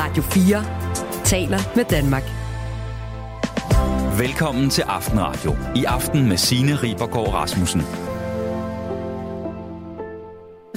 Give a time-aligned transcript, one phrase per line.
[0.00, 0.64] Radio 4
[1.24, 2.22] taler med Danmark.
[4.18, 5.56] Velkommen til Aftenradio.
[5.76, 8.09] I aften med Signe Ribergaard Rasmussen.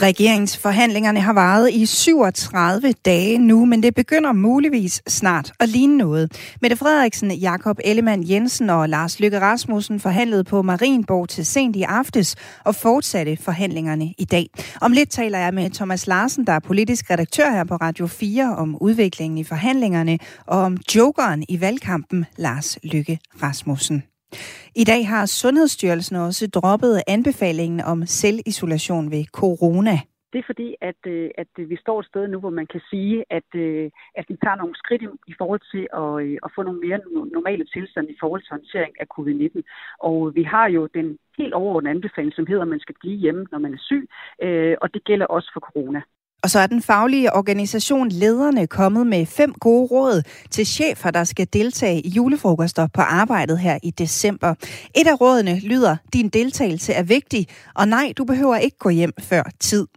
[0.01, 6.55] Regeringsforhandlingerne har varet i 37 dage nu, men det begynder muligvis snart at ligne noget.
[6.61, 11.81] Mette Frederiksen, Jakob Ellemann Jensen og Lars Lykke Rasmussen forhandlede på Marienborg til sent i
[11.83, 12.35] aftes
[12.65, 14.49] og fortsatte forhandlingerne i dag.
[14.81, 18.55] Om lidt taler jeg med Thomas Larsen, der er politisk redaktør her på Radio 4,
[18.55, 24.03] om udviklingen i forhandlingerne og om jokeren i valgkampen, Lars Lykke Rasmussen.
[24.75, 29.97] I dag har Sundhedsstyrelsen også droppet anbefalingen om selvisolation ved corona.
[30.33, 32.81] Det er fordi, at, øh, at øh, vi står et sted nu, hvor man kan
[32.89, 36.13] sige, at, øh, at vi tager nogle skridt i forhold til at,
[36.45, 36.99] at få nogle mere
[37.37, 39.61] normale tilstande i forhold til håndtering af covid-19.
[39.99, 43.45] Og vi har jo den helt overordnede anbefaling, som hedder, at man skal blive hjemme,
[43.51, 44.03] når man er syg,
[44.81, 46.01] og det gælder også for corona.
[46.43, 50.21] Og så er den faglige organisation Lederne kommet med fem gode råd
[50.51, 54.53] til chefer, der skal deltage i julefrokoster på arbejdet her i december.
[54.95, 59.13] Et af rådene lyder, din deltagelse er vigtig, og nej, du behøver ikke gå hjem
[59.19, 59.87] før tid.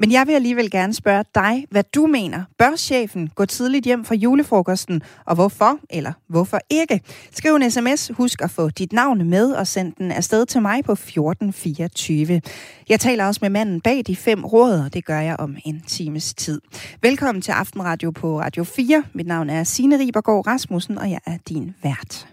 [0.00, 2.44] Men jeg vil alligevel gerne spørge dig, hvad du mener.
[2.58, 7.00] Bør chefen gå tidligt hjem fra julefrokosten, og hvorfor eller hvorfor ikke?
[7.32, 10.84] Skriv en sms, husk at få dit navn med og send den afsted til mig
[10.84, 12.40] på 1424.
[12.88, 15.82] Jeg taler også med manden bag de fem råd, og det gør jeg om en
[15.86, 16.60] times tid.
[17.02, 19.02] Velkommen til Aftenradio på Radio 4.
[19.12, 22.26] Mit navn er Signe Ribergaard Rasmussen, og jeg er din vært.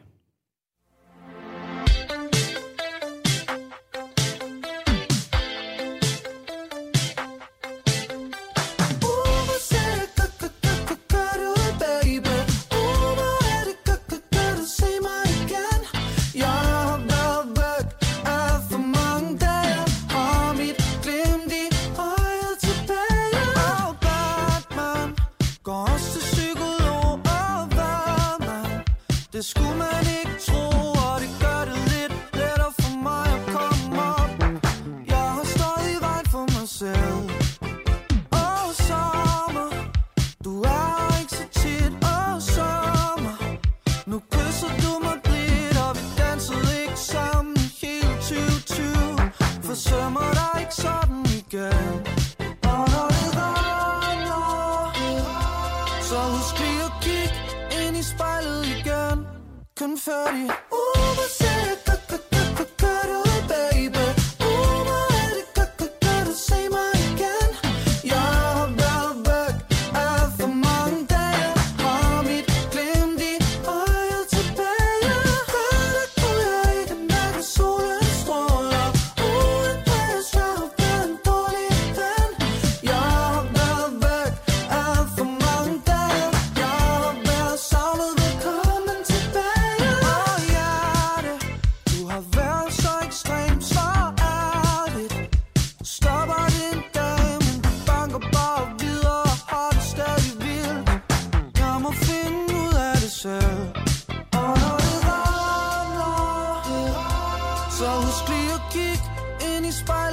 [29.41, 29.67] School.
[29.67, 29.96] schoenen
[60.07, 60.66] 30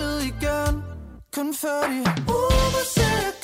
[0.04, 0.82] ned igen.
[1.34, 3.43] Kun 40 Uber ser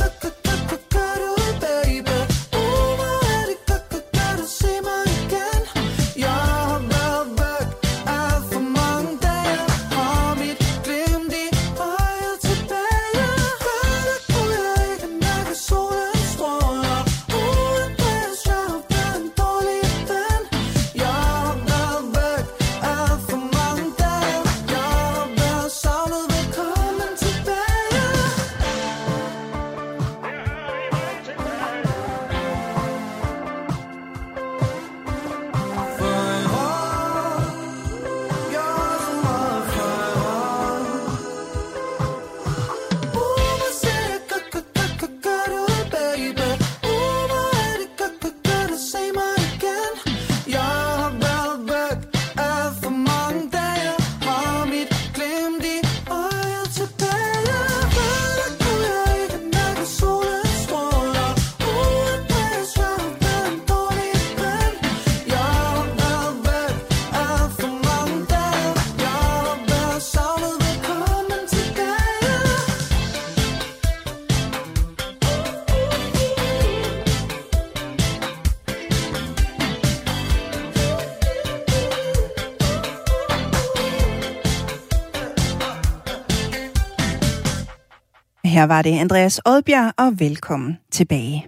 [88.60, 91.46] Her var det Andreas Odbjerg, og velkommen tilbage.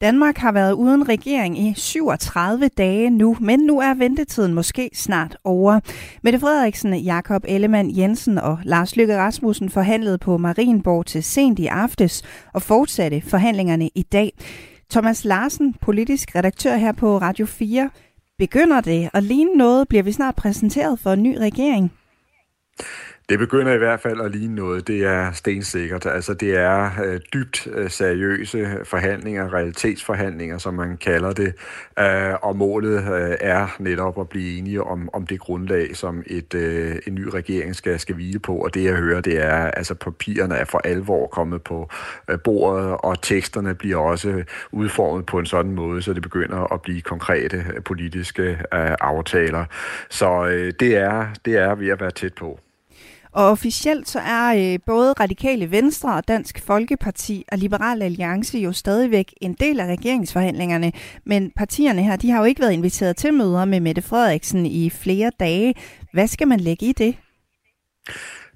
[0.00, 5.36] Danmark har været uden regering i 37 dage nu, men nu er ventetiden måske snart
[5.44, 5.80] over.
[6.22, 11.66] Mette Frederiksen, Jakob Ellemann Jensen og Lars Løkke Rasmussen forhandlede på Marienborg til sent i
[11.66, 12.22] aftes
[12.52, 14.32] og fortsatte forhandlingerne i dag.
[14.90, 17.90] Thomas Larsen, politisk redaktør her på Radio 4.
[18.38, 19.88] Begynder det at ligne noget?
[19.88, 21.92] Bliver vi snart præsenteret for en ny regering?
[23.28, 26.06] Det begynder i hvert fald at ligne noget, det er stensikkert.
[26.06, 31.54] Altså det er øh, dybt øh, seriøse forhandlinger, realitetsforhandlinger, som man kalder det,
[31.98, 36.54] øh, og målet øh, er netop at blive enige om, om det grundlag, som et,
[36.54, 39.94] øh, en ny regering skal, skal hvile på, og det jeg hører, det er, altså
[39.94, 41.90] papirerne er for alvor kommet på
[42.30, 46.82] øh, bordet, og teksterne bliver også udformet på en sådan måde, så det begynder at
[46.82, 49.64] blive konkrete øh, politiske øh, aftaler.
[50.10, 52.60] Så øh, det, er, det er ved at være tæt på.
[53.34, 58.72] Og officielt så er øh, både Radikale Venstre og Dansk Folkeparti og Liberal Alliance jo
[58.72, 60.92] stadigvæk en del af regeringsforhandlingerne,
[61.24, 64.90] men partierne her, de har jo ikke været inviteret til møder med Mette Frederiksen i
[64.90, 65.74] flere dage.
[66.12, 67.16] Hvad skal man lægge i det?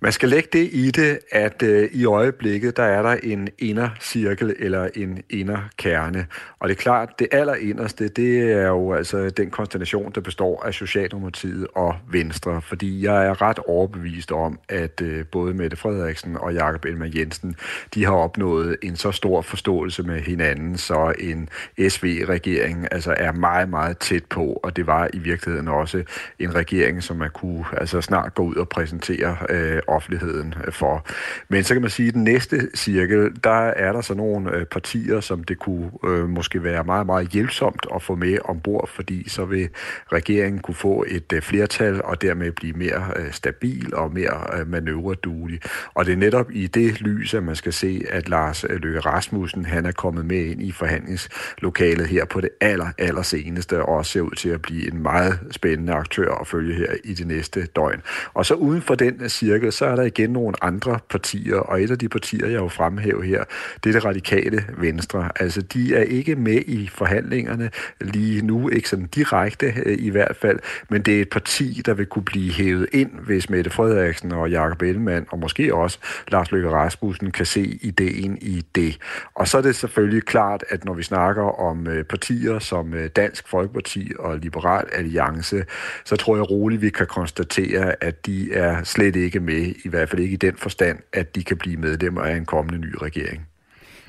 [0.00, 4.56] Man skal lægge det i det, at øh, i øjeblikket, der er der en indercirkel
[4.58, 6.26] eller en inderkerne.
[6.58, 10.74] Og det er klart, det allerinderste, det er jo altså den konstellation, der består af
[10.74, 12.62] Socialdemokratiet og Venstre.
[12.62, 17.56] Fordi jeg er ret overbevist om, at øh, både Mette Frederiksen og Jakob Elmer Jensen,
[17.94, 21.48] de har opnået en så stor forståelse med hinanden, så en
[21.88, 24.60] SV-regering altså er meget, meget tæt på.
[24.62, 26.02] Og det var i virkeligheden også
[26.38, 31.06] en regering, som man kunne altså snart gå ud og præsentere øh, offentligheden øh, for.
[31.49, 34.64] Men så kan man sige, at den næste cirkel, der er der så nogle øh,
[34.64, 39.29] partier, som det kunne øh, måske være meget, meget hjælpsomt at få med ombord, fordi
[39.29, 39.69] så vil
[40.12, 44.69] regeringen kunne få et øh, flertal og dermed blive mere øh, stabil og mere øh,
[44.69, 45.61] manøvreduelig.
[45.94, 49.00] Og det er netop i det lys, at man skal se, at Lars øh, Løkke
[49.00, 53.88] Rasmussen, han er kommet med ind i forhandlingslokalet her på det aller, aller seneste, og
[53.88, 57.26] også ser ud til at blive en meget spændende aktør at følge her i det
[57.26, 58.02] næste døgn.
[58.35, 61.90] Og så uden for den cirkel, så er der igen nogle andre partier, og et
[61.90, 63.44] af de partier, jeg jo fremhæver her,
[63.84, 65.30] det er det radikale venstre.
[65.40, 67.70] Altså, de er ikke med i forhandlingerne
[68.00, 70.58] lige nu, ikke sådan direkte øh, i hvert fald,
[70.88, 74.50] men det er et parti, der vil kunne blive hævet ind, hvis Mette Frederiksen og
[74.50, 75.98] Jakob Ellemann, og måske også
[76.28, 78.98] Lars Løkke Rasmussen, kan se ideen i det.
[79.34, 83.10] Og så er det selvfølgelig klart, at når vi snakker om øh, partier som øh,
[83.16, 85.64] Dansk Folkeparti og Liberal Alliance,
[86.04, 90.08] så tror jeg roligt, vi kan konstatere, at de er slet ikke med i hvert
[90.08, 93.46] fald ikke i den forstand, at de kan blive medlemmer af en kommende ny regering.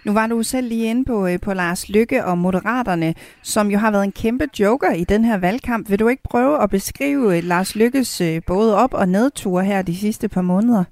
[0.06, 3.14] Nu var du selv lige inde på, øh, på Lars Lykke og Moderaterne,
[3.44, 5.90] som jo har været en kæmpe joker i den her valgkamp.
[5.90, 9.82] Vil du ikke prøve at beskrive øh, Lars Lykkes øh, både op- og nedture her
[9.82, 10.84] de sidste par måneder?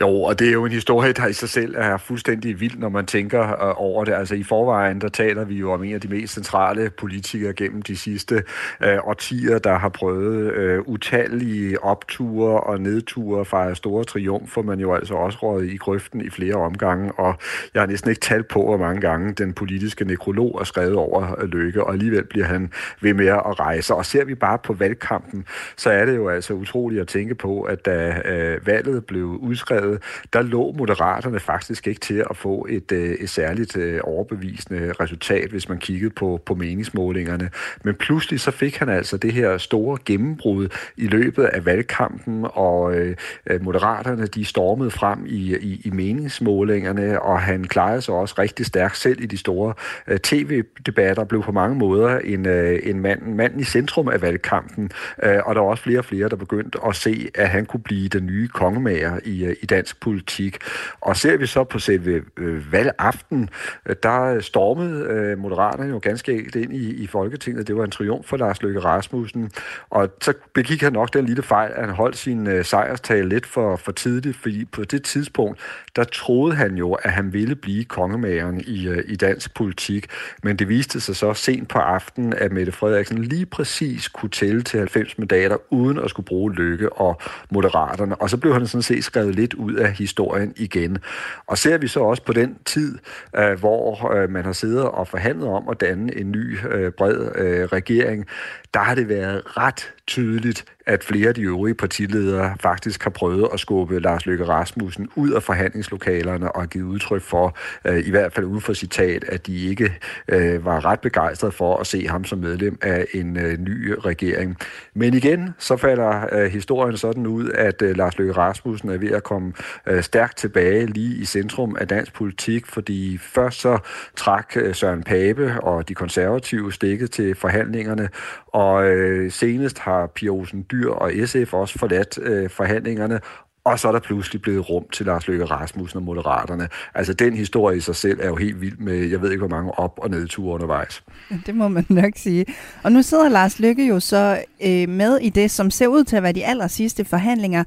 [0.00, 2.88] Jo, og det er jo en historie, der i sig selv er fuldstændig vild, når
[2.88, 4.12] man tænker øh, over det.
[4.12, 7.82] Altså i forvejen, der taler vi jo om en af de mest centrale politikere gennem
[7.82, 8.42] de sidste
[8.84, 14.94] øh, årtier, der har prøvet øh, utallige opture og nedture fra store triumfer, men jo
[14.94, 17.34] altså også råd i grøften i flere omgange, og
[17.74, 21.44] jeg har næsten ikke talt på, hvor mange gange den politiske nekrolog er skrevet over
[21.44, 23.94] Lykke, Løkke, og alligevel bliver han ved med at rejse.
[23.94, 25.44] Og ser vi bare på valgkampen,
[25.76, 29.85] så er det jo altså utroligt at tænke på, at da øh, valget blev udskrevet
[29.86, 30.02] valget,
[30.32, 35.50] der lå Moderaterne faktisk ikke til at få et, øh, et særligt øh, overbevisende resultat,
[35.50, 37.50] hvis man kiggede på, på meningsmålingerne.
[37.84, 42.94] Men pludselig så fik han altså det her store gennembrud i løbet af valgkampen, og
[42.94, 43.16] øh,
[43.46, 48.66] øh, Moderaterne de stormede frem i, i, i meningsmålingerne, og han klarede sig også rigtig
[48.66, 49.74] stærkt selv i de store
[50.06, 54.90] øh, tv-debatter, blev på mange måder en, øh, en mand, mand i centrum af valgkampen,
[55.22, 57.80] øh, og der var også flere og flere, der begyndte at se, at han kunne
[57.80, 60.58] blive den nye kongemager i, øh, i dansk politik.
[61.00, 63.48] Og ser vi så på selve øh, valgaften,
[63.86, 67.66] øh, der stormede øh, Moderaterne jo ganske enkelt ind i, i Folketinget.
[67.66, 69.50] Det var en triumf for Lars Løkke Rasmussen.
[69.90, 73.46] Og så begik han nok den lille fejl, at han holdt sin øh, sejrstale lidt
[73.46, 75.60] for, for tidligt, fordi på det tidspunkt,
[75.96, 80.06] der troede han jo, at han ville blive kongemageren i, øh, i dansk politik.
[80.42, 84.62] Men det viste sig så sent på aftenen, at Mette Frederiksen lige præcis kunne tælle
[84.62, 88.16] til 90 mandater, uden at skulle bruge Lykke og Moderaterne.
[88.16, 90.98] Og så blev han sådan set skrevet lidt ud ud af historien igen.
[91.46, 92.98] Og ser vi så også på den tid,
[93.36, 97.28] øh, hvor øh, man har siddet og forhandlet om at danne en ny øh, bred
[97.34, 98.26] øh, regering,
[98.74, 103.48] der har det været ret tydeligt, at flere af de øvrige partiledere faktisk har prøvet
[103.52, 108.10] at skubbe Lars Løkke Rasmussen ud af forhandlingslokalerne og har givet udtryk for, øh, i
[108.10, 112.08] hvert fald ud for citat, at de ikke øh, var ret begejstrede for at se
[112.08, 114.56] ham som medlem af en øh, ny regering.
[114.94, 119.52] Men igen, så falder historien sådan ud, at Lars Løkke Rasmussen er ved at komme
[120.00, 123.78] stærkt tilbage lige i centrum af dansk politik, fordi først så
[124.16, 128.08] trak Søren Pape og de konservative stikket til forhandlingerne,
[128.46, 128.84] og
[129.30, 133.20] senest har Pia Olsen Dyr og SF også forladt øh, forhandlingerne,
[133.66, 136.68] og så er der pludselig blevet rum til Lars Løkke Rasmussen og Moderaterne.
[136.94, 139.56] Altså den historie i sig selv er jo helt vild med, jeg ved ikke hvor
[139.56, 141.04] mange op- og nedture undervejs.
[141.46, 142.46] Det må man nok sige.
[142.82, 146.16] Og nu sidder Lars Løkke jo så øh, med i det, som ser ud til
[146.16, 147.64] at være de aller sidste forhandlinger.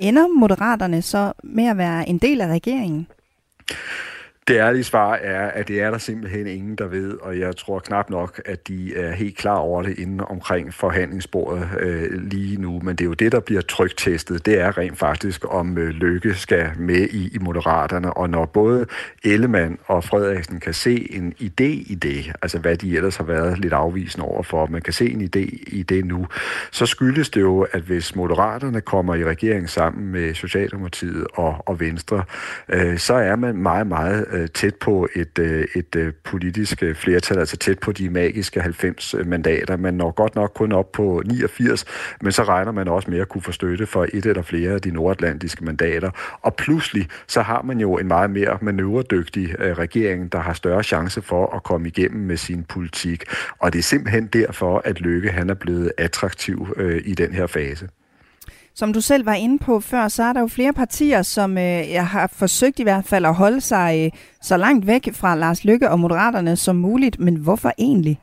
[0.00, 3.06] Ender Moderaterne så med at være en del af regeringen?
[4.48, 7.78] Det ærlige svar er, at det er der simpelthen ingen, der ved, og jeg tror
[7.78, 12.80] knap nok, at de er helt klar over det inden omkring forhandlingsbordet øh, lige nu.
[12.82, 14.46] Men det er jo det, der bliver trygtestet.
[14.46, 18.12] Det er rent faktisk, om øh, Lykke skal med i, i Moderaterne.
[18.12, 18.86] Og når både
[19.24, 23.58] Ellemann og Frederiksen kan se en idé i det, altså hvad de ellers har været
[23.58, 26.26] lidt afvisende overfor, man kan se en idé i det nu,
[26.70, 31.80] så skyldes det jo, at hvis Moderaterne kommer i regering sammen med Socialdemokratiet og, og
[31.80, 32.24] Venstre,
[32.68, 36.82] øh, så er man meget, meget øh, Øh, tæt på et, øh, et øh, politisk
[36.82, 39.76] øh, flertal, altså tæt på de magiske 90 øh, mandater.
[39.76, 41.84] Man når godt nok kun op på 89,
[42.20, 44.80] men så regner man også med at kunne få støtte for et eller flere af
[44.80, 46.10] de nordatlantiske mandater.
[46.42, 50.82] Og pludselig så har man jo en meget mere manøvredygtig øh, regering, der har større
[50.82, 53.24] chance for at komme igennem med sin politik.
[53.58, 57.46] Og det er simpelthen derfor, at Løkke han er blevet attraktiv øh, i den her
[57.46, 57.88] fase.
[58.74, 61.90] Som du selv var inde på før, så er der jo flere partier, som øh,
[61.92, 65.64] jeg har forsøgt i hvert fald at holde sig øh, så langt væk fra Lars
[65.64, 67.18] Lykke og Moderaterne som muligt.
[67.18, 68.20] Men hvorfor egentlig?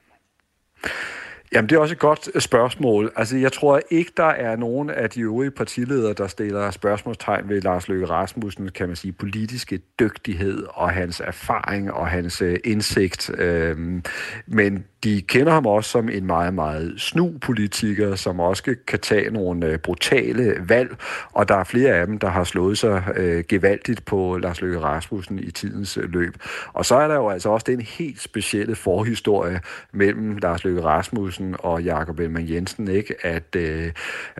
[1.53, 3.12] Jamen, det er også et godt øh, spørgsmål.
[3.15, 7.62] Altså, jeg tror ikke, der er nogen af de øvrige partiledere, der stiller spørgsmålstegn ved
[7.62, 13.32] Lars Løkke Rasmussen, kan man sige, politiske dygtighed og hans erfaring og hans øh, indsigt.
[13.38, 14.03] Øhm,
[14.48, 19.29] men de kender ham også som en meget, meget snu politiker, som også kan tage
[19.29, 20.96] nogle øh, brutale valg,
[21.34, 24.79] og der er flere af dem, der har slået sig øh, gevaldigt på Lars Løkke
[24.79, 26.36] Rasmussen i tidens løb.
[26.74, 31.56] Og så er der jo altså også den helt specielle forhistorie mellem Lars Løkke Rasmussen
[31.60, 33.25] og Jakob Ellemann Jensen, ikke?
[33.25, 33.91] at øh,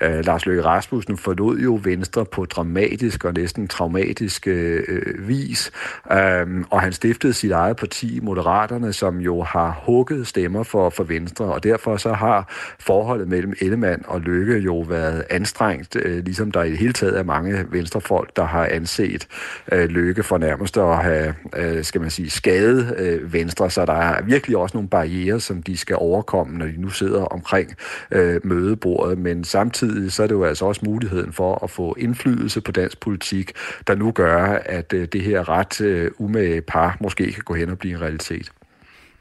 [0.02, 5.72] øh, Lars Løkke Rasmussen forlod jo Venstre på dramatisk og næsten traumatisk øh, øh vis,
[6.12, 10.90] øh, og han stiftede sit eget parti, Moderaterne, som jo har hugget stemmer stemmer for,
[10.90, 12.46] for Venstre, og derfor så har
[12.80, 17.20] forholdet mellem Ellemann og Lykke jo været anstrengt, øh, ligesom der i det hele taget
[17.20, 19.28] er mange venstrefolk, der har anset
[19.72, 23.94] øh, Lykke for nærmest at have, øh, skal man sige, skadet øh, Venstre, så der
[23.94, 27.76] er virkelig også nogle barriere, som de skal overkomme, når de nu sidder omkring
[28.12, 32.62] øh, mødebordet, men samtidig så er det jo altså også muligheden for at få indflydelse
[32.62, 33.52] på dansk politik,
[33.88, 37.70] der nu gør, at øh, det her ret øh, umage par måske kan gå hen
[37.70, 38.52] og blive en realitet.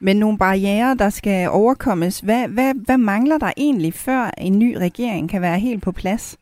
[0.00, 2.20] Men nogle barriere, der skal overkommes.
[2.20, 6.38] Hvad, hvad, hvad mangler der egentlig, før en ny regering kan være helt på plads?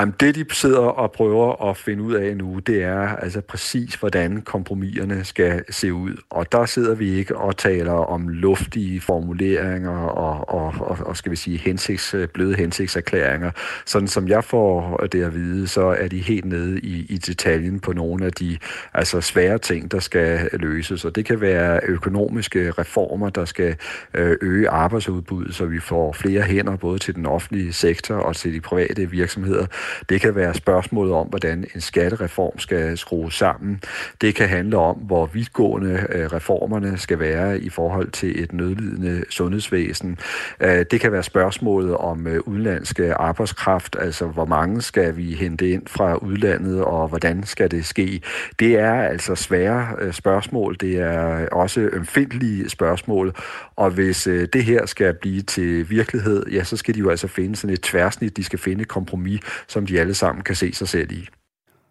[0.00, 3.94] Jamen, det de sidder og prøver at finde ud af nu, det er altså præcis,
[3.94, 6.12] hvordan kompromiserne skal se ud.
[6.30, 11.30] Og der sidder vi ikke og taler om luftige formuleringer og, og, og, og skal
[11.30, 13.50] vi sige, hensigts, bløde hensigtserklæringer.
[13.86, 17.80] Sådan som jeg får det at vide, så er de helt nede i, i detaljen
[17.80, 18.58] på nogle af de
[18.94, 21.04] altså svære ting, der skal løses.
[21.04, 23.76] Og det kan være økonomiske reformer, der skal
[24.14, 28.54] øh, øge arbejdsudbuddet, så vi får flere hænder både til den offentlige sektor og til
[28.54, 29.66] de private virksomheder.
[30.08, 33.80] Det kan være spørgsmålet om, hvordan en skattereform skal skrues sammen.
[34.20, 39.24] Det kan handle om, hvor vidtgående øh, reformerne skal være i forhold til et nødlidende
[39.30, 40.18] sundhedsvæsen.
[40.60, 45.34] Øh, det kan være spørgsmålet om øh, udenlandsk udenlandske arbejdskraft, altså hvor mange skal vi
[45.34, 48.20] hente ind fra udlandet, og hvordan skal det ske.
[48.58, 50.76] Det er altså svære spørgsmål.
[50.80, 53.34] Det er også ømfindelige spørgsmål,
[53.76, 57.56] og hvis det her skal blive til virkelighed, ja, så skal de jo altså finde
[57.56, 59.40] sådan et tværsnit, de skal finde et kompromis,
[59.76, 61.28] som de alle sammen kan se sig selv i.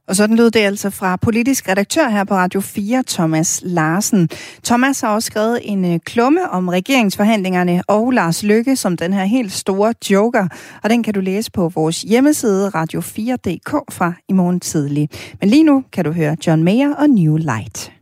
[0.08, 4.30] Og sådan lød det altså fra politisk redaktør her på Radio 4, Thomas Larsen.
[4.64, 9.26] Thomas har også skrevet en øh, klumme om regeringsforhandlingerne og Lars Lykke som den her
[9.26, 10.48] helt store joker.
[10.84, 15.10] Og den kan du læse på vores hjemmeside radio4.dk fra i morgen tidlig.
[15.40, 17.95] Men lige nu kan du høre John Mayer og New Light.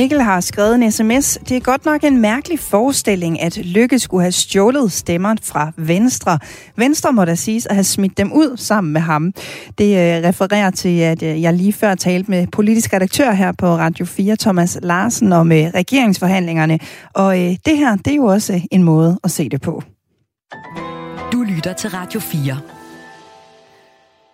[0.00, 1.38] Mikkel har skrevet en sms.
[1.48, 6.38] Det er godt nok en mærkelig forestilling, at Lykke skulle have stjålet stemmer fra Venstre.
[6.76, 9.32] Venstre må da siges at have smidt dem ud sammen med ham.
[9.78, 13.66] Det øh, refererer til, at øh, jeg lige før talte med politisk redaktør her på
[13.66, 16.78] Radio 4, Thomas Larsen, om øh, regeringsforhandlingerne.
[17.14, 19.82] Og det her, det er jo også en måde at se det på.
[21.32, 22.79] Du lytter til Radio 4.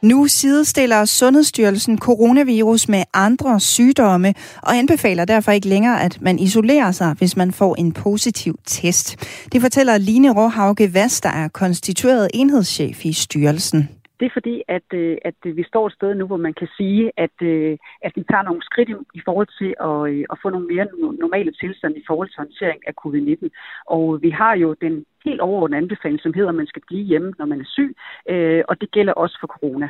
[0.07, 6.93] Nu sidestiller Sundhedsstyrelsen coronavirus med andre sygdomme og anbefaler derfor ikke længere, at man isolerer
[6.93, 9.17] sig, hvis man får en positiv test.
[9.53, 13.89] Det fortæller Line Råhauge Vast, der er konstitueret enhedschef i styrelsen.
[14.21, 17.13] Det er fordi, at, øh, at vi står et sted nu, hvor man kan sige,
[17.17, 20.67] at, øh, at vi tager nogle skridt i forhold til at, øh, at få nogle
[20.73, 20.87] mere
[21.25, 23.49] normale tilstande i forhold til håndtering af covid-19.
[23.87, 27.33] Og vi har jo den helt overordnede anbefaling, som hedder, at man skal blive hjemme,
[27.39, 27.91] når man er syg,
[28.33, 29.89] øh, og det gælder også for corona.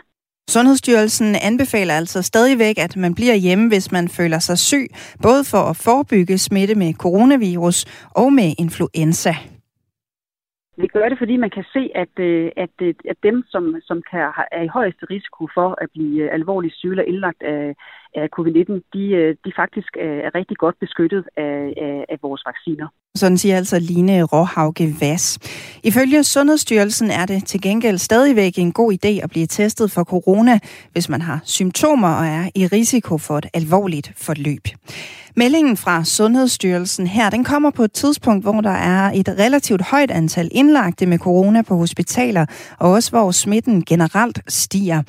[0.50, 4.86] Sundhedsstyrelsen anbefaler altså stadigvæk, at man bliver hjemme, hvis man føler sig syg,
[5.22, 9.34] både for at forebygge smitte med coronavirus og med influenza.
[10.78, 14.02] Vi gør det, fordi man kan se, at, øh, at, øh, at dem, som, som
[14.10, 17.74] kan, er i højeste risiko for at blive øh, alvorligt syge eller indlagt af,
[18.16, 22.42] af covid-19, de, øh, de faktisk øh, er rigtig godt beskyttet af, af, af vores
[22.46, 22.88] vacciner.
[23.14, 25.38] Sådan siger altså Line Råhauge Vass.
[25.84, 30.58] Ifølge Sundhedsstyrelsen er det til gengæld stadigvæk en god idé at blive testet for corona,
[30.92, 34.64] hvis man har symptomer og er i risiko for et alvorligt forløb.
[35.38, 40.10] Meldingen fra Sundhedsstyrelsen her, den kommer på et tidspunkt, hvor der er et relativt højt
[40.10, 42.46] antal indlagte med corona på hospitaler,
[42.78, 45.02] og også hvor smitten generelt stiger.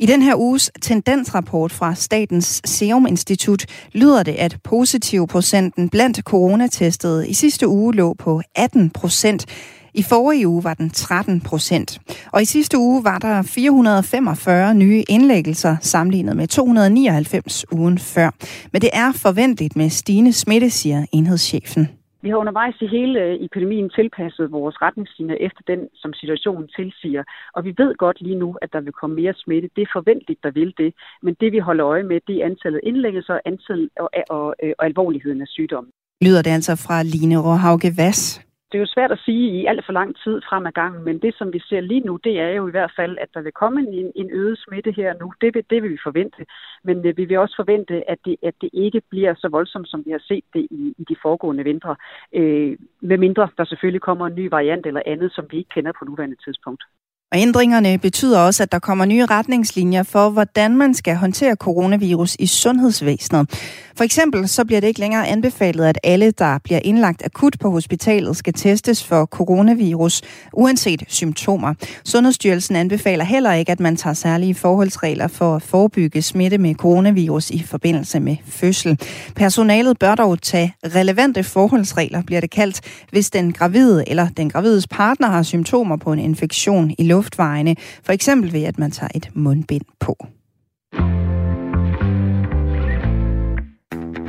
[0.00, 6.16] I den her uges tendensrapport fra Statens Serum Institut lyder det, at positiv procenten blandt
[6.16, 9.46] coronatestede i sidste uge lå på 18 procent.
[9.94, 12.00] I forrige uge var den 13 procent.
[12.32, 18.30] Og i sidste uge var der 445 nye indlæggelser sammenlignet med 299 ugen før.
[18.72, 21.97] Men det er forventeligt med stigende smitte, siger enhedschefen.
[22.22, 27.24] Vi har undervejs i hele øh, epidemien tilpasset vores retningslinjer efter den, som situationen tilsiger.
[27.54, 29.68] Og vi ved godt lige nu, at der vil komme mere smitte.
[29.76, 30.94] Det er forventeligt, der vil det.
[31.22, 34.72] Men det vi holder øje med, det er antallet indlæggelser antal og, og, og, øh,
[34.78, 35.92] og alvorligheden af sygdommen.
[36.22, 39.84] Lyder det altså fra Line Råhauge Vass det er jo svært at sige i alt
[39.84, 42.48] for lang tid frem ad gangen, men det, som vi ser lige nu, det er
[42.48, 45.32] jo i hvert fald, at der vil komme en, en øget smitte her nu.
[45.40, 46.46] Det vil, det vil vi forvente.
[46.84, 50.04] Men øh, vi vil også forvente, at det, at det ikke bliver så voldsomt, som
[50.06, 51.96] vi har set det i, i de foregående vintre.
[52.34, 55.92] Øh, med mindre der selvfølgelig kommer en ny variant eller andet, som vi ikke kender
[55.98, 56.84] på nuværende tidspunkt.
[57.32, 62.36] Og ændringerne betyder også, at der kommer nye retningslinjer for, hvordan man skal håndtere coronavirus
[62.38, 63.50] i sundhedsvæsenet.
[63.96, 67.70] For eksempel så bliver det ikke længere anbefalet, at alle, der bliver indlagt akut på
[67.70, 71.74] hospitalet, skal testes for coronavirus, uanset symptomer.
[72.04, 77.50] Sundhedsstyrelsen anbefaler heller ikke, at man tager særlige forholdsregler for at forebygge smitte med coronavirus
[77.50, 78.98] i forbindelse med fødsel.
[79.36, 84.86] Personalet bør dog tage relevante forholdsregler, bliver det kaldt, hvis den gravide eller den gravides
[84.86, 89.28] partner har symptomer på en infektion i luftvejene, for eksempel ved at man tager et
[89.34, 90.16] mundbind på.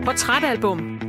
[0.05, 1.08] Portrætalbum.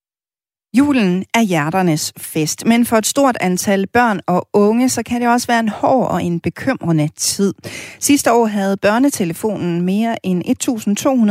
[0.77, 5.29] Julen er hjerternes fest, men for et stort antal børn og unge, så kan det
[5.29, 7.53] også være en hård og en bekymrende tid.
[7.99, 10.43] Sidste år havde børnetelefonen mere end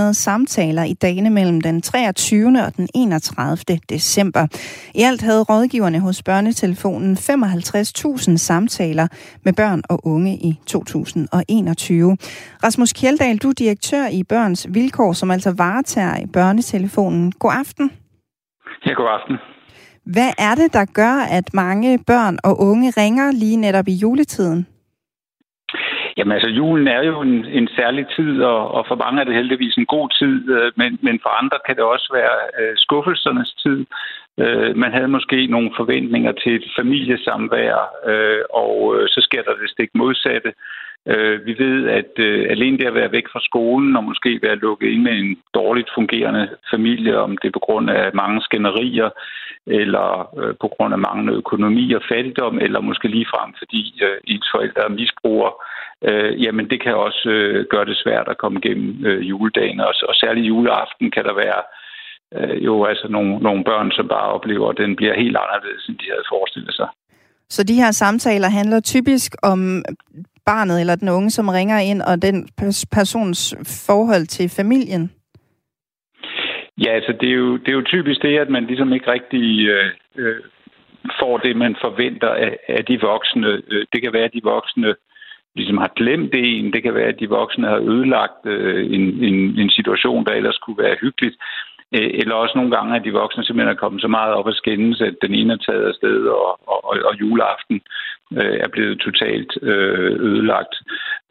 [0.08, 2.64] 1.200 samtaler i dagene mellem den 23.
[2.64, 3.78] og den 31.
[3.88, 4.46] december.
[4.94, 9.06] I alt havde rådgiverne hos børnetelefonen 55.000 samtaler
[9.44, 12.16] med børn og unge i 2021.
[12.64, 17.32] Rasmus Kjeldahl, du er direktør i Børns Vilkår, som altså varetager i børnetelefonen.
[17.32, 17.90] God aften.
[18.86, 19.36] Ja, god aften.
[20.14, 24.66] Hvad er det, der gør, at mange børn og unge ringer lige netop i juletiden?
[26.16, 29.34] Jamen altså, julen er jo en, en særlig tid, og, og for mange er det
[29.34, 33.50] heldigvis en god tid, øh, men, men for andre kan det også være uh, skuffelsernes
[33.64, 33.78] tid.
[34.42, 37.74] Uh, man havde måske nogle forventninger til et familiesamvær,
[38.12, 40.52] uh, og uh, så sker der det stik modsatte.
[41.06, 44.56] Øh, vi ved, at øh, alene det at være væk fra skolen og måske være
[44.56, 49.10] lukket ind med en dårligt fungerende familie, om det er på grund af mange skænderier,
[49.66, 50.06] eller
[50.40, 54.82] øh, på grund af manglende økonomi og fattigdom, eller måske ligefrem fordi øh, ens forældre
[54.84, 55.52] er misbrugere,
[56.08, 59.80] øh, jamen det kan også øh, gøre det svært at komme igennem øh, juledagen.
[59.80, 61.62] Og, og særligt juleaften kan der være
[62.36, 65.98] øh, jo altså nogle, nogle børn, som bare oplever, at den bliver helt anderledes, end
[65.98, 66.88] de havde forestillet sig.
[67.48, 69.82] Så de her samtaler handler typisk om
[70.52, 72.36] barnet eller den unge, som ringer ind, og den
[72.96, 73.40] persons
[73.86, 75.04] forhold til familien?
[76.84, 79.68] Ja, altså det er jo, det er jo typisk det, at man ligesom ikke rigtig
[79.68, 80.40] øh, øh
[81.20, 83.62] får det, man forventer af, af de voksne.
[83.68, 84.94] Øh, det kan være, at de voksne
[85.54, 86.72] ligesom har glemt en.
[86.72, 90.58] Det kan være, at de voksne har ødelagt øh, en, en, en situation, der ellers
[90.58, 91.36] kunne være hyggeligt.
[91.94, 94.54] Øh, eller også nogle gange, at de voksne simpelthen er kommet så meget op at
[94.54, 97.80] skændes, at den ene er taget afsted, og, og, og juleaften
[98.38, 100.74] øh, er blevet totalt øh, ødelagt.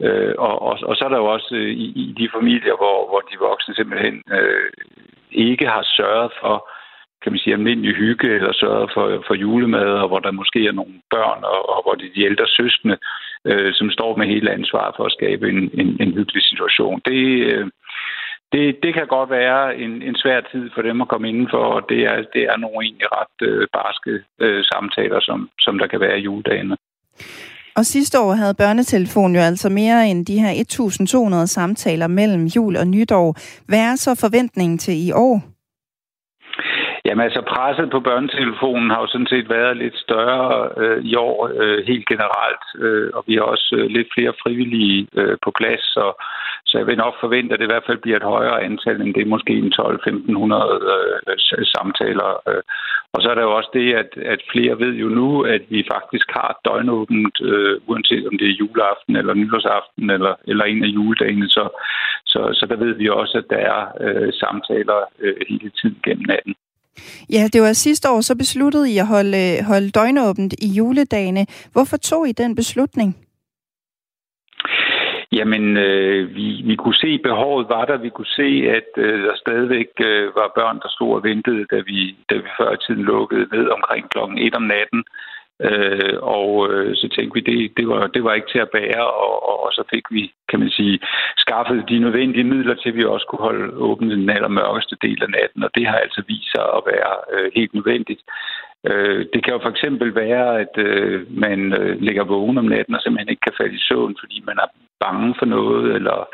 [0.02, 2.98] Øh, og, og, og så er der jo også øh, i, i de familier, hvor,
[3.08, 4.70] hvor de voksne simpelthen øh,
[5.32, 6.68] ikke har sørget for,
[7.22, 10.72] kan man sige, almindelig hygge, eller sørget for, for julemad, og hvor der måske er
[10.72, 12.96] nogle børn, og, og hvor det er de ældre søskende,
[13.44, 17.00] øh, som står med hele ansvaret for at skabe en, en, en hyggelig situation.
[17.04, 17.66] Det, øh,
[18.52, 21.82] det, det kan godt være en, en svær tid for dem at komme indenfor, og
[21.88, 24.12] det er, det er nogle egentlig ret øh, barske
[24.44, 26.76] øh, samtaler, som, som der kan være i juledagene.
[27.76, 30.52] Og sidste år havde børnetelefonen jo altså mere end de her
[31.42, 33.36] 1.200 samtaler mellem jul og nytår.
[33.68, 35.49] Hvad er så forventningen til i år?
[37.10, 41.50] Jamen altså, presset på børnetelefonen har jo sådan set været lidt større øh, i år
[41.60, 45.82] øh, helt generelt, øh, og vi har også øh, lidt flere frivillige øh, på plads,
[45.96, 46.04] så,
[46.66, 49.14] så jeg vil nok forvente, at det i hvert fald bliver et højere antal end
[49.14, 49.82] det, måske en 12-1500
[50.86, 52.30] øh, øh, samtaler.
[52.48, 52.62] Øh.
[53.14, 55.80] Og så er der jo også det, at, at flere ved jo nu, at vi
[55.94, 60.90] faktisk har døgnåbent, øh, uanset om det er juleaften eller nytårsaften eller, eller en af
[60.96, 61.64] juledagene, så,
[62.26, 66.26] så, så der ved vi også, at der er øh, samtaler øh, hele tiden gennem
[66.28, 66.54] natten.
[67.30, 71.46] Ja, det var sidste år, så besluttede I at holde, øh, holde døgnåbent i juledagene.
[71.72, 73.16] Hvorfor tog I den beslutning?
[75.32, 77.96] Jamen, øh, vi, vi kunne se, behovet var der.
[77.96, 78.48] Vi kunne se,
[78.78, 82.48] at øh, der stadigvæk øh, var børn, der stod og ventede, da vi, da vi
[82.58, 85.04] før i tiden lukkede ned omkring klokken 1 om natten.
[85.68, 89.06] Øh, og øh, så tænkte vi, det, det, var, det var ikke til at bære,
[89.06, 91.00] og, og, og så fik vi, kan man sige,
[91.38, 95.30] skaffet de nødvendige midler til, at vi også kunne holde åbent den allermørkeste del af
[95.30, 98.22] natten, og det har altså vist sig at være øh, helt nødvendigt.
[98.86, 102.94] Øh, det kan jo for eksempel være, at øh, man øh, ligger vågen om natten
[102.94, 104.70] og simpelthen ikke kan falde i søvn, fordi man har
[105.04, 106.28] bange for noget, eller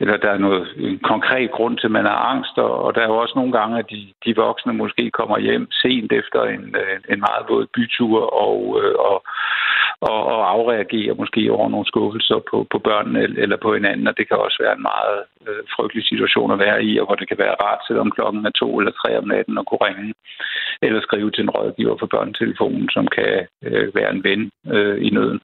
[0.00, 3.06] eller der er noget, en konkret grund til, at man har angst, og, der er
[3.06, 6.96] jo også nogle gange, at de, de voksne måske kommer hjem sent efter en, øh,
[7.12, 9.16] en meget våd bytur og, øh, og,
[10.00, 14.28] og, og afreagerer måske over nogle skuffelser på, på børnene eller på hinanden, og det
[14.28, 17.38] kan også være en meget øh, frygtelig situation at være i, og hvor det kan
[17.38, 20.14] være rart, selvom klokken er to eller tre om natten, og kunne ringe
[20.82, 25.10] eller skrive til en rådgiver for børnetelefonen, som kan øh, være en ven øh, i
[25.10, 25.40] nøden.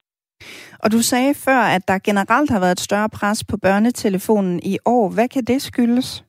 [0.82, 4.78] Og du sagde før, at der generelt har været et større pres på børnetelefonen i
[4.86, 5.14] år.
[5.14, 6.24] Hvad kan det skyldes?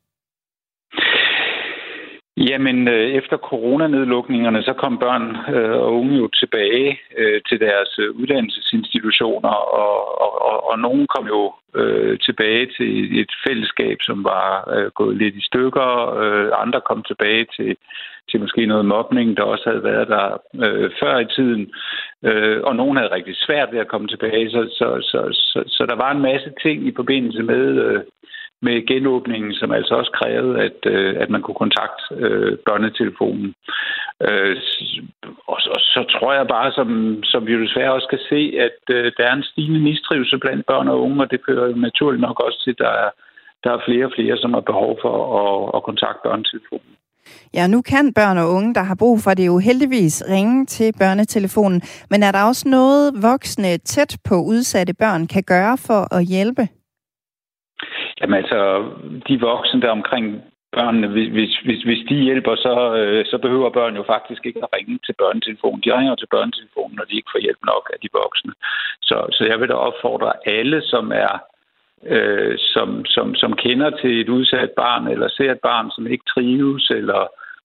[2.38, 7.99] Jamen, øh, efter coronanedlukningerne, så kom børn øh, og unge jo tilbage øh, til deres
[7.99, 9.49] øh, uddannelsesinstitutioner,
[9.82, 14.91] og, og, og, og nogen kom jo øh, tilbage til et fællesskab, som var øh,
[14.91, 15.89] gået lidt i stykker.
[16.21, 17.77] Øh, andre kom tilbage til,
[18.29, 20.27] til måske noget mobning, der også havde været der
[20.65, 21.73] øh, før i tiden.
[22.23, 25.86] Øh, og nogen havde rigtig svært ved at komme tilbage, så, så, så, så, så
[25.86, 27.65] der var en masse ting i forbindelse med...
[27.86, 28.01] Øh,
[28.67, 33.54] med genåbningen, som altså også krævede, at, øh, at man kunne kontakte øh, børnetelefonen.
[34.28, 34.56] Øh,
[35.52, 36.89] og, og så tror jeg bare, som,
[37.23, 40.88] som vi desværre også kan se, at øh, der er en stigende mistrivsel blandt børn
[40.88, 43.10] og unge, og det fører jo naturligt nok også til, at der er,
[43.63, 46.93] der er flere og flere, som har behov for at, at kontakte børnetelefonen.
[47.54, 50.93] Ja, nu kan børn og unge, der har brug for det, jo heldigvis ringe til
[50.99, 51.82] børnetelefonen.
[52.10, 56.67] Men er der også noget, voksne tæt på udsatte børn kan gøre for at hjælpe?
[58.23, 58.59] Jamen altså,
[59.27, 63.95] de voksne der omkring børnene, hvis, hvis, hvis de hjælper, så, øh, så behøver børn
[63.95, 65.81] jo faktisk ikke at ringe til børnetelefonen.
[65.86, 68.53] De ringer til børnetelefonen, når de ikke får hjælp nok af de voksne.
[69.01, 71.33] Så, så jeg vil da opfordre alle, som er
[72.05, 76.25] øh, som, som, som kender til et udsat barn, eller ser et barn, som ikke
[76.33, 77.21] trives, eller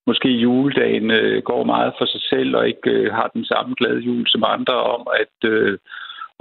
[0.07, 4.01] måske juledagen øh, går meget for sig selv, og ikke øh, har den samme glade
[4.01, 5.79] jul som andre, om at øh,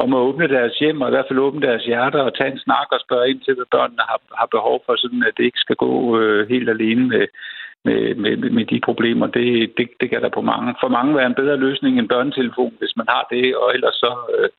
[0.03, 2.59] om at åbne deres hjem, og i hvert fald åbne deres hjerter og tage en
[2.59, 5.63] snak og spørge ind til, hvad børnene har, har behov for, sådan at det ikke
[5.65, 7.25] skal gå øh, helt alene med,
[7.85, 9.27] med, med, med de problemer.
[9.27, 12.73] Det, det, det kan der på mange, for mange være en bedre løsning end børnetelefon,
[12.79, 14.49] hvis man har det, og ellers så, øh,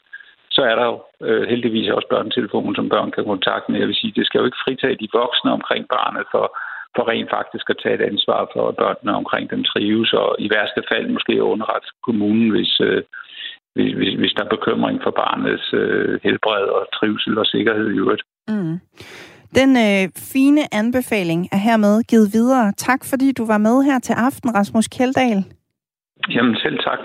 [0.50, 0.96] så er der jo
[1.26, 3.80] øh, heldigvis også børnetelefonen, som børn kan kontakte med.
[3.80, 6.46] Jeg vil sige, det skal jo ikke fritage de voksne omkring barnet for,
[6.96, 10.50] for rent faktisk at tage et ansvar for, at børnene omkring dem trives, og i
[10.54, 13.02] værste fald måske underrette kommunen, hvis, øh,
[13.78, 17.98] hvis, hvis, hvis der er bekymring for barnets øh, helbred og trivsel og sikkerhed i
[18.02, 18.22] øvrigt.
[18.48, 18.74] Mm.
[19.58, 22.72] Den øh, fine anbefaling er hermed givet videre.
[22.88, 25.40] Tak fordi du var med her til aften, Rasmus Kjeldahl.
[26.34, 27.02] Jamen selv tak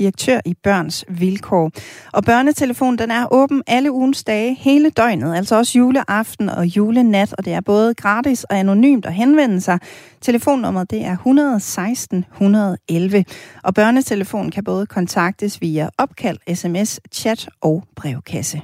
[0.00, 1.70] direktør i Børns Vilkår.
[2.12, 7.34] Og børnetelefonen den er åben alle ugens dage, hele døgnet, altså også juleaften og julenat,
[7.38, 9.78] og det er både gratis og anonymt at henvende sig.
[10.20, 13.24] Telefonnummeret det er 116 111,
[13.62, 18.62] og børnetelefonen kan både kontaktes via opkald, sms, chat og brevkasse.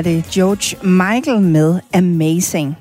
[0.00, 2.76] Er det George Michael med Amazing.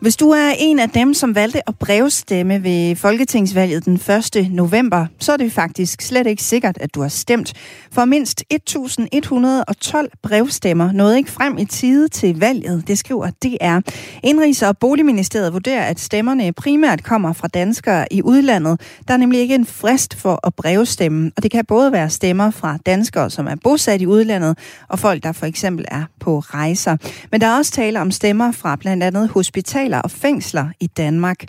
[0.00, 3.94] Hvis du er en af dem, som valgte at brevstemme ved Folketingsvalget den
[4.36, 4.50] 1.
[4.50, 7.52] november, så er det faktisk slet ikke sikkert, at du har stemt.
[7.92, 13.90] For mindst 1112 brevstemmer nåede ikke frem i tide til valget, det skriver DR.
[14.26, 18.80] Indrigs- og Boligministeriet vurderer, at stemmerne primært kommer fra danskere i udlandet.
[19.08, 22.50] Der er nemlig ikke en frist for at brevstemme, og det kan både være stemmer
[22.50, 24.58] fra danskere, som er bosat i udlandet,
[24.88, 26.96] og folk, der for eksempel er på rejser.
[27.32, 31.44] Men der er også tale om stemmer fra blandt andet hospitaler og fængsler i Danmark.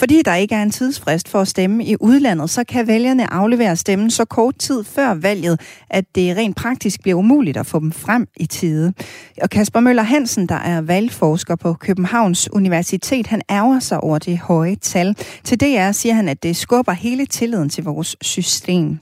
[0.00, 3.76] Fordi der ikke er en tidsfrist for at stemme i udlandet, så kan vælgerne aflevere
[3.76, 7.92] stemmen så kort tid før valget, at det rent praktisk bliver umuligt at få dem
[7.92, 8.92] frem i tide.
[9.42, 14.38] Og Kasper Møller Hansen, der er valgforsker på Københavns Universitet, han ærger sig over det
[14.38, 15.16] høje tal.
[15.44, 18.98] Til DR siger han, at det skubber hele tilliden til vores system.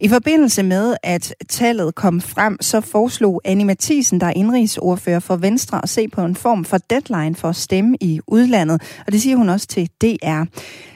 [0.00, 5.36] I forbindelse med, at tallet kom frem, så foreslog Annie Mathisen, der er indrigsordfører for
[5.36, 8.82] Venstre, at se på en form for deadline for at stemme i udlandet.
[9.06, 10.42] Og det siger hun også til DR.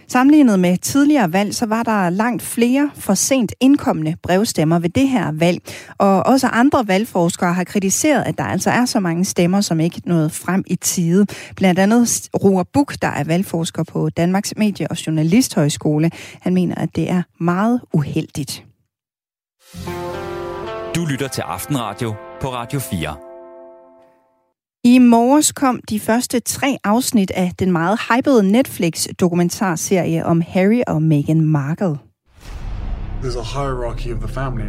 [0.08, 5.08] Sammenlignet med tidligere valg, så var der langt flere for sent indkommende brevstemmer ved det
[5.08, 5.60] her valg.
[5.98, 10.02] Og også andre valgforskere har kritiseret, at der altså er så mange stemmer, som ikke
[10.04, 11.26] nåede frem i tide.
[11.56, 16.10] Blandt andet Roar Buk, der er valgforsker på Danmarks Medie- og Journalisthøjskole.
[16.40, 18.64] Han mener, at det er meget uheldigt.
[20.94, 23.16] Du lytter til Aftenradio på Radio 4.
[24.85, 31.02] I morges kom de første tre afsnit af den meget hypede Netflix-dokumentarserie om Harry og
[31.02, 31.98] Meghan Markle.
[33.22, 34.66] There's a hierarchy of the family.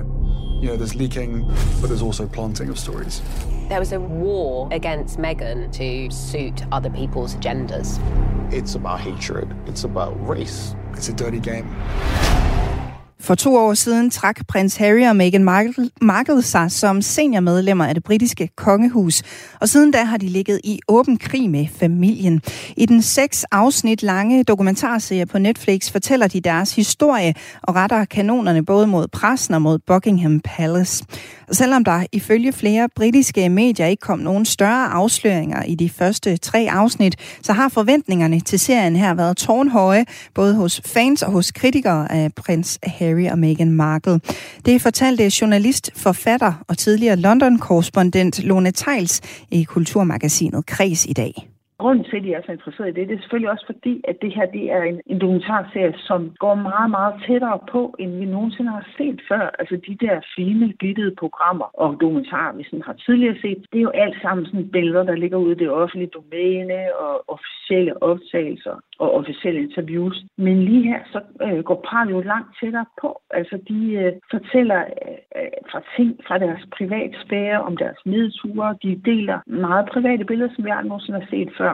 [0.64, 1.46] You know, there's leaking,
[1.82, 3.24] but there's also planting of stories.
[3.70, 8.00] There was a war against Meghan to suit other people's agendas.
[8.52, 9.48] It's about hatred.
[9.68, 10.76] It's about race.
[10.94, 11.66] It's a dirty game.
[13.22, 17.94] For to år siden trak prins Harry og Meghan Markle, Markle sig som seniormedlemmer af
[17.94, 19.24] det britiske kongehus,
[19.60, 22.42] og siden da har de ligget i åben krig med familien.
[22.78, 28.66] I den seks afsnit lange dokumentarserie på Netflix fortæller de deres historie og retter kanonerne
[28.66, 31.06] både mod pressen og mod Buckingham Palace.
[31.52, 36.68] Selvom der ifølge flere britiske medier ikke kom nogen større afsløringer i de første tre
[36.72, 42.12] afsnit, så har forventningerne til serien her været tårnhøje, både hos fans og hos kritikere
[42.12, 44.20] af prins Harry og Meghan Markle.
[44.66, 49.22] Det fortalte journalist, forfatter og tidligere London-korrespondent Lone Tejls
[49.52, 51.51] i Kulturmagasinet Kres i dag.
[51.82, 54.18] Grunden til, at de er så interesseret i det, det er selvfølgelig også fordi, at
[54.22, 58.26] det her det er en, en dokumentarserie, som går meget, meget tættere på, end vi
[58.26, 59.44] nogensinde har set før.
[59.60, 63.88] Altså de der fine, glittede programmer og dokumentarer, vi sådan har tidligere set, det er
[63.90, 68.76] jo alt sammen sådan billeder, der ligger ude i det offentlige domæne og officielle optagelser
[69.00, 70.18] og officielle interviews.
[70.38, 73.22] Men lige her, så øh, går parret jo langt tættere på.
[73.30, 78.78] Altså de øh, fortæller øh, øh fra ting fra deres privatsfære, om deres nedture.
[78.84, 81.71] De deler meget private billeder, som vi aldrig nogensinde har set før.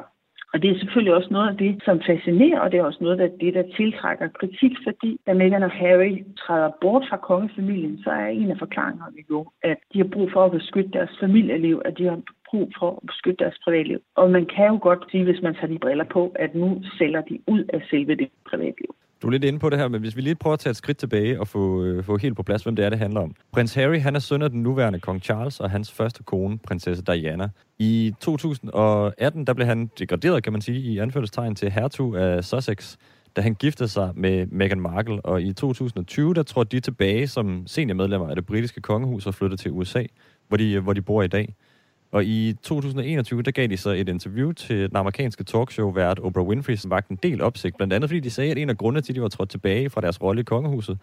[0.53, 3.19] Og det er selvfølgelig også noget af det, som fascinerer, og det er også noget
[3.19, 8.09] af det, der tiltrækker kritik, fordi da Meghan og Harry træder bort fra kongefamilien, så
[8.09, 11.97] er en af forklaringerne jo, at de har brug for at beskytte deres familieliv, at
[11.97, 12.19] de har
[12.49, 13.99] brug for at beskytte deres privatliv.
[14.15, 17.21] Og man kan jo godt sige, hvis man tager de briller på, at nu sælger
[17.21, 18.95] de ud af selve det privatliv.
[19.22, 20.78] Du er lidt inde på det her, men hvis vi lige prøver at tage et
[20.78, 23.36] skridt tilbage og få, øh, få helt på plads, hvem det er, det handler om.
[23.51, 27.03] Prins Harry, han er søn af den nuværende kong Charles og hans første kone, prinsesse
[27.03, 27.49] Diana.
[27.80, 32.95] I 2018, der blev han degraderet, kan man sige, i anførselstegn til hertug af Sussex,
[33.36, 37.63] da han giftede sig med Meghan Markle, og i 2020, der trådte de tilbage som
[37.68, 40.03] seniormedlemmer af det britiske kongehus og flyttede til USA,
[40.47, 41.55] hvor de, hvor de bor i dag.
[42.12, 46.76] Og i 2021, der gav de så et interview til den amerikanske talkshow-vært Oprah Winfrey,
[46.76, 47.78] som vagt en del opsigt.
[47.78, 49.89] Blandt andet fordi de sagde, at en af grundene til, at de var trådt tilbage
[49.89, 50.99] fra deres rolle i kongehuset,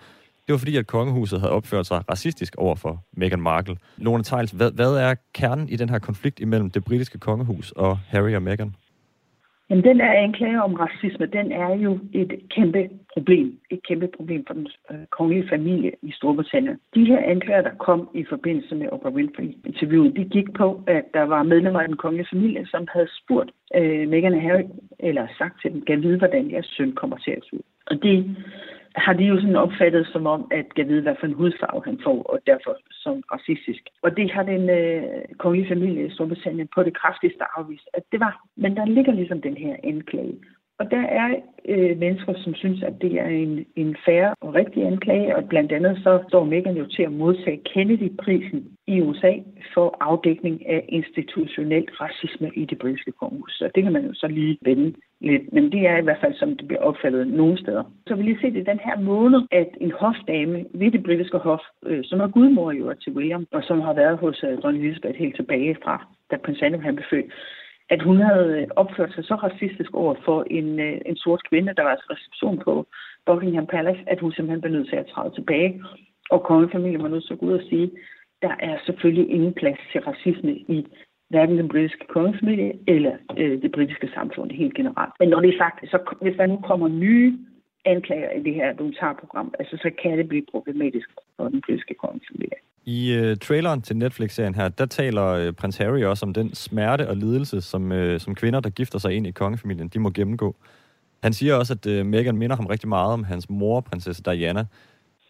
[0.47, 3.77] det var fordi, at kongehuset havde opført sig racistisk over for Meghan Markle.
[3.97, 7.99] Lone Tiles, hvad, hvad er kernen i den her konflikt imellem det britiske kongehus og
[8.09, 8.75] Harry og Meghan?
[9.71, 13.59] Jamen, den der anklage om racisme, den er jo et kæmpe problem.
[13.71, 16.79] Et kæmpe problem for den øh, kongelige familie i Storbritannien.
[16.95, 21.23] De her anklager, der kom i forbindelse med Oprah Winfrey-interviewet, de gik på, at der
[21.23, 24.65] var medlemmer af den kongelige familie, som havde spurgt øh, Meghan og Harry,
[24.99, 27.63] eller sagt til dem, kan vide, hvordan jeres søn kommer til at se ud.
[27.87, 28.37] Og det
[28.95, 32.01] har de jo sådan opfattet som om, at jeg ved, hvad for en hudfarve han
[32.05, 33.83] får, og derfor som racistisk.
[34.03, 35.03] Og det har den øh,
[35.39, 38.45] kongelige familie i Storbritannien på det kraftigste afvist, at det var.
[38.57, 40.35] Men der ligger ligesom den her anklage.
[40.79, 41.29] Og der er
[41.69, 45.73] øh, mennesker, som synes, at det er en, en færre og rigtig anklage, og blandt
[45.73, 49.33] andet så står Megan jo til at modtage Kennedy-prisen i USA
[49.75, 53.53] for afdækning af institutionel racisme i det britiske kongehus.
[53.53, 56.35] Så det kan man jo så lige vende lidt, men det er i hvert fald,
[56.35, 57.85] som det bliver opfattet nogle steder.
[58.07, 61.61] Så vi lige se det den her måned, at en hofdame ved det britiske hof,
[61.87, 65.19] øh, som er gudmor jo til William, og som har været hos øh, dronning Elizabeth
[65.19, 67.33] helt tilbage fra, da prins Andrew blev født,
[67.91, 71.75] at hun havde øh, opført sig så racistisk over for en, øh, en sort kvinde,
[71.77, 72.87] der var altså reception på
[73.27, 75.83] Buckingham Palace, at hun simpelthen blev nødt til at træde tilbage.
[76.31, 77.91] Og kongefamilien var nødt til at gå ud og sige,
[78.43, 80.87] der er selvfølgelig ingen plads til racisme i
[81.31, 85.15] hverken den britiske kongefamilie eller øh, det britiske samfund helt generelt.
[85.21, 87.39] Men når det er sagt, så hvis der nu kommer nye
[87.85, 92.59] anklager i det her dokumentarprogram, altså så kan det blive problematisk for den britiske kongefamilie.
[92.87, 97.09] I øh, traileren til Netflix-serien her, der taler øh, prins Harry også om den smerte
[97.09, 100.57] og lidelse, som, øh, som kvinder, der gifter sig ind i kongefamilien, de må gennemgå.
[101.23, 104.65] Han siger også, at øh, Meghan minder ham rigtig meget om hans mor, prinsesse Diana.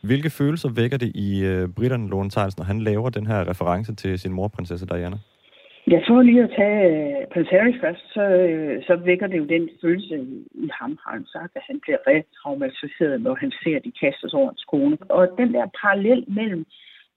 [0.02, 3.94] Hvilke følelser vækker det i øh, britterne, Lone Tejls, når han laver den her reference
[3.94, 5.16] til sin mor, prinsesse Diana?
[5.86, 9.38] Jeg tror lige at tage øh, uh, Prince Harry først, så, uh, så vækker det
[9.38, 10.16] jo den følelse
[10.54, 13.92] i ham, har han sagt, at han bliver retraumatiseret, når han ser, at de
[14.28, 14.96] sig over hans kone.
[15.08, 16.66] Og den der parallel mellem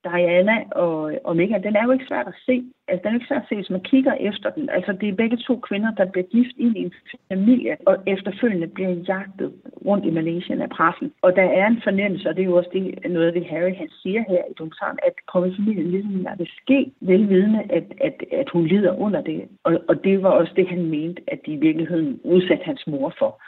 [0.07, 2.63] Diana og, og Megan, den er jo ikke svært at se.
[2.87, 4.69] Altså, den er ikke svært at se, hvis man kigger efter den.
[4.69, 6.93] Altså, det er begge to kvinder, der bliver gift ind i en
[7.31, 9.53] familie, og efterfølgende bliver jagtet
[9.85, 11.13] rundt i Malaysia af pressen.
[11.21, 13.89] Og der er en fornemmelse, og det er jo også det, noget det, Harry han
[14.01, 18.65] siger her i dokumentaren, at kongefamilien ligesom lader det ske, velvidende, at, at, at hun
[18.67, 19.47] lider under det.
[19.63, 23.13] Og, og det var også det, han mente, at de i virkeligheden udsatte hans mor
[23.19, 23.41] for.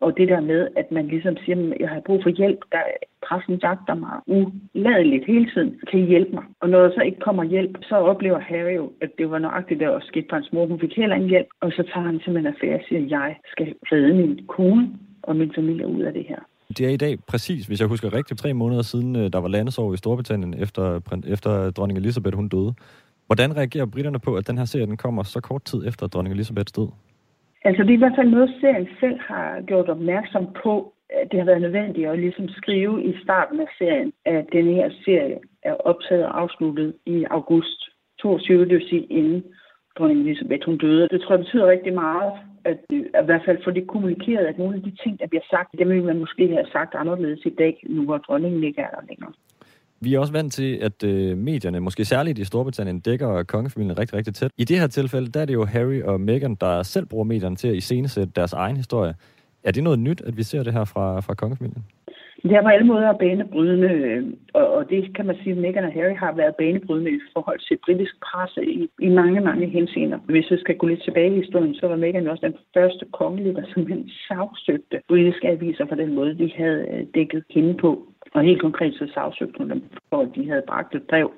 [0.00, 2.82] Og det der med, at man ligesom siger, at jeg har brug for hjælp, der
[3.26, 6.44] pressen jagter mig uladeligt hele tiden, kan I hjælpe mig?
[6.60, 9.80] Og når der så ikke kommer hjælp, så oplever Harry jo, at det var nøjagtigt,
[9.80, 10.66] der også skete for hans mor.
[10.66, 13.36] Hun fik heller ingen hjælp, og så tager han simpelthen affære og siger, at jeg
[13.52, 14.90] skal redde min kone
[15.22, 16.40] og min familie ud af det her.
[16.68, 19.48] Det er i dag præcis, hvis jeg husker rigtigt, tre måneder siden, øh, der var
[19.48, 22.74] landesår i Storbritannien, efter, efter dronning Elisabeth hun døde.
[23.26, 26.34] Hvordan reagerer britterne på, at den her serie den kommer så kort tid efter dronning
[26.34, 26.88] Elisabeths død?
[27.64, 30.92] Altså det er i hvert fald noget, serien selv har gjort opmærksom på.
[31.10, 34.90] At det har været nødvendigt at ligesom skrive i starten af serien, at den her
[35.04, 37.80] serie er optaget og afsluttet i august
[38.18, 39.44] 22, det vil sige inden
[39.98, 41.08] dronning Elisabeth hun døde.
[41.08, 42.32] Det tror jeg betyder rigtig meget,
[42.64, 42.78] at,
[43.14, 45.78] at i hvert fald få det kommunikeret, at nogle af de ting, der bliver sagt,
[45.78, 49.06] dem vil man måske have sagt anderledes i dag, nu hvor dronningen ikke er der
[49.08, 49.32] længere.
[50.00, 54.16] Vi er også vant til, at øh, medierne, måske særligt i Storbritannien, dækker kongefamilien rigtig,
[54.16, 54.50] rigtig tæt.
[54.56, 57.56] I det her tilfælde, der er det jo Harry og Meghan, der selv bruger medierne
[57.56, 59.14] til at iscenesætte deres egen historie.
[59.64, 61.84] Er det noget nyt, at vi ser det her fra, fra kongefamilien?
[62.48, 65.84] Det er på alle måder banebrydende, øh, og, og det kan man sige, at Meghan
[65.84, 70.18] og Harry har været banebrydende i forhold til britisk presse i, i mange, mange henseender.
[70.18, 73.54] Hvis vi skal gå lidt tilbage i historien, så var Meghan også den første kongelige,
[73.54, 78.06] der simpelthen sagsøgte britiske aviser på den måde, de havde øh, dækket hende på.
[78.34, 81.30] Og helt konkret så sagsøgte hun dem for, at de havde bragt et brev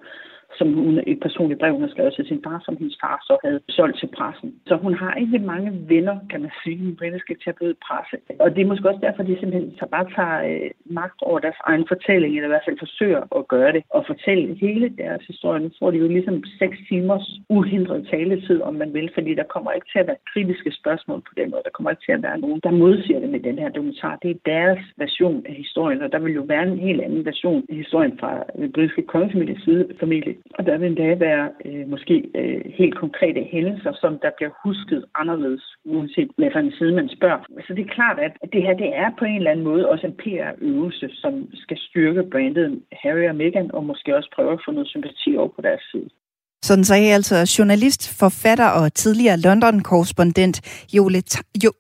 [0.59, 3.35] som hun, et personligt brev, hun har skrevet til sin far, som hendes far så
[3.45, 4.55] havde solgt til pressen.
[4.67, 8.17] Så hun har ikke mange venner, kan man sige, i den britiske tabloidpresse.
[8.41, 11.61] Og det er måske også derfor, de simpelthen så bare tager øh, magt over deres
[11.65, 15.61] egen fortælling, eller i hvert fald forsøger at gøre det, og fortælle hele deres historie.
[15.61, 19.71] Nu får de jo ligesom seks timers uhindret taletid, om man vil, fordi der kommer
[19.73, 21.63] ikke til at være kritiske spørgsmål på den måde.
[21.65, 24.19] Der kommer ikke til at være nogen, der modsiger det med den her dokumentar.
[24.23, 27.65] Det er deres version af historien, og der vil jo være en helt anden version
[27.71, 32.15] af historien fra den britiske kongefamilies side, familie, og der vil endda være øh, måske
[32.41, 37.41] øh, helt konkrete hændelser, som der bliver husket anderledes, uanset hvilken side man spørger.
[37.67, 40.07] Så det er klart, at det her det er på en eller anden måde også
[40.07, 44.71] en PR-øvelse, som skal styrke brandet Harry og Meghan, og måske også prøve at få
[44.73, 46.09] noget sympati over på deres side.
[46.63, 50.57] Sådan sagde altså journalist, forfatter og tidligere London-korrespondent
[50.97, 51.23] Jole,
[51.65, 51.73] jo,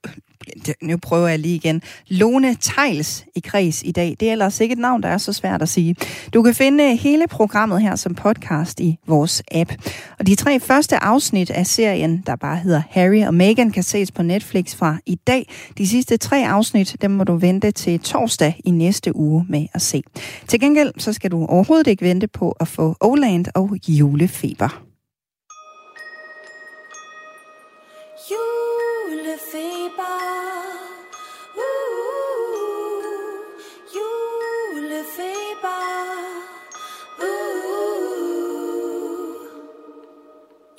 [0.82, 4.16] nu prøver jeg lige igen, Lone Tejls i kreds i dag.
[4.20, 5.96] Det er ellers ikke et navn, der er så svært at sige.
[6.34, 9.72] Du kan finde hele programmet her som podcast i vores app.
[10.18, 14.10] Og de tre første afsnit af serien, der bare hedder Harry og Meghan, kan ses
[14.10, 15.48] på Netflix fra i dag.
[15.78, 19.82] De sidste tre afsnit, dem må du vente til torsdag i næste uge med at
[19.82, 20.02] se.
[20.46, 24.48] Til gengæld, så skal du overhovedet ikke vente på at få Oland og julefeber.
[24.58, 24.87] Julefeber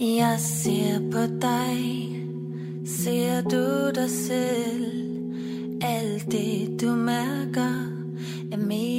[0.02, 1.78] Jeg ser på dig
[2.86, 4.92] Ser du dig selv?
[5.82, 7.92] Alt det du mærker
[8.52, 8.99] Er mere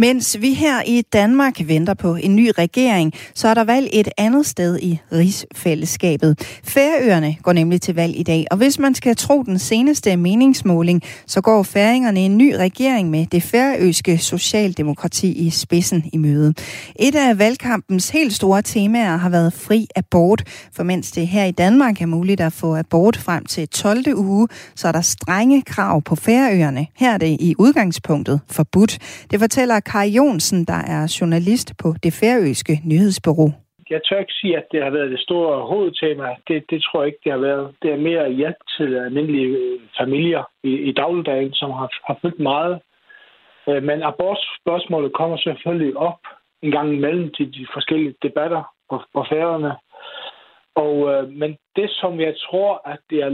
[0.00, 4.08] Mens vi her i Danmark venter på en ny regering, så er der valg et
[4.18, 6.60] andet sted i rigsfællesskabet.
[6.64, 11.02] Færøerne går nemlig til valg i dag, og hvis man skal tro den seneste meningsmåling,
[11.26, 16.54] så går færingerne en ny regering med det færøske socialdemokrati i spidsen i møde.
[17.00, 20.42] Et af valgkampens helt store temaer har været fri abort,
[20.72, 24.04] for mens det her i Danmark er muligt at få abort frem til 12.
[24.16, 26.86] uge, så er der strenge krav på Færøerne.
[26.96, 28.98] Her er det i udgangspunktet forbudt.
[29.30, 33.50] Det fortæller Kai Jonsen, der er journalist på det færøske nyhedsbureau.
[33.90, 36.26] Jeg tør ikke sige, at det har været det store hovedtema.
[36.48, 37.74] Det, det tror jeg ikke, det har været.
[37.82, 42.40] Det er mere hjælp til almindelige øh, familier i, i dagligdagen, som har, har fyldt
[42.40, 42.80] meget.
[43.68, 46.20] Øh, men abortspørgsmålet kommer selvfølgelig op
[46.62, 49.72] en gang imellem til de forskellige debatter på, på færøerne.
[50.84, 53.30] Og, øh, men det, som jeg tror, at det er,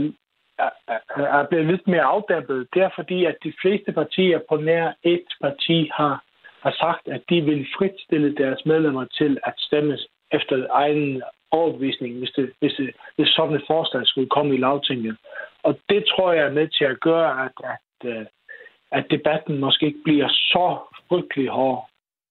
[0.65, 4.55] er, er- er blevet lidt mere afdæmpet, det er fordi, at de fleste partier på
[4.57, 6.23] nær et parti har,
[6.65, 9.97] har sagt, at de vil fritstille deres medlemmer til at stemme
[10.31, 15.17] efter egen overbevisning, hvis, det, hvis, det, hvis sådan et forslag skulle komme i lavtinget.
[15.63, 18.25] Og det tror jeg er med til at gøre, at, at, øh,
[18.91, 20.77] at debatten måske ikke bliver så
[21.09, 21.89] frygtelig hård.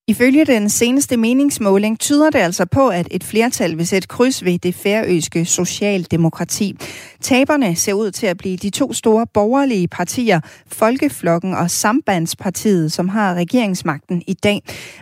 [0.09, 4.59] Ifølge den seneste meningsmåling tyder det altså på, at et flertal vil sætte kryds ved
[4.67, 6.69] det færøske socialdemokrati.
[7.29, 10.39] Taberne ser ud til at blive de to store borgerlige partier,
[10.81, 14.59] Folkeflokken og Sambandspartiet, som har regeringsmagten i dag.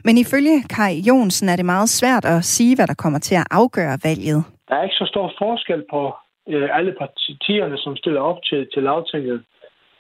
[0.07, 3.47] Men ifølge Kai Jonsen er det meget svært at sige, hvad der kommer til at
[3.51, 4.41] afgøre valget.
[4.69, 6.01] Der er ikke så stor forskel på
[6.53, 9.39] øh, alle partierne, som stiller op til, til lavtinget.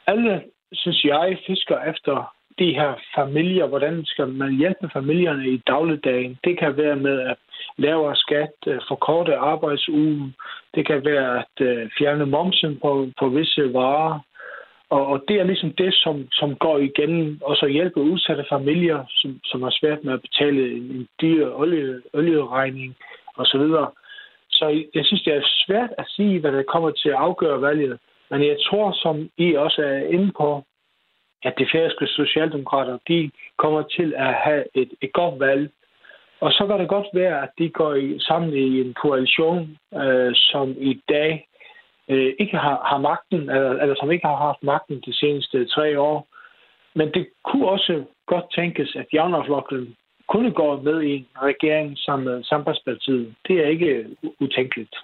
[0.07, 0.33] Alle,
[0.73, 2.15] synes jeg, fisker efter
[2.59, 3.67] de her familier.
[3.67, 6.39] Hvordan skal man hjælpe familierne i dagligdagen?
[6.45, 7.37] Det kan være med at
[7.77, 10.35] lavere skat, øh, forkorte arbejdsugen.
[10.75, 14.21] Det kan være at øh, fjerne momsen på, på visse varer.
[14.91, 19.05] Og, og det er ligesom det, som, som går igen, og så hjælpe udsatte familier,
[19.09, 22.97] som, som har svært med at betale en, en dyr olie, olieregning
[23.37, 23.65] osv.
[24.51, 27.99] Så jeg synes, det er svært at sige, hvad der kommer til at afgøre valget.
[28.31, 30.65] Men jeg tror, som I også er inde på,
[31.43, 35.71] at de færøske socialdemokrater, de kommer til at have et, et godt valg.
[36.41, 40.33] Og så kan det godt være, at de går i, sammen i en koalition, øh,
[40.35, 41.49] som i dag
[42.09, 46.01] øh, ikke har, har magten, eller, eller som ikke har haft magten de seneste tre
[46.01, 46.27] år.
[46.95, 49.97] Men det kunne også godt tænkes, at Javnerflokken
[50.29, 53.35] kunne gå med i en regering sammen med Sambandspartiet.
[53.49, 54.07] Det er ikke
[54.41, 54.97] utænkeligt.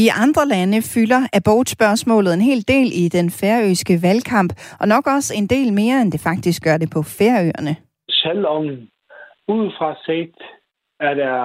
[0.00, 5.30] I andre lande fylder abortspørgsmålet en hel del i den færøske valgkamp, og nok også
[5.40, 7.74] en del mere, end det faktisk gør det på Færøerne.
[8.24, 8.62] selvom
[9.54, 10.38] udefra set
[11.00, 11.36] er der,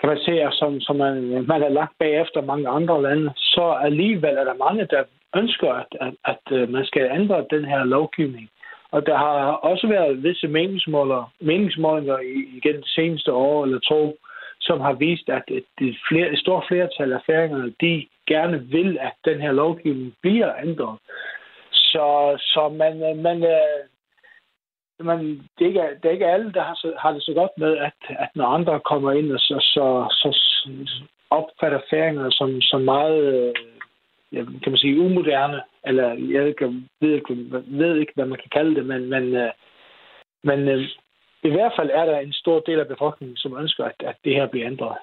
[0.00, 1.14] kan man se, at som, som man,
[1.52, 5.02] man er lagt bagefter mange andre lande, så alligevel er der mange, der
[5.36, 8.48] ønsker, at, at, at øh, man skal ændre den her lovgivning.
[8.94, 9.36] Og der har
[9.70, 14.16] også været visse meningsmåler, meningsmålinger igennem igen seneste år eller to,
[14.60, 19.12] som har vist, at et, flere, et stort flertal af færingerne, de gerne vil, at
[19.24, 20.98] den her lovgivning bliver ændret.
[21.72, 23.80] Så, så man, øh, man, øh,
[25.06, 25.18] man,
[25.58, 27.76] det, er ikke, det er ikke alle, der har, så, har det så godt med,
[27.76, 30.30] at, at når andre kommer ind og så, så, så,
[31.30, 33.54] opfatter færingerne som, som meget, øh,
[34.32, 38.38] ja, kan man sige, umoderne, eller jeg ved ikke, ved, ikke, ved ikke, hvad man
[38.38, 39.50] kan kalde det, men, men,
[40.42, 40.88] men
[41.44, 44.34] i hvert fald er der en stor del af befolkningen, som ønsker, at, at det
[44.34, 44.96] her bliver ændret.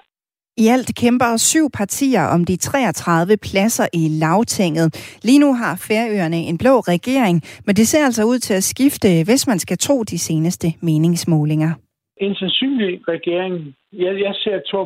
[0.64, 4.88] I alt kæmper syv partier om de 33 pladser i lavtinget.
[5.28, 7.36] Lige nu har Færøerne en blå regering,
[7.66, 11.70] men det ser altså ud til at skifte, hvis man skal tro de seneste meningsmålinger.
[12.16, 13.54] En sandsynlig regering,
[13.92, 14.78] jeg, jeg ser to,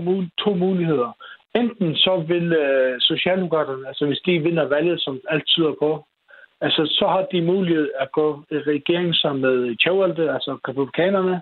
[0.44, 1.10] to muligheder.
[1.54, 5.90] Enten så vil øh, Socialdemokraterne, altså hvis de vinder valget, som alt tyder på,
[6.64, 11.40] altså så har de mulighed at gå i regering sammen med Tjøvalde, altså republikanerne,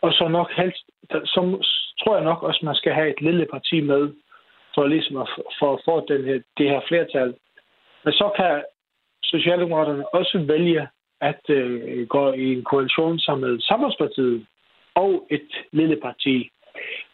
[0.00, 1.40] og så nok helst, så
[2.00, 4.12] tror jeg nok også, man skal have et lille parti med,
[4.74, 7.34] for ligesom at for at få den her, det her flertal.
[8.04, 8.62] Men så kan
[9.22, 10.88] Socialdemokraterne også vælge
[11.20, 14.46] at øh, gå i en koalition sammen med Samarbejdspartiet
[14.94, 16.50] og et lille parti.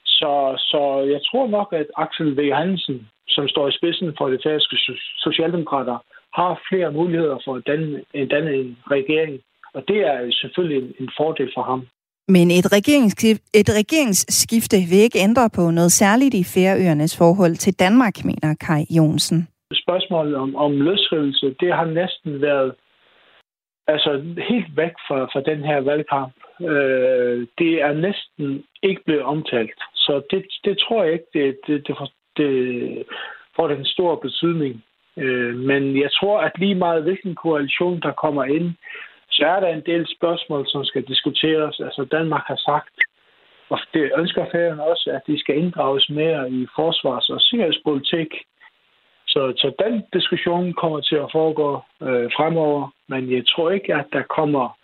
[0.04, 0.80] Så, så
[1.10, 2.52] jeg tror nok, at Axel V.
[2.52, 4.76] Hansen, som står i spidsen for det færøske
[5.18, 5.98] socialdemokrater,
[6.34, 8.02] har flere muligheder for at danne,
[8.34, 9.40] danne en regering.
[9.74, 11.86] Og det er selvfølgelig en, en fordel for ham.
[12.28, 17.74] Men et regeringsskifte, et regeringsskifte vil ikke ændre på noget særligt i Færøernes forhold til
[17.78, 19.48] Danmark, mener Kai Jonsen.
[19.84, 22.72] Spørgsmålet om, om løsrivelse, det har næsten været
[23.86, 24.10] altså,
[24.50, 26.34] helt væk fra, fra den her valgkamp.
[26.60, 29.80] Øh, det er næsten ikke blevet omtalt.
[29.94, 32.52] Så det, det tror jeg ikke, det, det, det, får, det
[33.56, 34.82] får den store betydning.
[35.16, 38.74] Øh, men jeg tror, at lige meget hvilken koalition, der kommer ind,
[39.30, 41.80] så er der en del spørgsmål, som skal diskuteres.
[41.80, 42.94] Altså Danmark har sagt,
[43.70, 48.28] og det ønsker færgen også, at de skal inddrages mere i forsvars- og sikkerhedspolitik.
[49.26, 51.68] Så, så den diskussion kommer til at foregå
[52.02, 54.76] øh, fremover, men jeg tror ikke, at der kommer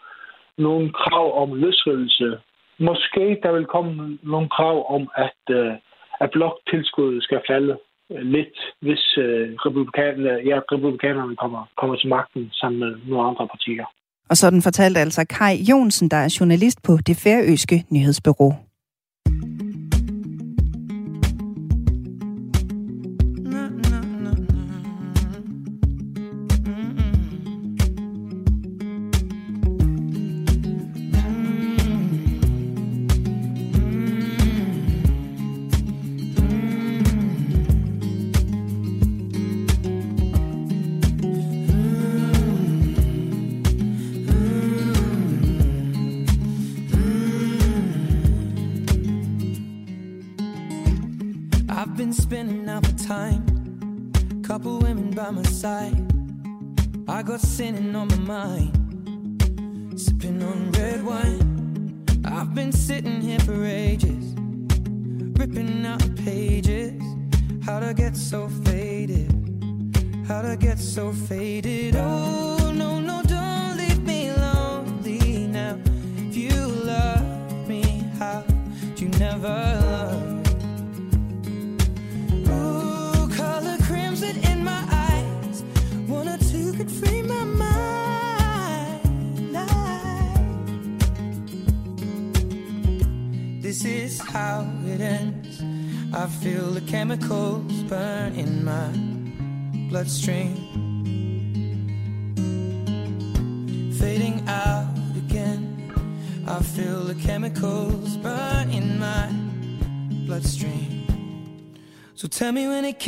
[0.59, 2.39] nogen krav om løsrivelse.
[2.79, 5.73] Måske der vil komme nogle krav om, at, øh,
[6.21, 7.79] at bloktilskuddet skal falde
[8.13, 13.49] Øh, lidt, hvis øh, republikanerne, ja, republikanerne kommer, kommer til magten sammen med nogle andre
[13.55, 13.87] partier.
[14.31, 18.53] Og sådan fortalte altså Kai Jonsen, der er journalist på det færøske nyhedsbureau.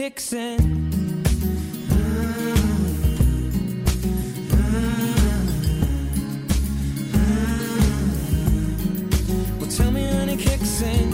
[0.00, 0.56] Kicks in.
[9.76, 11.06] Tell me when it kicks in.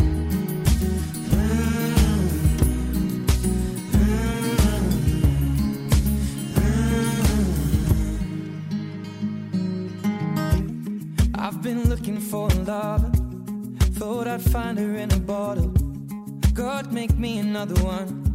[11.34, 13.10] I've been looking for a lover.
[13.98, 15.74] Thought I'd find her in a bottle.
[16.54, 18.25] God, make me another one.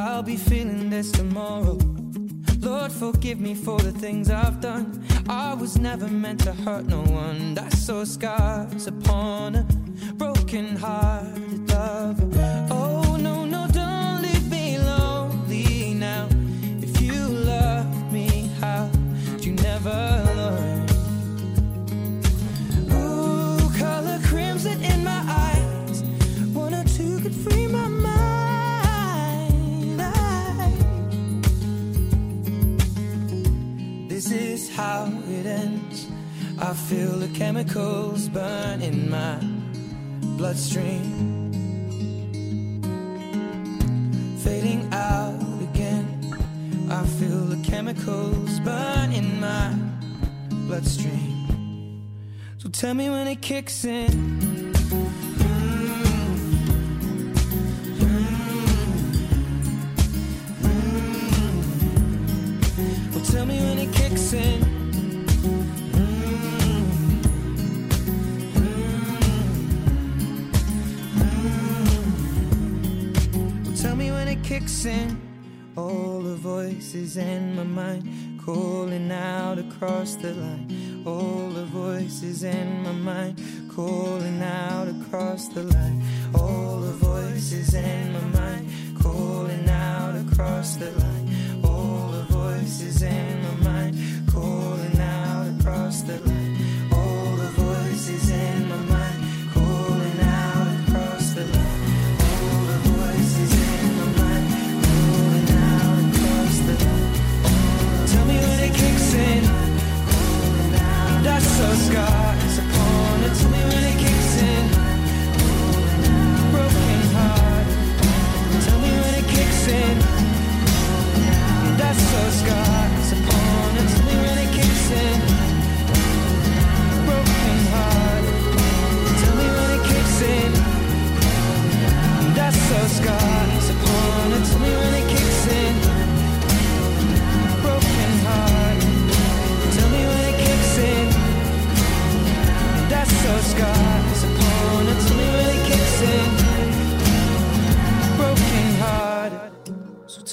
[0.00, 1.78] I'll be feeling this tomorrow.
[2.60, 5.04] Lord, forgive me for the things I've done.
[5.28, 7.58] I was never meant to hurt no one.
[7.58, 9.66] I saw scars upon a
[10.14, 12.66] broken hearted lover.
[12.70, 12.79] Oh,
[34.80, 36.06] how it ends.
[36.58, 39.36] I feel the chemicals burn in my
[40.38, 41.08] bloodstream.
[44.44, 46.06] Fading out again.
[46.90, 49.68] I feel the chemicals burn in my
[50.66, 51.36] bloodstream.
[52.58, 54.49] So tell me when it kicks in.
[74.50, 75.16] Kicks in.
[75.76, 81.04] All the voices in my mind calling out across the line.
[81.06, 83.38] All the voices in my mind
[83.70, 86.02] calling out across the line.
[86.34, 88.66] All the voices in my mind
[89.00, 91.28] calling out across the line.
[91.62, 93.94] All the voices in my mind
[94.32, 96.49] calling out across the line.
[111.90, 112.29] sky.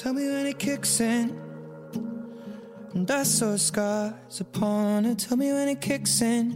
[0.08, 1.38] Tell me when it kicks in.
[2.94, 5.18] And I so scars upon it.
[5.18, 6.48] Tell me when it kicks in.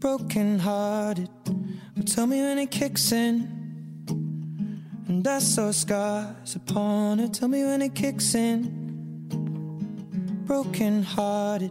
[0.00, 1.30] Broken hearted.
[1.94, 3.46] But tell me when it kicks in.
[5.06, 7.34] And I so scars upon it.
[7.34, 8.64] Tell me when it kicks in.
[10.46, 11.70] Broken hearted.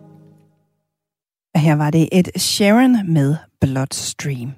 [1.55, 4.51] Her var det et Sharon med Bloodstream.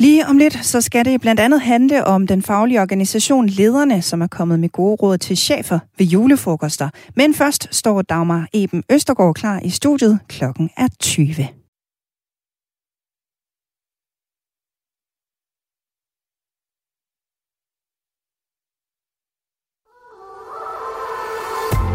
[0.00, 4.22] Lige om lidt, så skal det blandt andet handle om den faglige organisation Lederne, som
[4.22, 6.88] er kommet med gode råd til chefer ved julefrokoster.
[7.16, 10.18] Men først står Dagmar Eben Østergaard klar i studiet.
[10.28, 11.26] Klokken er 20.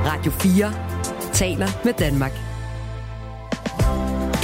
[0.05, 2.54] Radio 4 taler med Danmark.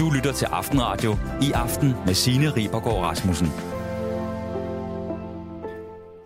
[0.02, 3.48] Du lytter til Aftenradio i aften med Signe Ribergaard Rasmussen.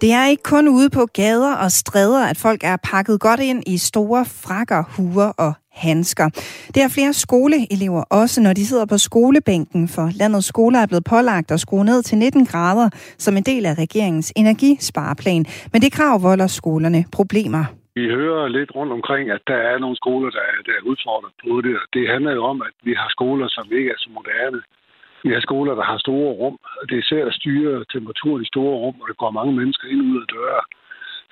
[0.01, 3.63] Det er ikke kun ude på gader og stræder, at folk er pakket godt ind
[3.67, 6.29] i store frakker, huer og handsker.
[6.75, 11.03] Det er flere skoleelever også, når de sidder på skolebænken, for landets skoler er blevet
[11.03, 15.45] pålagt at skrue ned til 19 grader som en del af regeringens energispareplan.
[15.73, 17.65] Men det krav volder skolerne problemer.
[17.95, 21.33] Vi hører lidt rundt omkring, at der er nogle skoler, der er, der er udfordret
[21.43, 21.77] på det.
[21.93, 24.61] Det handler jo om, at vi har skoler, som ikke er så moderne.
[25.23, 26.57] Vi har skoler, der har store rum.
[26.89, 30.01] Det er svært at styre temperaturen i store rum, og der går mange mennesker ind
[30.01, 30.61] og ud af døre.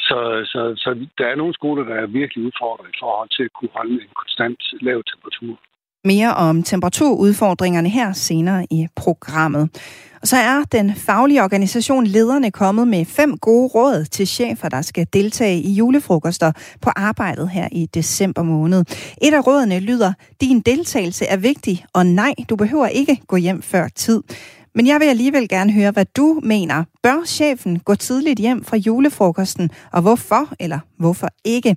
[0.07, 0.20] Så,
[0.51, 3.76] så, så der er nogle skoler, der er virkelig udfordret i forhold til at kunne
[3.78, 5.55] holde en konstant lav temperatur.
[6.06, 9.70] Mere om temperaturudfordringerne her senere i programmet.
[10.22, 14.82] Og så er den faglige organisation Lederne kommet med fem gode råd til chefer, der
[14.82, 16.51] skal deltage i julefrokoster
[16.82, 18.86] på arbejdet her i december måned.
[19.22, 23.62] Et af rådene lyder, din deltagelse er vigtig, og nej, du behøver ikke gå hjem
[23.62, 24.24] før tid.
[24.76, 26.84] Men jeg vil alligevel gerne høre, hvad du mener.
[27.04, 31.76] Bør chefen gå tidligt hjem fra julefrokosten, og hvorfor eller hvorfor ikke?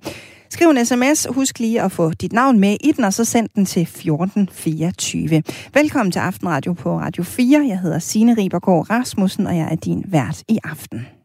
[0.49, 1.27] Skriv en sms.
[1.29, 5.43] Husk lige at få dit navn med i den, og så send den til 1424.
[5.73, 7.65] Velkommen til Aftenradio på Radio 4.
[7.67, 11.16] Jeg hedder Signe Ribergaard Rasmussen, og jeg er din vært i aften.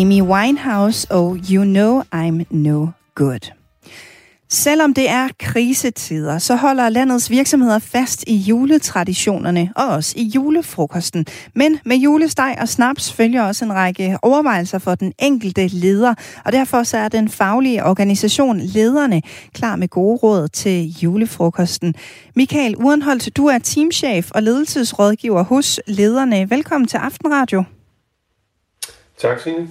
[0.00, 3.52] Amy Winehouse og You Know I'm No Good.
[4.48, 11.26] Selvom det er krisetider, så holder landets virksomheder fast i juletraditionerne og også i julefrokosten.
[11.54, 16.52] Men med julesteg og snaps følger også en række overvejelser for den enkelte leder, og
[16.52, 19.22] derfor så er den faglige organisation Lederne
[19.52, 21.94] klar med gode råd til julefrokosten.
[22.36, 26.50] Michael Urenholdt, du er teamchef og ledelsesrådgiver hos Lederne.
[26.50, 27.64] Velkommen til Aftenradio.
[29.18, 29.68] Tak, Signe.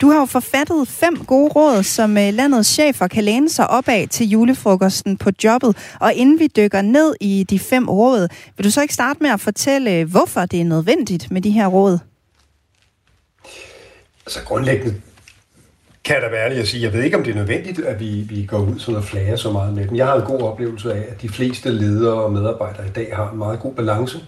[0.00, 3.88] Du har jo forfattet fem gode råd, som øh, landets chefer kan læne sig op
[3.88, 5.76] af til julefrokosten på jobbet.
[6.00, 9.30] Og inden vi dykker ned i de fem råd, vil du så ikke starte med
[9.30, 11.98] at fortælle, øh, hvorfor det er nødvendigt med de her råd?
[14.26, 14.94] Altså grundlæggende
[16.04, 18.00] kan jeg da være ærlig at sige, jeg ved ikke, om det er nødvendigt, at
[18.00, 19.96] vi, vi går ud sådan og flager så meget med dem.
[19.96, 23.30] Jeg har en god oplevelse af, at de fleste ledere og medarbejdere i dag har
[23.30, 24.18] en meget god balance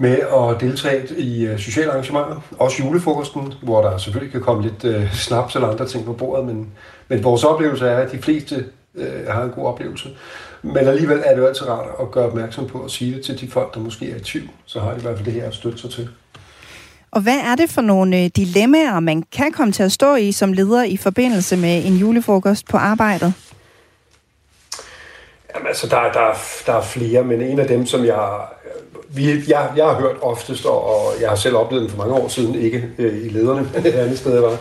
[0.00, 2.40] med at deltage i øh, sociale arrangementer.
[2.58, 6.46] Også julefrokosten, hvor der selvfølgelig kan komme lidt øh, snaps eller andre ting på bordet,
[6.46, 6.68] men,
[7.08, 10.08] men vores oplevelse er, at de fleste øh, har en god oplevelse.
[10.62, 13.40] Men alligevel er det jo altid rart at gøre opmærksom på at sige det til
[13.40, 14.48] de folk, der måske er i tvivl.
[14.66, 16.08] Så har de i hvert fald det her at støtte sig til.
[17.10, 20.32] Og hvad er det for nogle øh, dilemmaer, man kan komme til at stå i
[20.32, 23.49] som leder i forbindelse med en julefrokost på arbejdet?
[25.54, 28.28] Jamen, altså, der, der, der er flere, men en af dem, som jeg,
[29.08, 32.14] vi, jeg, jeg har hørt oftest, og, og jeg har selv oplevet den for mange
[32.14, 34.56] år siden, ikke øh, i lederne, men et andet sted, jeg var,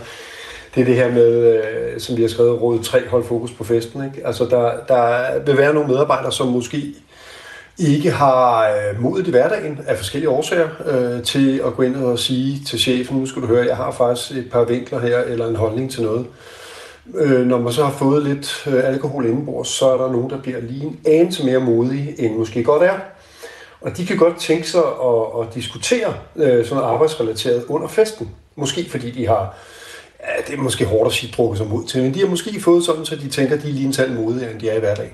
[0.76, 3.64] det er det her med, øh, som vi har skrevet, råd 3, hold fokus på
[3.64, 4.06] festen.
[4.06, 4.28] Ikke?
[4.28, 6.84] Altså, der, der vil være nogle medarbejdere, som måske
[7.78, 12.20] ikke har øh, modet i hverdagen af forskellige årsager øh, til at gå ind og
[12.20, 15.48] sige til chefen, nu skal du høre, jeg har faktisk et par vinkler her, eller
[15.48, 16.20] en holdning til noget.
[16.20, 16.59] Øh,
[17.16, 20.42] øh, når man så har fået lidt øh, alkohol indenbords, så er der nogen, der
[20.42, 23.00] bliver lige en anelse mere modige, end måske godt er.
[23.82, 28.30] Og de kan godt tænke sig at, at diskutere øh, sådan noget arbejdsrelateret under festen.
[28.56, 29.58] Måske fordi de har,
[30.20, 32.62] ja, det er måske hårdt at sige, drukket sig mod til, men de har måske
[32.62, 34.76] fået sådan, så de tænker, at de er lige en tand modigere, end de er
[34.76, 35.14] i hverdagen.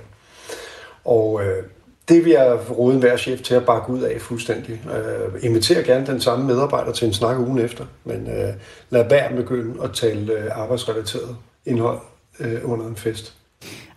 [1.06, 1.64] Og øh,
[2.10, 4.82] det vil jeg råde hver chef til at bakke ud af fuldstændig.
[4.96, 8.54] Øh, inviterer gerne den samme medarbejder til en snak ugen efter, men øh,
[8.89, 11.36] lad være med begynde at tale øh, arbejdsrelateret
[11.66, 11.99] indhold
[12.39, 13.34] øh, under en fest.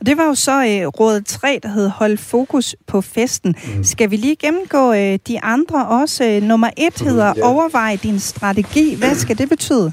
[0.00, 3.56] Og det var jo så øh, råd 3, der hed Hold fokus på festen.
[3.76, 3.84] Mm.
[3.84, 6.24] Skal vi lige gennemgå øh, de andre også?
[6.24, 7.48] Øh, nummer 1 hedder ja.
[7.48, 8.94] Overvej din strategi.
[8.94, 9.92] Hvad skal det betyde?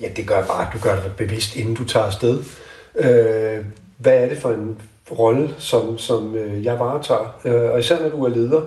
[0.00, 2.38] Ja, det gør bare, at du gør det bevidst, inden du tager afsted.
[2.94, 3.64] Øh,
[3.98, 4.78] hvad er det for en
[5.18, 7.40] rolle, som, som øh, jeg varetager?
[7.44, 8.60] Øh, og især når du er leder.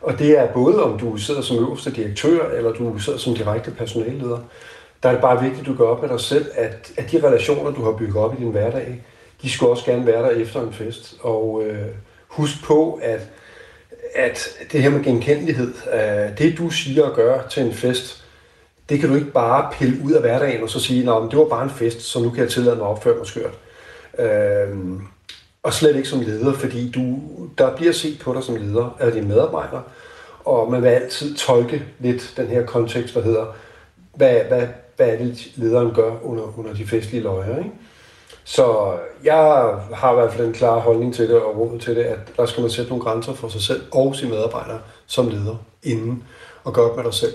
[0.00, 3.70] Og det er både, om du sidder som øverste direktør, eller du sidder som direkte
[3.70, 4.38] personalleder.
[5.02, 7.26] Der er det bare vigtigt, at du gør op med dig selv, at, at de
[7.26, 9.04] relationer, du har bygget op i din hverdag,
[9.42, 11.16] de skulle også gerne være der efter en fest.
[11.20, 11.86] Og øh,
[12.28, 13.20] husk på, at,
[14.14, 18.24] at det her med genkendelighed, øh, det du siger og gør til en fest,
[18.88, 21.44] det kan du ikke bare pille ud af hverdagen og så sige, at det var
[21.44, 23.58] bare en fest, så nu kan jeg tillade mig at opføre mig skørt.
[24.18, 24.68] Øh,
[25.62, 27.20] og slet ikke som leder, fordi du,
[27.58, 29.82] der bliver set på dig som leder af dine medarbejdere,
[30.44, 33.56] og man vil altid tolke lidt den her kontekst, der hedder,
[34.14, 34.66] hvad, hvad,
[35.00, 37.58] hvad er det, lederen gør under, under de festlige løjer.
[37.58, 37.70] Ikke?
[38.44, 38.92] Så
[39.24, 42.18] jeg har i hvert fald en klar holdning til det og råd til det, at
[42.36, 46.22] der skal man sætte nogle grænser for sig selv og sine medarbejdere som leder inden
[46.64, 47.34] og gøre op med dig selv.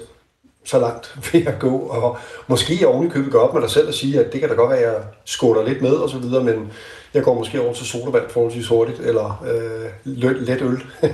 [0.66, 3.93] Så langt vil jeg gå, og måske oven i købet op med dig selv og
[3.93, 6.43] sige, at det kan da godt være, at jeg skåler lidt med og så videre,
[6.43, 6.72] men
[7.13, 10.84] jeg går måske over til sodavand forholdsvis hurtigt, eller øh, let øl.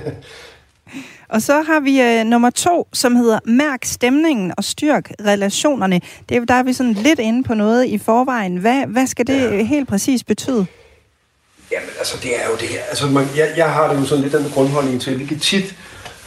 [1.28, 6.00] Og så har vi øh, nummer to, som hedder Mærk stemningen og styrk relationerne.
[6.28, 8.56] Det, er- der er vi sådan lidt inde på noget i forvejen.
[8.56, 9.62] Hvad, hvad skal det ja.
[9.64, 10.66] helt præcis betyde?
[11.72, 12.80] Jamen altså, det er jo det her.
[12.88, 15.74] Altså, man, jeg, jeg har det jo sådan lidt den grundholdning til, vi kan tit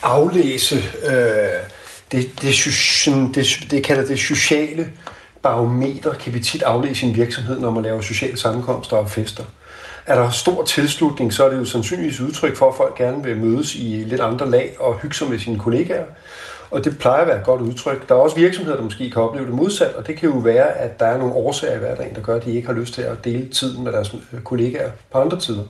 [0.04, 0.76] aflæse
[1.08, 1.14] øh,
[2.12, 4.92] det, det, sådan, det, det kalder det sociale
[5.44, 9.44] barometer kan vi tit aflæse i en virksomhed, når man laver sociale sammenkomster og fester.
[10.06, 13.38] Er der stor tilslutning, så er det jo sandsynligvis udtryk for, at folk gerne vil
[13.38, 16.06] mødes i lidt andre lag og hygge sig med sine kollegaer.
[16.72, 18.10] Og det plejer at være et godt udtryk.
[18.10, 20.78] Der er også virksomheder, der måske kan opleve det modsat, og det kan jo være,
[20.78, 23.02] at der er nogle årsager i hverdagen, der gør, at de ikke har lyst til
[23.02, 25.64] at dele tiden med deres øh, kollegaer på andre tider.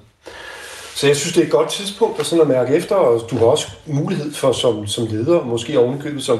[0.95, 3.38] Så jeg synes, det er et godt tidspunkt at, sådan at mærke efter, og du
[3.38, 6.39] har også mulighed for som, som leder, måske ovenikøbet som,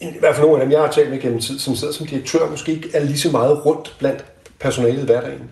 [0.00, 2.06] i hvert fald nogle af dem, jeg har talt med gennem tid, som sidder som
[2.06, 4.24] direktør, måske ikke er lige så meget rundt blandt
[4.60, 5.50] personalet i hverdagen.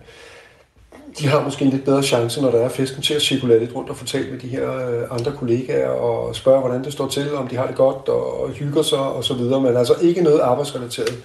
[1.17, 3.75] De har måske en lidt bedre chance, når der er festen, til at cirkulere lidt
[3.75, 7.35] rundt og fortælle med de her øh, andre kollegaer og spørge, hvordan det står til,
[7.35, 9.61] om de har det godt og, og hygger sig og så videre.
[9.61, 11.17] Men altså ikke noget arbejdsrelateret.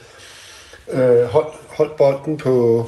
[0.92, 2.86] Øh, hold, hold bolden på,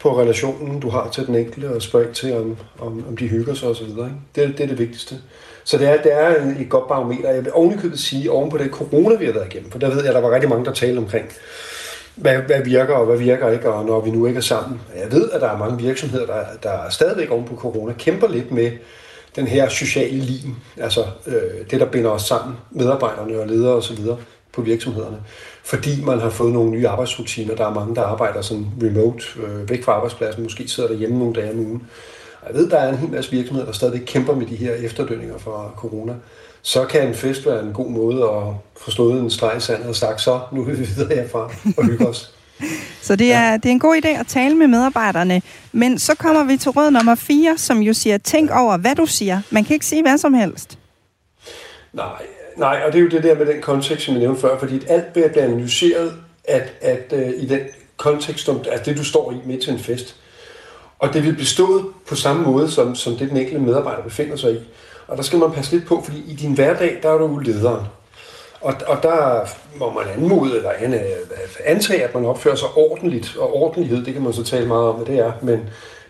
[0.00, 3.54] på relationen, du har til den enkelte, og spørg til, om, om, om de hygger
[3.54, 3.86] sig osv.
[3.86, 5.18] Det, det er det vigtigste.
[5.64, 6.28] Så det er, det er
[6.60, 7.30] et godt barometer.
[7.30, 10.04] Jeg vil ovenikøbet sige, oven på det corona, vi har været igennem, for der ved
[10.04, 11.26] jeg, der var rigtig mange, der talte omkring,
[12.16, 14.80] hvad, hvad virker og hvad virker ikke, og når vi nu ikke er sammen.
[14.96, 18.50] Jeg ved, at der er mange virksomheder, der, der stadigvæk oven på corona kæmper lidt
[18.50, 18.70] med
[19.36, 23.98] den her sociale lim, altså øh, det, der binder os sammen, medarbejderne og ledere osv.
[24.52, 25.16] på virksomhederne.
[25.64, 27.54] Fordi man har fået nogle nye arbejdsrutiner.
[27.54, 31.18] Der er mange, der arbejder sådan remote, øh, væk fra arbejdspladsen, måske sidder der hjemme
[31.18, 31.82] nogle dage om ugen.
[32.46, 35.38] Jeg ved, der er en hel masse virksomheder, der stadig kæmper med de her efterdønninger
[35.38, 36.14] fra corona.
[36.66, 39.88] Så kan en fest være en god måde at få slået en streg i sandet
[39.88, 42.34] og sagt, så nu er vi videre herfra og hygge os.
[43.02, 45.42] Så det er, det er en god idé at tale med medarbejderne.
[45.72, 49.06] Men så kommer vi til råd nummer 4, som jo siger, tænk over, hvad du
[49.06, 49.40] siger.
[49.50, 50.78] Man kan ikke sige hvad som helst.
[51.92, 52.22] Nej,
[52.56, 54.80] nej, og det er jo det der med den kontekst, som jeg nævnte før, fordi
[54.88, 57.60] alt vil blive analyseret at, at uh, i den
[57.96, 60.16] kontekst, om, altså det du står i midt til en fest.
[60.98, 64.52] Og det vil bestået på samme måde, som, som det den enkelte medarbejder befinder sig
[64.52, 64.58] i.
[65.08, 67.86] Og der skal man passe lidt på, fordi i din hverdag, der er du lederen.
[68.60, 71.00] Og, og der må man anmode eller an, øh,
[71.64, 73.36] antage, at man opfører sig ordentligt.
[73.36, 75.32] Og ordentlighed, det kan man så tale meget om, hvad det er.
[75.42, 75.60] Men,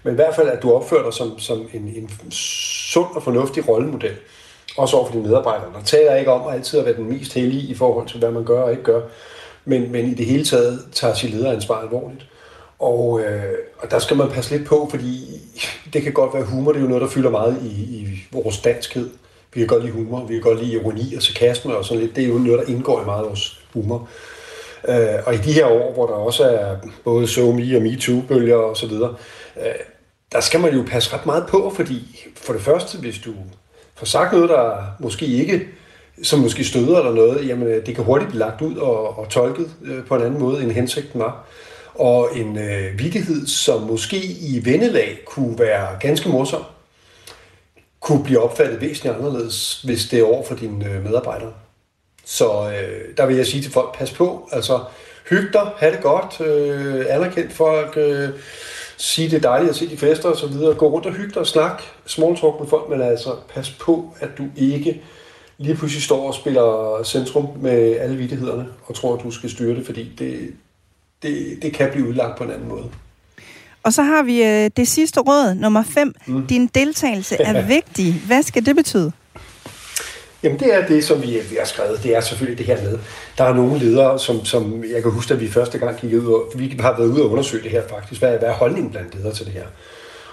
[0.02, 3.68] men i hvert fald, at du opfører dig som, som en, en sund og fornuftig
[3.68, 4.16] rollemodel.
[4.76, 5.72] Også over for dine medarbejdere.
[5.78, 8.30] Der taler ikke om at altid at være den mest hellige i forhold til, hvad
[8.30, 9.00] man gør og ikke gør.
[9.64, 12.26] Men, men i det hele taget tager sit lederansvar alvorligt.
[12.78, 15.40] Og, øh, og der skal man passe lidt på, fordi
[15.92, 18.58] det kan godt være humor, det er jo noget, der fylder meget i, i vores
[18.58, 19.10] danskhed.
[19.54, 22.16] Vi kan godt lide humor, vi kan godt lide ironi og sarkasme og sådan lidt.
[22.16, 24.08] Det er jo noget, der indgår i meget af vores humor.
[24.88, 28.76] Øh, og i de her år, hvor der også er både SoMe og MeToo-bølger og
[28.76, 29.14] så videre,
[29.60, 29.74] øh,
[30.32, 33.32] der skal man jo passe ret meget på, fordi for det første, hvis du
[33.94, 35.68] får sagt noget, der måske ikke,
[36.22, 39.28] som måske støder eller noget, jamen øh, det kan hurtigt blive lagt ud og, og
[39.28, 41.46] tolket øh, på en anden måde, end hensigten var.
[41.94, 46.62] Og en øh, vittighed, som måske i vendelag kunne være ganske morsom,
[48.00, 51.52] kunne blive opfattet væsentligt anderledes, hvis det er over for dine øh, medarbejdere.
[52.24, 54.80] Så øh, der vil jeg sige til folk, pas på, altså
[55.30, 58.28] hyg dig, have det godt, øh, anerkend folk, øh,
[58.96, 61.30] sige det er dejligt at se de fester og så videre, gå rundt og hygge
[61.30, 65.02] dig og snak, small talk med folk, men altså pas på, at du ikke
[65.58, 69.76] lige pludselig står og spiller centrum med alle vidtighederne og tror, at du skal styre
[69.76, 70.52] det, fordi det,
[71.24, 72.84] det, det kan blive udlagt på en anden måde.
[73.82, 76.14] Og så har vi øh, det sidste råd, nummer 5.
[76.26, 76.46] Mm.
[76.46, 78.22] Din deltagelse er vigtig.
[78.26, 79.12] Hvad skal det betyde?
[80.42, 82.02] Jamen det er det, som vi, vi har skrevet.
[82.02, 82.98] Det er selvfølgelig det her med.
[83.38, 86.26] Der er nogle ledere, som, som jeg kan huske, at vi første gang gik ud
[86.26, 88.20] og vi har været ude og undersøge det her faktisk.
[88.20, 89.66] Hvad, hvad er holdningen blandt ledere til det her?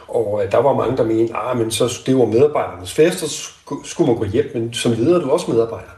[0.08, 3.26] Og øh, der var mange, der mente, ah, men så det var medarbejdernes fest, så
[3.26, 5.92] sku- skulle man gå hjem, men som leder er du også medarbejder.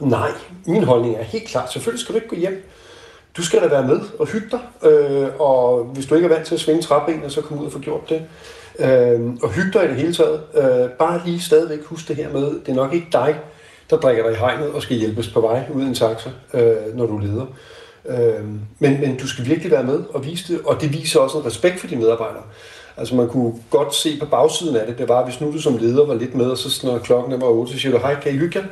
[0.00, 0.30] Nej,
[0.66, 2.64] min holdning er helt klart, selvfølgelig skal du ikke gå hjem.
[3.36, 6.46] Du skal da være med og hygge dig, øh, og hvis du ikke er vant
[6.46, 8.22] til at svinge træbenet, så kom ud og få gjort det.
[8.78, 10.40] Øh, og hygge dig i det hele taget.
[10.54, 13.40] Øh, bare lige stadigvæk husk det her med, det er nok ikke dig,
[13.90, 16.96] der drikker dig i hegnet og skal hjælpes på vej ud i en taxa, øh,
[16.96, 17.46] når du leder.
[18.08, 18.44] Øh,
[18.78, 21.46] men, men du skal virkelig være med og vise det, og det viser også en
[21.46, 22.42] respekt for dine medarbejdere.
[22.96, 25.76] Altså man kunne godt se på bagsiden af det, det var, hvis nu du som
[25.76, 28.34] leder var lidt med, og så når klokken var 8, så siger du, hej, kan
[28.34, 28.66] I hygge jer?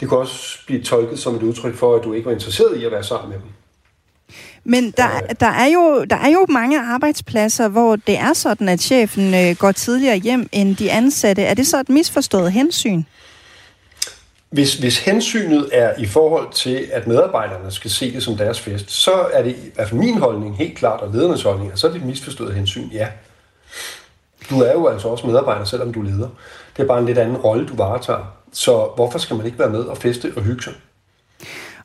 [0.00, 2.84] Det kunne også blive tolket som et udtryk for, at du ikke var interesseret i
[2.84, 3.61] at være sammen med dem.
[4.64, 5.08] Men der,
[5.40, 9.56] der, er jo, der er jo mange arbejdspladser, hvor det er sådan, at chefen øh,
[9.56, 11.42] går tidligere hjem end de ansatte.
[11.42, 13.02] Er det så et misforstået hensyn?
[14.50, 18.90] Hvis, hvis hensynet er i forhold til, at medarbejderne skal se det som deres fest,
[18.90, 21.86] så er det i hvert fald min holdning helt klart, og ledernes holdning, og så
[21.86, 23.08] er det et misforstået hensyn, ja.
[24.50, 26.28] Du er jo altså også medarbejder, selvom du er leder.
[26.76, 28.36] Det er bare en lidt anden rolle, du varetager.
[28.52, 30.72] Så hvorfor skal man ikke være med og feste og hygge sig?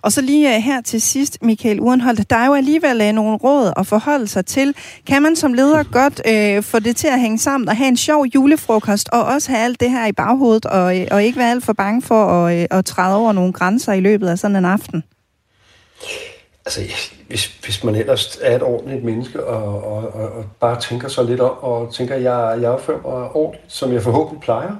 [0.07, 3.37] Og så lige øh, her til sidst, Michael Urenholdt, der er jo alligevel øh, nogle
[3.37, 4.75] råd at forholde sig til.
[5.07, 7.97] Kan man som leder godt øh, få det til at hænge sammen og have en
[7.97, 11.51] sjov julefrokost, og også have alt det her i baghovedet, og, øh, og ikke være
[11.51, 14.55] alt for bange for at, øh, at træde over nogle grænser i løbet af sådan
[14.55, 15.03] en aften?
[16.65, 16.81] altså,
[17.27, 21.25] hvis, hvis man ellers er et ordentligt menneske og, og, og, og bare tænker sig
[21.25, 24.75] lidt om, og tænker, at jeg, jeg opfører mig ordentligt, som jeg forhåbentlig plejer.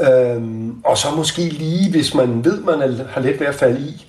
[0.00, 3.80] Øhm, og så måske lige, hvis man ved, man er, har let ved at falde
[3.80, 4.04] i,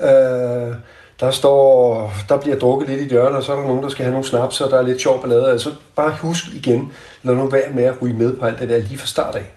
[0.00, 0.74] øh,
[1.20, 4.04] der står, der bliver drukket lidt i hjørnet, og så er der nogen, der skal
[4.04, 5.50] have nogle snaps, og der er lidt sjov ballade.
[5.50, 6.92] Altså bare husk igen,
[7.22, 9.52] lad nu være med at ryge med på alt det der lige fra start af.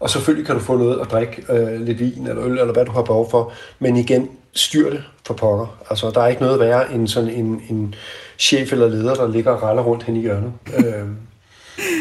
[0.00, 2.84] Og selvfølgelig kan du få noget at drikke, øh, lidt vin eller øl, eller hvad
[2.84, 3.52] du har behov for.
[3.78, 5.78] Men igen, styr det for pokker.
[5.90, 7.94] Altså, der er ikke noget værre end sådan en, en
[8.38, 10.52] chef eller leder, der ligger og raller rundt hen i hjørnet.
[10.78, 11.06] øh,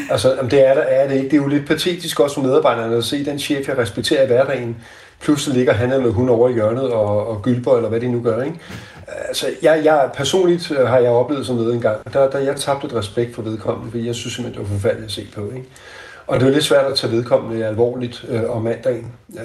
[0.09, 1.29] altså, jamen, det er, der, er det ikke.
[1.29, 4.27] Det er jo lidt patetisk også for medarbejderne at se den chef, jeg respekterer i
[4.27, 4.77] hverdagen,
[5.21, 8.21] pludselig ligger han eller hun over i hjørnet og, og gylper, eller hvad de nu
[8.21, 8.41] gør.
[8.43, 8.59] Ikke?
[9.27, 12.55] Altså, jeg, jeg, personligt øh, har jeg oplevet sådan noget en gang, der, der jeg
[12.55, 15.45] tabte et respekt for vedkommende, fordi jeg synes simpelthen, det var forfærdeligt at se på.
[15.45, 15.67] Ikke?
[16.27, 19.07] Og det er lidt svært at tage vedkommende alvorligt øh, om mandagen,
[19.39, 19.43] øh,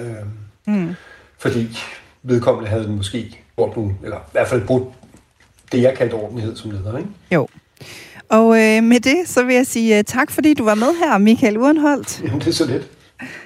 [0.67, 0.95] Mm.
[1.39, 1.77] fordi
[2.23, 4.83] vedkommende havde måske gjort nogle, eller i hvert fald brudt
[5.71, 6.97] det, jeg kaldte ordentlighed som leder.
[6.97, 7.09] Ikke?
[7.31, 7.47] Jo.
[8.29, 11.17] Og øh, med det, så vil jeg sige uh, tak, fordi du var med her,
[11.17, 12.21] Michael Urenholdt.
[12.23, 12.87] Jamen, det er så lidt.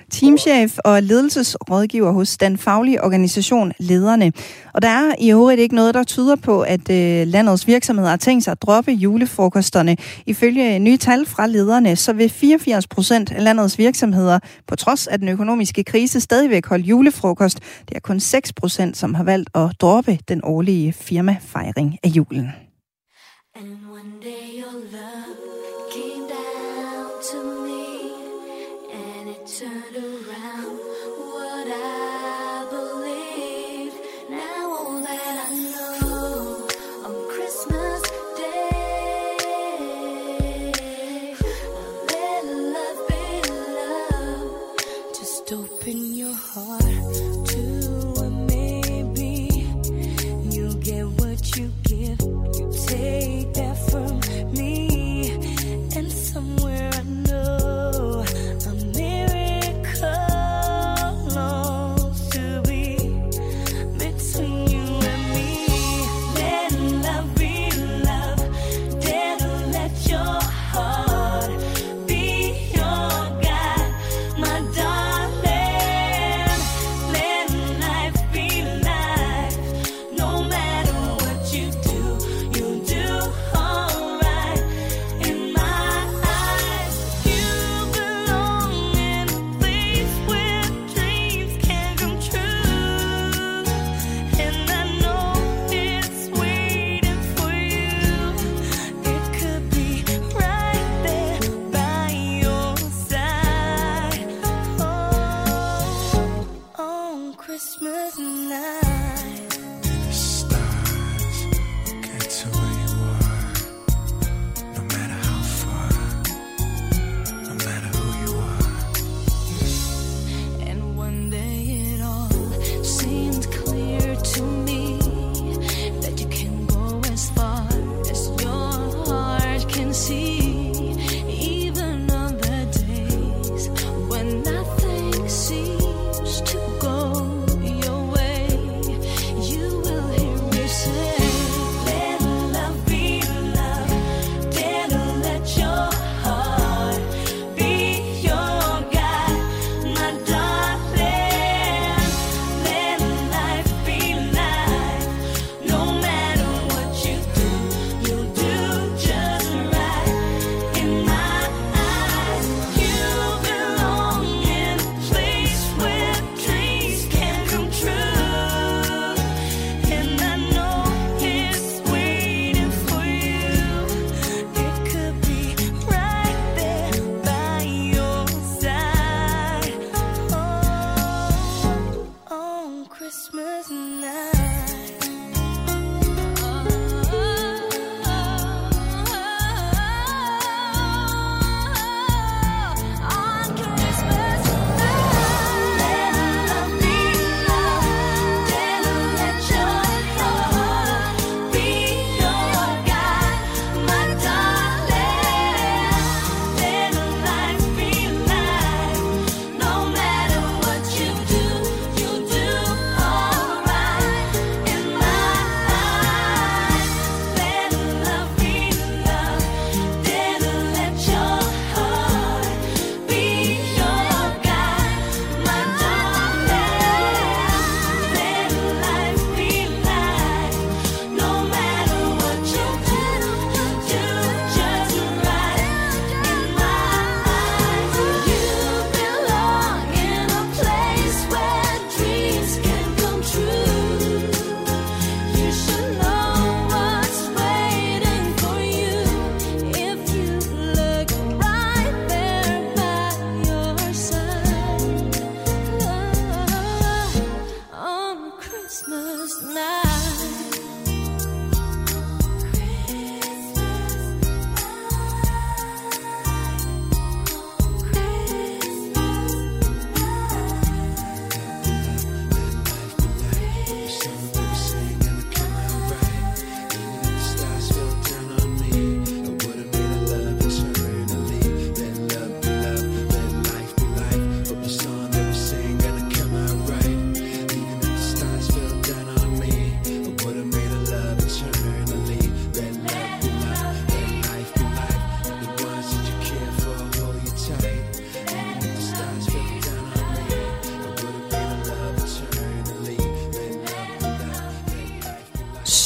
[0.09, 4.31] Teamchef og ledelsesrådgiver hos den faglige organisation Lederne.
[4.73, 8.17] Og der er i øvrigt ikke noget, der tyder på, at øh, landets virksomheder har
[8.17, 9.97] tænkt sig at droppe julefrokosterne.
[10.25, 15.19] Ifølge nye tal fra lederne, så vil 84 procent af landets virksomheder, på trods af
[15.19, 17.59] den økonomiske krise, stadigvæk holde julefrokost.
[17.89, 22.49] Det er kun 6 procent, som har valgt at droppe den årlige firmafejring af julen.
[23.59, 24.48] came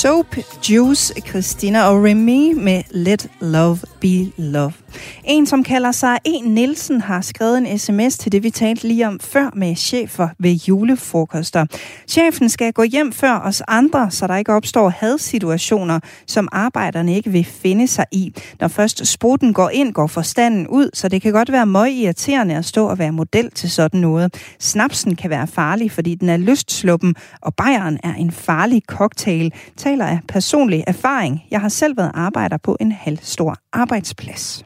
[0.03, 0.35] Soap,
[0.69, 4.82] Juice, Christina og Remy med Let Love Be Love.
[5.25, 6.41] En, som kalder sig E.
[6.41, 10.51] Nielsen, har skrevet en sms til det, vi talte lige om før med chefer ved
[10.51, 11.65] julefrokoster.
[12.07, 17.29] Chefen skal gå hjem før os andre, så der ikke opstår hadsituationer, som arbejderne ikke
[17.29, 18.33] vil finde sig i.
[18.59, 22.55] Når først spruten går ind, går forstanden ud, så det kan godt være møg irriterende
[22.55, 24.33] at stå og være model til sådan noget.
[24.59, 30.05] Snapsen kan være farlig, fordi den er lystsluppen, og bajeren er en farlig cocktail, taler
[30.05, 31.43] af personlig erfaring.
[31.51, 34.65] Jeg har selv været arbejder på en halvstor arbejdsplads.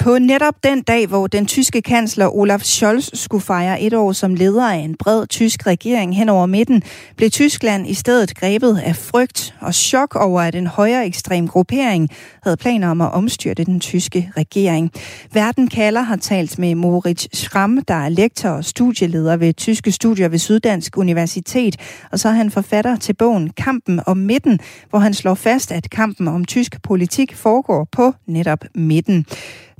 [0.00, 4.34] På netop den dag, hvor den tyske kansler Olaf Scholz skulle fejre et år som
[4.34, 6.82] leder af en bred tysk regering hen over midten,
[7.16, 12.08] blev Tyskland i stedet grebet af frygt og chok over, at en højere ekstrem gruppering
[12.42, 14.90] havde planer om at omstyrte den tyske regering.
[15.32, 20.28] Verden kalder har talt med Moritz Schramm, der er lektor og studieleder ved tyske studier
[20.28, 21.76] ved Syddansk Universitet,
[22.12, 24.58] og så er han forfatter til bogen Kampen om midten,
[24.90, 29.26] hvor han slår fast, at kampen om tysk politik foregår på netop midten.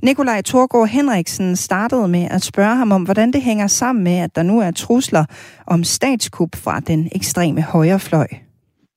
[0.03, 4.35] Nikolaj Torgård Henriksen startede med at spørge ham om, hvordan det hænger sammen med, at
[4.35, 5.25] der nu er trusler
[5.67, 8.27] om statskup fra den ekstreme højrefløj.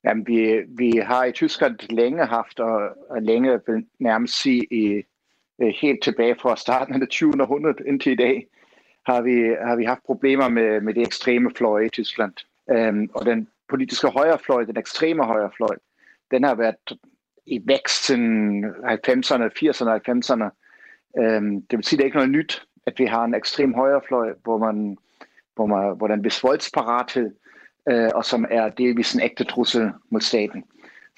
[0.04, 5.02] Jamen, vi, vi har i Tyskland længe haft, og, og længe vil nærmest sige i,
[5.62, 7.32] øh, helt tilbage fra starten af det 20.
[7.40, 8.46] århundrede indtil i dag,
[9.06, 12.32] har vi, har vi haft problemer med, med det ekstreme fløj i Tyskland.
[12.70, 15.76] Øhm, og den politiske højrefløj, den ekstreme højrefløj,
[16.30, 16.98] den har været
[17.46, 20.63] i vækst siden 90'erne, 80'erne og 90'erne.
[21.18, 23.74] Øhm, det vil sige, at det er ikke noget nyt, at vi har en ekstrem
[23.74, 24.98] højrefløj, hvor man,
[25.54, 27.30] hvor man hvor der er en vis voldsparathed,
[27.88, 30.64] øh, og som er delvis en ægte trussel mod staten.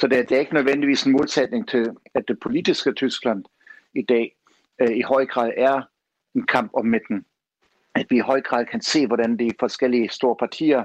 [0.01, 3.44] Så det, det er ikke nødvendigvis en modsætning til, at det politiske Tyskland
[3.94, 4.36] i dag
[4.81, 5.82] øh, i høj grad er
[6.35, 7.24] en kamp om midten.
[7.94, 10.85] At vi i høj grad kan se, hvordan de forskellige store partier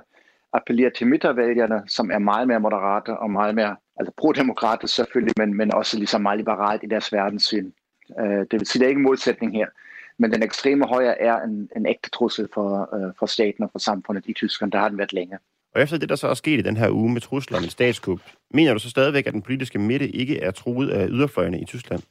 [0.54, 5.58] appellerer til midtervælgerne, som er meget mere moderate og meget mere, altså prodemokrater selvfølgelig, men,
[5.58, 7.72] men også ligesom meget liberalt i deres verdenssyn.
[8.20, 9.68] Øh, det vil sige, der er ikke en modsætning her.
[10.18, 13.80] Men den ekstreme højre er en, en ægte trussel for, øh, for staten og for
[13.80, 14.72] samfundet i Tyskland.
[14.72, 15.38] Der har den været længe.
[15.76, 18.20] Og efter det, der så er sket i den her uge med trusler om statskup,
[18.50, 22.02] mener du så stadigvæk, at den politiske midte ikke er truet af yderfløjene i Tyskland?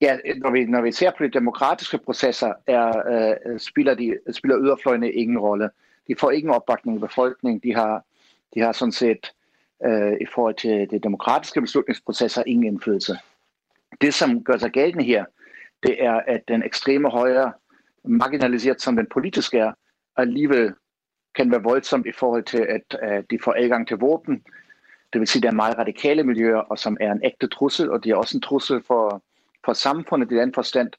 [0.00, 3.02] Ja, når vi, når vi ser på de demokratiske processer, er,
[3.46, 5.70] øh, spiller, de, spiller yderfløjene ingen rolle.
[6.08, 7.60] De får ingen opbakning i befolkningen.
[7.64, 8.04] De har,
[8.54, 9.32] de har sådan set
[9.86, 13.18] øh, i forhold til de demokratiske beslutningsprocesser ingen indflydelse.
[14.00, 15.24] Det, som gør sig gældende her,
[15.82, 17.52] det er, at den ekstreme højre,
[18.04, 19.72] marginaliseret som den politiske er,
[20.16, 20.74] alligevel
[21.34, 24.42] kan være voldsomt i forhold til, at, at de får adgang til våben.
[25.12, 27.90] Det vil sige, at det er meget radikale miljøer, og som er en ægte trussel,
[27.90, 29.22] og det er også en trussel for,
[29.64, 30.90] for samfundet i den forstand,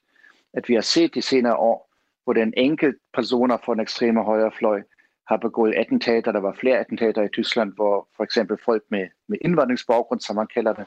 [0.53, 1.91] at vi har set de senere år,
[2.23, 4.81] hvor den enkelte personer fra den ekstreme højrefløj
[5.27, 6.31] har begået attentater.
[6.31, 10.47] Der var flere attentater i Tyskland, hvor for eksempel folk med, med indvandringsbaggrund, som man
[10.47, 10.85] kalder det,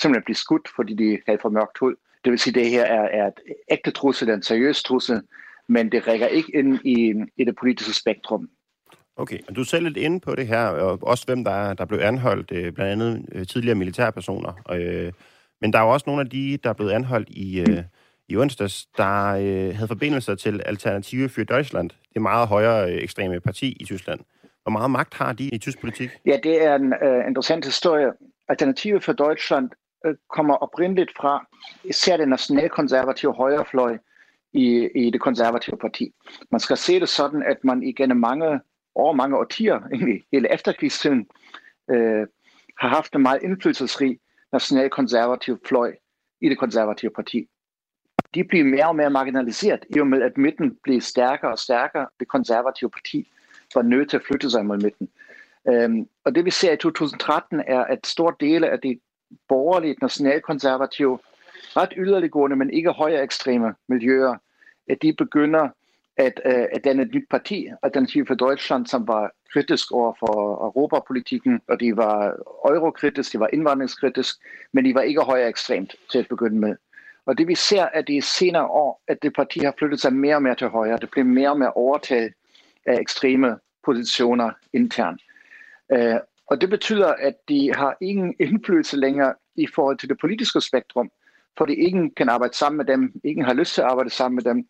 [0.00, 1.94] simpelthen bliver skudt, fordi de havde for mørkt hud.
[2.24, 3.40] Det vil sige, at det her er, er et
[3.70, 5.22] ægte trussel, en seriøs trussel,
[5.68, 8.48] men det rækker ikke ind i, i det politiske spektrum.
[9.16, 11.84] Okay, og du er selv lidt inde på det her, og også hvem der, der
[11.84, 14.52] blev anholdt, øh, blandt andet øh, tidligere militærpersoner.
[14.72, 15.12] Øh,
[15.60, 17.82] men der er jo også nogle af de, der er blevet anholdt i, øh,
[18.28, 19.30] i onsdags, der
[19.72, 24.20] havde forbindelser til Alternative für Deutschland, det meget højere ekstreme parti i Tyskland.
[24.62, 26.10] Hvor meget magt har de i tysk politik?
[26.26, 28.12] Ja, det er en øh, interessant historie.
[28.48, 29.70] Alternative for Deutschland
[30.04, 31.46] øh, kommer oprindeligt fra
[31.84, 33.98] især den nationalkonservative højrefløj
[34.52, 36.12] i, i det konservative parti.
[36.50, 38.60] Man skal se det sådan, at man igennem mange
[38.94, 41.26] år, mange årtier, egentlig hele efterkrigstiden,
[41.90, 42.26] øh,
[42.78, 44.18] har haft en meget indflydelsesrig
[44.52, 45.94] nationalkonservativ fløj
[46.40, 47.48] i det konservative parti.
[48.34, 52.06] De bliver mere og mere marginaliseret, i og med at midten bliver stærkere og stærkere.
[52.20, 53.28] Det konservative parti
[53.74, 55.08] var nødt til at flytte sig mod midten.
[55.68, 59.00] Øhm, og det vi ser i 2013 er, at store dele af de
[59.48, 61.18] borgerligt nationalkonservative,
[61.76, 64.36] ret yderliggående, men ikke højere ekstreme miljøer,
[64.88, 65.68] at de begynder
[66.16, 70.64] at, øh, at danne et nyt parti, Alternativ for Deutschland, som var kritisk over for
[70.64, 72.36] europapolitikken, og de var
[72.68, 74.36] eurokritisk, de var indvandringskritisk,
[74.72, 76.76] men de var ikke højere ekstremt til at begynde med.
[77.26, 80.36] Og det vi ser, at de senere år, at det parti har flyttet sig mere
[80.36, 80.98] og mere til højre.
[80.98, 82.32] Det bliver mere og mere overtaget
[82.86, 85.22] af ekstreme positioner internt.
[85.88, 90.60] Uh, og det betyder, at de har ingen indflydelse længere i forhold til det politiske
[90.60, 91.10] spektrum,
[91.58, 94.42] fordi ingen kan arbejde sammen med dem, ingen har lyst til at arbejde sammen med
[94.42, 94.68] dem,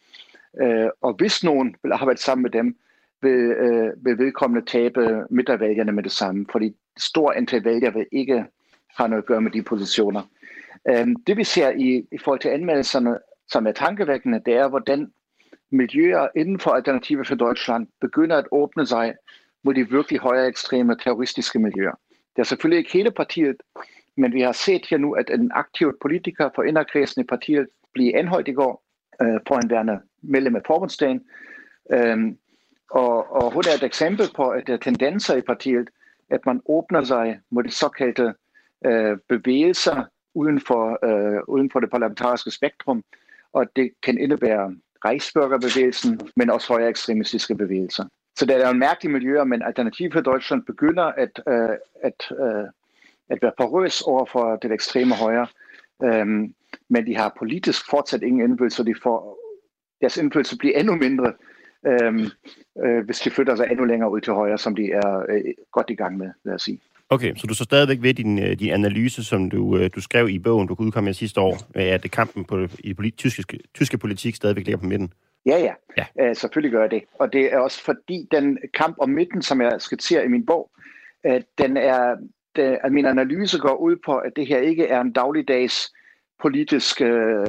[0.62, 2.76] Øh, og hvis nogen vil arbejde sammen med dem,
[3.22, 8.44] vil, øh, vil vedkommende tabe midtervælgerne med det samme, fordi stor antal vælgere vil ikke
[8.96, 10.22] have noget at gøre med de positioner.
[10.88, 13.18] Øh, det vi ser i, i forhold til anmeldelserne,
[13.48, 15.12] som er tankevækkende, det er, hvordan
[15.70, 19.14] miljøer inden for Alternative for Deutschland begynder at åbne sig
[19.64, 21.94] mod de virkelig højere ekstreme terroristiske miljøer.
[22.36, 23.56] Det er selvfølgelig ikke hele partiet,
[24.16, 28.12] men vi har set her nu, at en aktiv politiker for inderkredsen i partiet blev
[28.14, 28.84] anholdt i går
[29.22, 31.20] øh, på en værende medlem af forbundsdagen.
[31.92, 32.38] Øhm,
[32.90, 35.90] og, og hun er et eksempel på, at der er tendenser i partiet,
[36.30, 38.34] at man åbner sig mod de såkaldte
[38.86, 40.04] øh, bevægelser
[40.34, 43.02] uden for, øh, uden for det parlamentariske spektrum,
[43.52, 48.04] og det kan indebære rejsbørgerbevægelsen, men også højere ekstremistiske bevægelser.
[48.36, 52.64] Så der er en mærkelig miljø, men Alternativ for Deutschland begynder at, øh, at, øh,
[53.30, 55.46] at være porøs over for det ekstreme højre,
[56.04, 56.54] øhm,
[56.88, 59.38] men de har politisk fortsat ingen indflydelse, så de får,
[60.00, 61.32] deres indflydelse bliver endnu mindre,
[61.86, 62.26] øhm,
[62.84, 65.90] øh, hvis de flytter sig endnu længere ud til højre, som de er øh, godt
[65.90, 66.80] i gang med, vil jeg sige.
[67.10, 70.28] Okay, så du så stadigvæk ved din, øh, din analyse, som du, øh, du skrev
[70.28, 73.16] i bogen, du kunne udkomme med sidste år, at det kampen på, i det politi-
[73.16, 75.12] tyske, tyske politik stadigvæk ligger på midten?
[75.46, 75.74] Ja, ja.
[75.96, 76.06] ja.
[76.20, 77.04] Øh, selvfølgelig gør jeg det.
[77.18, 80.70] Og det er også fordi den kamp om midten, som jeg skitserer i min bog,
[81.26, 82.16] øh, den er,
[82.56, 85.92] det, at min analyse går ud på, at det her ikke er en dagligdags
[86.42, 87.46] politisk øh,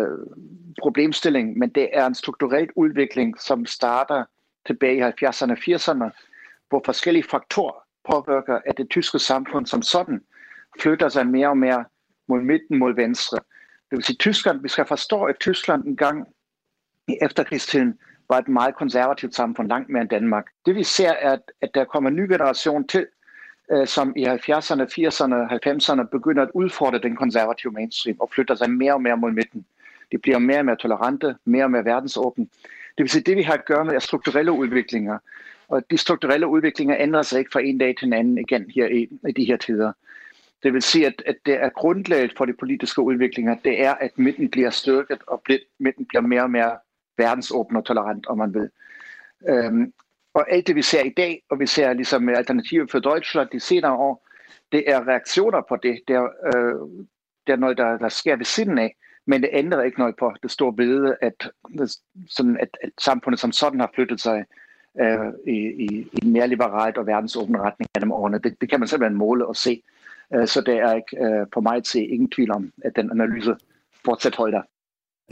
[0.81, 4.23] problemstilling, men det er en strukturel udvikling, som starter
[4.65, 6.09] tilbage i 70'erne og 80'erne,
[6.69, 10.21] hvor forskellige faktorer påvirker, at det tyske samfund som sådan
[10.79, 11.85] flytter sig mere og mere
[12.27, 13.37] mod midten, mod venstre.
[13.89, 16.27] Det vil sige, Tyskland, vi skal forstå, at Tyskland engang
[17.07, 17.99] i efterkrigstiden
[18.29, 20.45] var et meget konservativt samfund, langt mere end Danmark.
[20.65, 23.07] Det vi ser er, at, at der kommer en ny generation til,
[23.71, 25.35] øh, som i 70'erne, 80'erne,
[25.67, 29.65] 90'erne begynder at udfordre den konservative mainstream og flytter sig mere og mere mod midten.
[30.11, 32.47] De bliver mere og mere tolerante, mere og mere verdensåbne.
[32.97, 35.17] Det vil sige, det vi har at gøre med er strukturelle udviklinger.
[35.67, 38.87] Og de strukturelle udviklinger ændrer sig ikke fra en dag til en anden igen her
[38.87, 39.91] i, i de her tider.
[40.63, 44.11] Det vil sige, at, at det er grundlaget for de politiske udviklinger, det er, at
[44.15, 45.43] midten bliver styrket, og
[45.79, 46.77] midten bliver mere og mere
[47.17, 48.69] verdensåben og tolerant, om man vil.
[49.49, 49.93] Øhm,
[50.33, 53.49] og alt det, vi ser i dag, og vi ser ligesom med Alternative for Deutschland
[53.49, 54.27] de senere år,
[54.71, 55.99] det er reaktioner på det.
[56.07, 57.05] Det er, øh,
[57.47, 60.33] det er noget, der, der sker ved siden af, men det ændrer ikke noget på
[60.43, 61.49] det store billede, at,
[62.29, 64.45] sådan, at, at samfundet som sådan har flyttet sig
[65.01, 68.39] øh, i, i, i en mere liberalt og verdensåben retning gennem årene.
[68.39, 69.83] Det, det kan man simpelthen måle og se.
[70.33, 73.55] Øh, så det er ikke øh, på mig til ingen tvivl om, at den analyse
[74.05, 74.61] fortsat holder.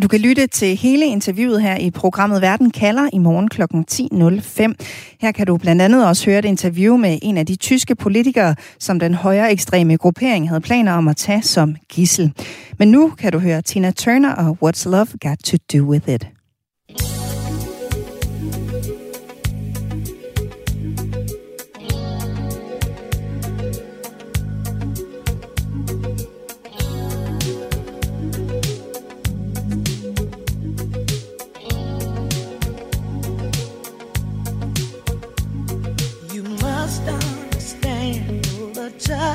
[0.01, 3.61] Du kan lytte til hele interviewet her i programmet Verden kalder i morgen kl.
[3.61, 4.73] 10.05.
[5.21, 8.55] Her kan du blandt andet også høre et interview med en af de tyske politikere,
[8.79, 12.33] som den højere ekstreme gruppering havde planer om at tage som gissel.
[12.79, 16.27] Men nu kan du høre Tina Turner og What's Love Got to Do With It.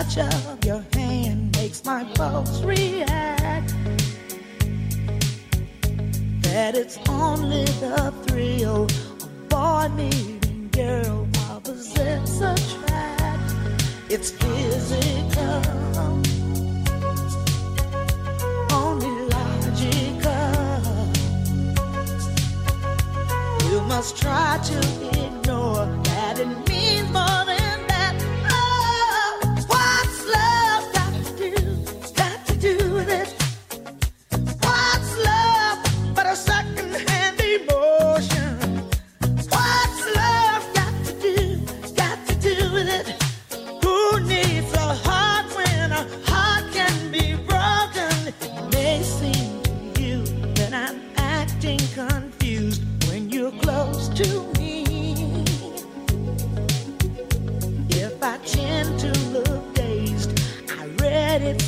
[0.09, 3.75] Touch of your hand makes my pulse react.
[6.43, 13.55] That it's only the thrill of boy meeting girl opposites attract.
[14.09, 15.63] It's physical,
[18.73, 20.49] only logical.
[23.71, 24.79] You must try to
[25.27, 27.48] ignore that it means more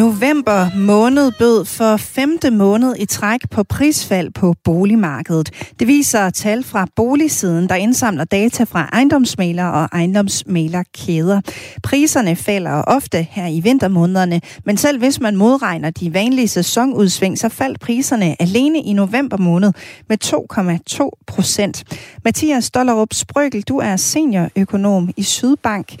[0.00, 5.72] November måned bød for femte måned i træk på prisfald på boligmarkedet.
[5.78, 11.40] Det viser tal fra boligsiden, der indsamler data fra ejendomsmaler og ejendomsmalerkæder.
[11.82, 17.48] Priserne falder ofte her i vintermånederne, men selv hvis man modregner de vanlige sæsonudsving, så
[17.48, 19.72] faldt priserne alene i november måned
[20.08, 21.84] med 2,2 procent.
[22.24, 25.96] Mathias Dollerup Sprøgel, du er seniorøkonom i Sydbank.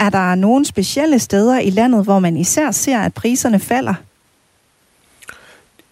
[0.00, 3.94] Er der nogle specielle steder i landet, hvor man især ser, at priserne falder?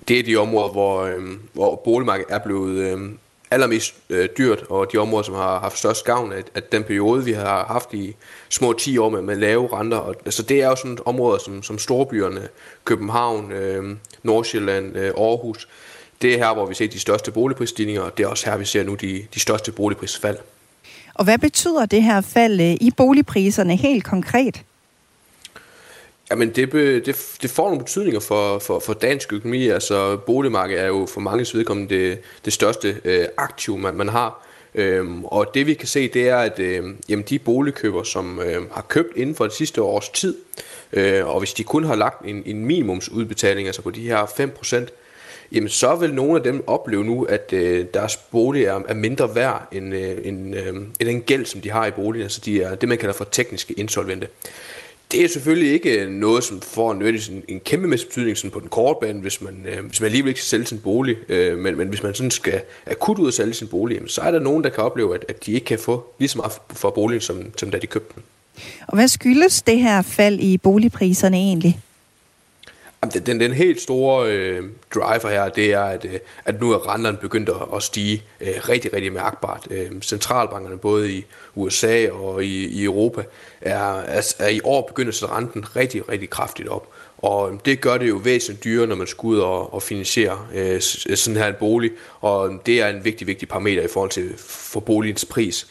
[0.08, 1.22] Det er de områder, hvor, øh,
[1.52, 3.10] hvor boligmarkedet er blevet øh,
[3.50, 7.24] allermest øh, dyrt, og de områder, som har haft størst gavn af, at den periode,
[7.24, 8.16] vi har haft i
[8.48, 9.98] små 10 år med, med lave renter.
[9.98, 12.48] Og, altså, det er jo sådan områder som, som storbyerne,
[12.84, 15.68] København, øh, Nordsjælland, øh, Aarhus.
[16.22, 18.64] Det er her, hvor vi ser de største boligprisstigninger, og det er også her, vi
[18.64, 20.38] ser nu de, de største boligprisfald.
[21.18, 24.62] Og hvad betyder det her fald øh, i boligpriserne helt konkret?
[26.30, 26.72] Jamen, det,
[27.06, 29.68] det, det får nogle betydninger for, for, for dansk økonomi.
[29.68, 34.46] Altså, boligmarkedet er jo for mange vedkommende det, det største øh, aktiv, man, man har.
[34.74, 38.70] Øhm, og det vi kan se, det er, at øh, jamen, de boligkøber, som øh,
[38.72, 40.36] har købt inden for det sidste års tid,
[40.92, 44.86] øh, og hvis de kun har lagt en, en minimumsudbetaling, altså på de her 5%,
[45.52, 49.34] jamen så vil nogle af dem opleve nu, at øh, deres bolig er, er mindre
[49.34, 52.22] værd end, øh, end, øh, end den gæld, som de har i boligen.
[52.22, 54.28] Altså de er det, man kalder for tekniske insolvente.
[55.12, 58.68] Det er selvfølgelig ikke noget, som får en, en, en kæmpemæssig betydning sådan på den
[58.68, 61.16] korte bane, hvis man, øh, hvis man alligevel ikke skal sælge sin bolig.
[61.28, 64.20] Øh, men, men hvis man sådan skal akut ud og sælge sin bolig, jamen, så
[64.20, 66.52] er der nogen, der kan opleve, at, at de ikke kan få lige så meget
[66.70, 68.22] for boligen, som, som da de købte den.
[68.88, 71.80] Og hvad skyldes det her fald i boligpriserne egentlig?
[73.02, 74.64] Den, den, den helt store øh,
[74.94, 78.48] driver her, det er, at, øh, at nu er renterne begyndt at, at stige øh,
[78.68, 79.68] rigtig, rigtig mærkbart.
[79.70, 83.22] Øh, centralbankerne både i USA og i, i Europa
[83.60, 86.88] er, er, er i år begyndt at sætte renten rigtig, rigtig kraftigt op.
[87.18, 90.74] Og det gør det jo væsentligt dyrere, når man skal ud og, og finansiere øh,
[91.08, 91.90] øh, sådan her en bolig.
[92.20, 95.66] Og det er en vigtig, vigtig parameter i forhold til for boligens pris.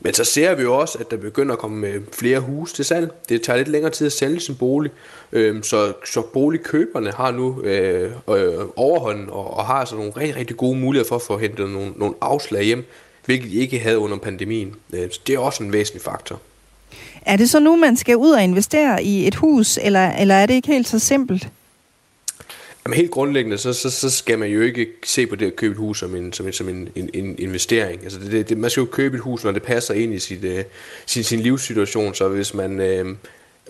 [0.00, 2.84] Men så ser vi jo også, at der begynder at komme øh, flere huse til
[2.84, 3.10] salg.
[3.28, 4.90] Det tager lidt længere tid at sælge sin bolig,
[5.32, 10.36] øh, så, så boligkøberne har nu øh, øh, overhånden og, og har altså nogle rigtig,
[10.36, 12.84] rigtig gode muligheder for at få hentet nogle, nogle afslag hjem,
[13.24, 14.74] hvilket de ikke havde under pandemien.
[14.94, 16.40] Øh, så det er også en væsentlig faktor.
[17.22, 20.46] Er det så nu, man skal ud og investere i et hus, eller, eller er
[20.46, 21.48] det ikke helt så simpelt?
[22.86, 25.72] Jamen helt grundlæggende, så, så, så skal man jo ikke se på det at købe
[25.72, 28.02] et hus som en, som en, som en, en, en investering.
[28.02, 30.44] Altså det, det, man skal jo købe et hus, når det passer ind i sit,
[30.44, 30.60] uh,
[31.06, 32.14] sin, sin livssituation.
[32.14, 33.16] Så hvis man, uh,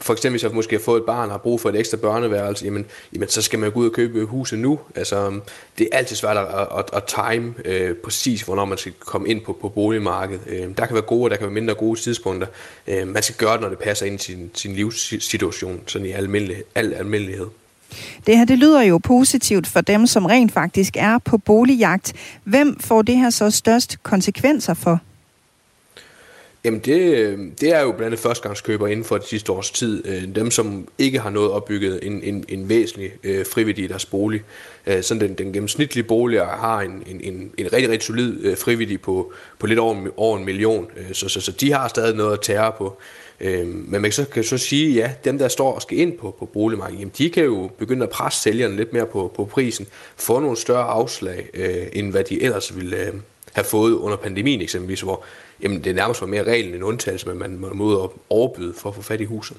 [0.00, 1.96] for eksempel hvis jeg måske har fået et barn og har brug for et ekstra
[1.96, 4.78] børneværelse, jamen, jamen så skal man gå ud og købe huset nu.
[4.94, 5.40] Altså,
[5.78, 6.46] det er altid svært at,
[6.78, 10.40] at, at time øh, præcis, hvornår man skal komme ind på, på boligmarkedet.
[10.46, 12.46] Øh, der kan være gode, og der kan være mindre gode tidspunkter.
[12.86, 16.10] Øh, man skal gøre det, når det passer ind i sin, sin livssituation, sådan i
[16.10, 17.46] almindelig, al almindelighed.
[18.26, 22.12] Det her, det lyder jo positivt for dem, som rent faktisk er på boligjagt.
[22.44, 25.00] Hvem får det her så størst konsekvenser for?
[26.64, 30.06] Jamen det, det er jo blandt andet førstegangskøbere inden for det sidste års tid.
[30.06, 34.06] Øh, dem, som ikke har noget opbygget en, en, en væsentlig øh, frivillig i deres
[34.06, 34.42] bolig.
[34.86, 38.56] Øh, sådan den, den gennemsnitlige bolig har en, en, en, en rigtig, rigtig solid øh,
[38.56, 40.86] frivillig på, på lidt over, over en million.
[40.96, 42.98] Øh, så, så, så de har stadig noget at tære på.
[43.40, 46.18] Øh, men man kan så, kan så sige, ja, dem der står og skal ind
[46.18, 49.44] på, på boligmarkedet, jamen, de kan jo begynde at presse sælgerne lidt mere på, på
[49.44, 49.86] prisen,
[50.16, 53.12] få nogle større afslag, øh, end hvad de ellers ville øh,
[53.52, 55.24] have fået under pandemien eksempelvis, hvor
[55.62, 58.88] jamen, det nærmest var mere reglen end undtagelse, men man må ud og overbyde for
[58.88, 59.56] at få fat i huset.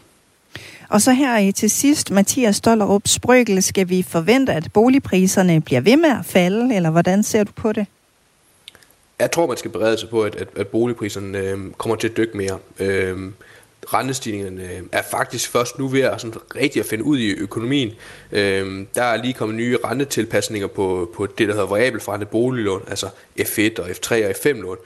[0.89, 5.97] Og så her til sidst, Mathias Stollerup Sprøgel, skal vi forvente, at boligpriserne bliver ved
[5.97, 7.85] med at falde, eller hvordan ser du på det?
[9.19, 12.17] Jeg tror, man skal berede sig på, at, at, at boligpriserne øh, kommer til at
[12.17, 12.57] dykke mere.
[12.79, 13.17] Øh,
[13.93, 17.91] rentestigningerne er faktisk først nu ved at sådan rigtig at finde ud i økonomien.
[18.31, 23.07] Øhm, der er lige kommet nye rentetilpasninger på, på det, der hedder variabelforrentet boliglån, altså
[23.39, 24.77] F1 og F3 og F5-lån.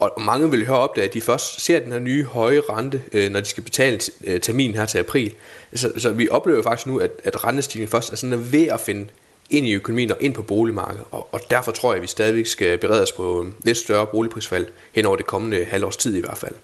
[0.00, 3.30] Og mange vil høre op, at de først ser den her nye høje rente, øh,
[3.30, 5.32] når de skal betale øh, terminen her til april.
[5.74, 9.06] Så, så vi oplever faktisk nu, at, at rentestigningen først er sådan ved at finde
[9.50, 11.04] ind i økonomien og ind på boligmarkedet.
[11.10, 14.66] Og, og derfor tror jeg, at vi stadigvæk skal berede os på lidt større boligprisfald
[14.92, 16.54] hen over det kommende halvårs tid i hvert fald.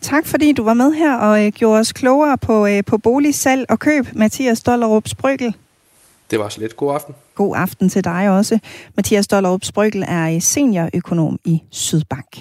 [0.00, 3.66] Tak fordi du var med her og øh, gjorde os klogere på, øh, på boligsalg
[3.68, 5.54] og køb, Mathias Dollerup Sprøgel.
[6.30, 6.76] Det var så lidt.
[6.76, 7.14] God aften.
[7.34, 8.58] God aften til dig også.
[8.96, 12.36] Mathias Dollerup Sprøgel er seniorøkonom i Sydbank.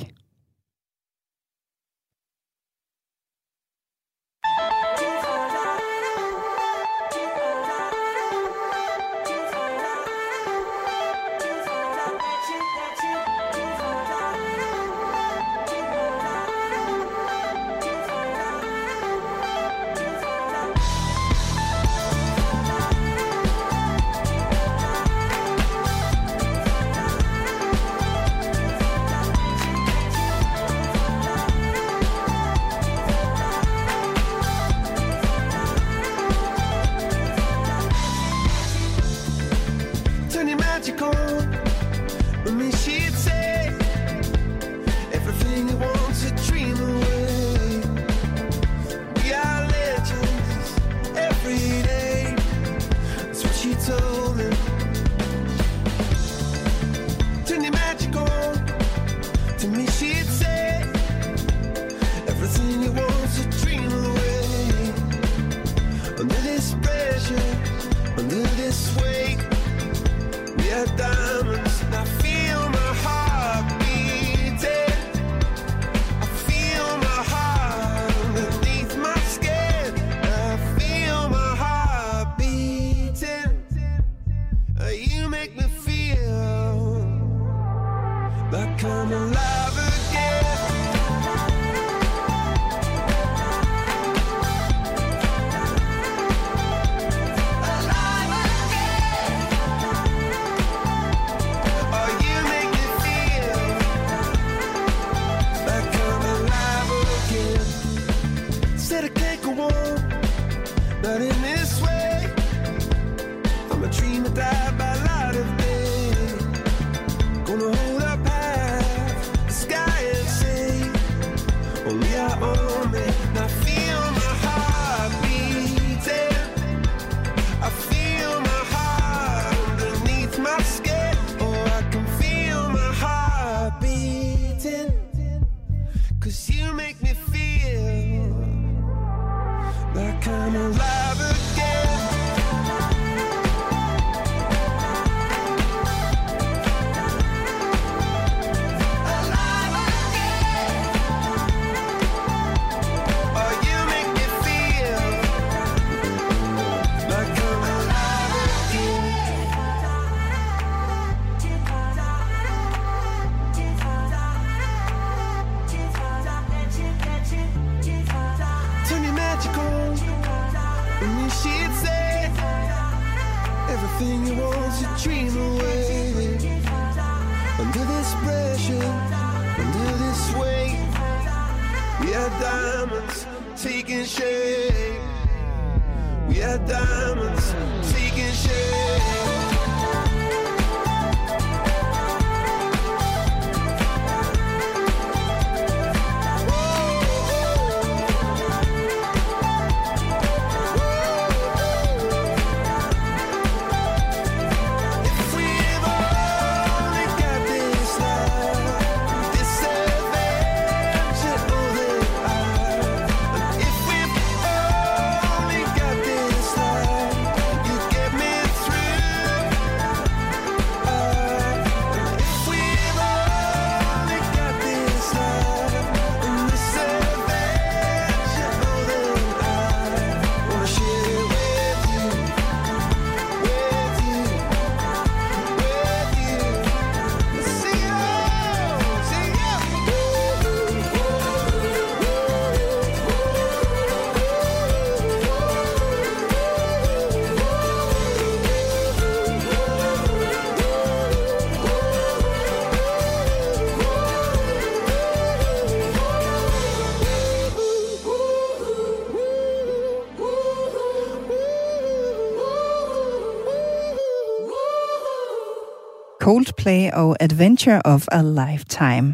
[266.30, 269.08] Coldplay og Adventure of a Lifetime.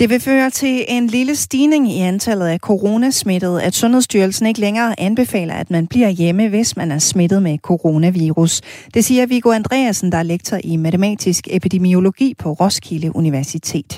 [0.00, 4.90] Det vil føre til en lille stigning i antallet af coronasmittede, at Sundhedsstyrelsen ikke længere
[5.06, 8.54] anbefaler, at man bliver hjemme, hvis man er smittet med coronavirus.
[8.94, 13.90] Det siger Viggo Andreasen, der er lektor i matematisk epidemiologi på Roskilde Universitet.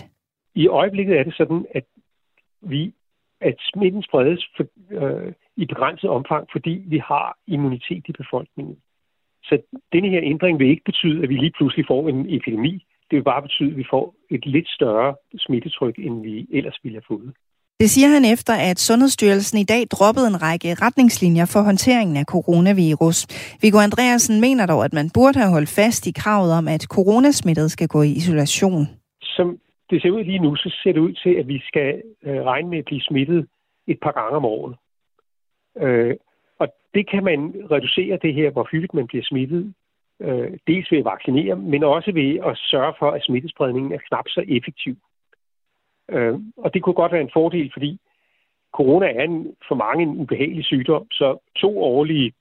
[0.54, 1.84] I øjeblikket er det sådan, at
[2.72, 2.82] vi
[3.48, 4.64] at smitten spredes for,
[4.98, 8.76] øh, i begrænset omfang, fordi vi har immunitet i befolkningen.
[9.43, 9.55] Så
[9.93, 12.73] denne her ændring vil ikke betyde, at vi lige pludselig får en epidemi.
[13.10, 16.97] Det vil bare betyde, at vi får et lidt større smittetryk, end vi ellers ville
[16.97, 17.32] have fået.
[17.81, 22.24] Det siger han efter, at Sundhedsstyrelsen i dag droppede en række retningslinjer for håndteringen af
[22.24, 23.19] coronavirus.
[23.62, 27.70] Viggo Andreasen mener dog, at man burde have holdt fast i kravet om, at coronasmittet
[27.70, 28.86] skal gå i isolation.
[29.23, 29.59] Som
[29.90, 32.69] det ser ud lige nu, så ser det ud til, at vi skal øh, regne
[32.69, 33.47] med at blive smittet
[33.86, 34.74] et par gange om året.
[36.94, 39.74] Det kan man reducere det her, hvor hyppigt man bliver smittet.
[40.20, 44.24] Øh, dels ved at vaccinere, men også ved at sørge for, at smittespredningen er knap
[44.28, 44.97] så effektiv.
[46.09, 47.98] Øh, og det kunne godt være en fordel, fordi
[48.73, 52.32] corona er en, for mange en ubehagelig sygdom, så to årlige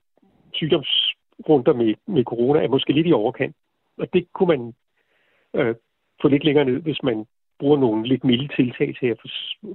[0.53, 3.55] sygdomsrunder med, med corona er måske lidt i overkant.
[3.97, 4.73] Og det kunne man
[5.53, 5.75] øh,
[6.21, 7.25] få lidt længere ned, hvis man
[7.59, 9.19] bruger nogle lidt milde tiltag til at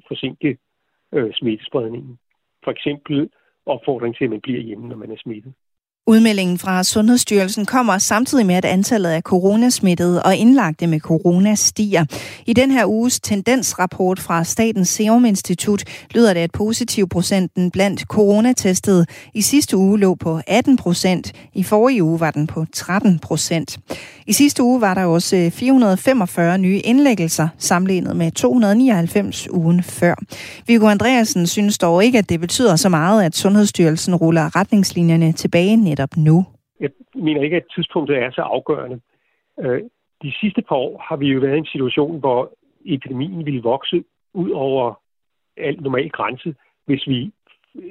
[0.09, 0.59] forsinke
[1.12, 2.19] øh, smittespredningen.
[2.65, 3.31] For eksempel
[3.66, 5.55] opfordring til, at man bliver hjemme, når man er smittet.
[6.09, 12.05] Udmeldingen fra Sundhedsstyrelsen kommer samtidig med, at antallet af coronasmittede og indlagte med corona stiger.
[12.47, 19.07] I den her uges tendensrapport fra Statens Serum Institut lyder det, at positivprocenten blandt coronatestede
[19.35, 21.33] i sidste uge lå på 18 procent.
[21.55, 23.78] I forrige uge var den på 13 procent.
[24.27, 30.15] I sidste uge var der også øh, 445 nye indlæggelser sammenlignet med 299 ugen før.
[30.66, 35.77] Viggo Andreasen synes dog ikke, at det betyder så meget, at Sundhedsstyrelsen ruller retningslinjerne tilbage
[35.97, 36.44] netop nu.
[36.81, 39.01] Jeg mener ikke, at tidspunktet er så afgørende.
[39.60, 39.82] Øh,
[40.23, 42.52] de sidste par år har vi jo været i en situation, hvor
[42.85, 44.05] epidemien ville vokse
[44.35, 45.01] ud over
[45.56, 46.55] al normal grænse,
[46.86, 47.32] hvis vi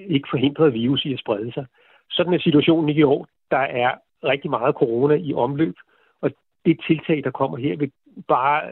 [0.07, 1.65] ikke forhindrede virus i at sprede sig.
[2.09, 3.27] Sådan er situationen ikke i år.
[3.51, 3.91] Der er
[4.23, 5.75] rigtig meget corona i omløb,
[6.21, 6.31] og
[6.65, 7.91] det tiltag, der kommer her, vil
[8.27, 8.71] bare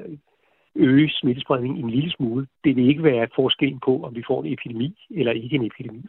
[0.76, 2.48] øge smittespredningen en lille smule.
[2.64, 6.06] Det vil ikke være forskellen på, om vi får en epidemi eller ikke en epidemi.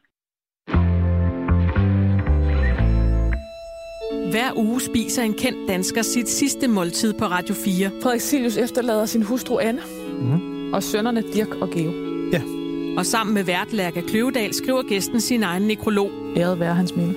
[4.35, 7.90] Hver uge spiser en kendt dansker sit sidste måltid på Radio 4.
[8.02, 9.82] Frederik Silius efterlader sin hustru Anne
[10.20, 10.73] Mm.
[10.74, 11.93] og sønnerne Dirk og Geo.
[12.32, 12.43] Ja.
[12.98, 16.11] Og sammen med vært Lærke Kløvedal skriver gæsten sin egen nekrolog.
[16.36, 17.15] Æret være hans minde.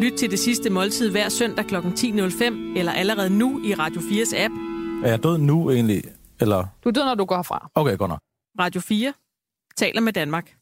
[0.00, 1.74] Lyt til det sidste måltid hver søndag kl.
[1.76, 4.54] 10.05, eller allerede nu i Radio 4's app.
[5.04, 6.02] Er jeg død nu egentlig?
[6.40, 6.64] Eller?
[6.84, 7.70] Du er død, når du går herfra.
[7.74, 8.20] Okay, godt nok.
[8.60, 9.12] Radio 4
[9.76, 10.54] taler med Danmark.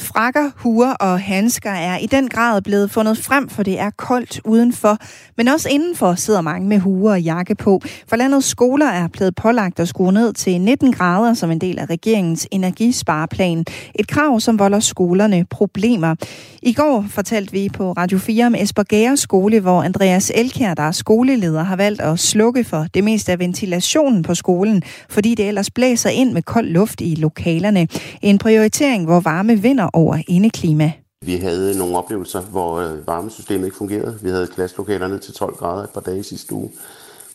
[0.00, 4.40] Frakker, huer og handsker er i den grad blevet fundet frem, for det er koldt
[4.44, 4.98] udenfor.
[5.36, 7.80] Men også indenfor sidder mange med huer og jakke på.
[8.08, 11.78] For landets skoler er blevet pålagt at skrue ned til 19 grader som en del
[11.78, 13.64] af regeringens energispareplan.
[13.94, 16.14] Et krav, som volder skolerne problemer.
[16.62, 20.92] I går fortalte vi på Radio 4 om Esbergære skole, hvor Andreas Elkær, der er
[20.92, 25.70] skoleleder, har valgt at slukke for det meste af ventilationen på skolen, fordi det ellers
[25.70, 27.88] blæser ind med kold luft i lokalerne.
[28.22, 30.92] En prioritering, hvor varme vinder over indeklima.
[31.24, 34.18] Vi havde nogle oplevelser, hvor øh, varmesystemet ikke fungerede.
[34.22, 36.70] Vi havde klasselokaler ned til 12 grader et par dage sidste uge,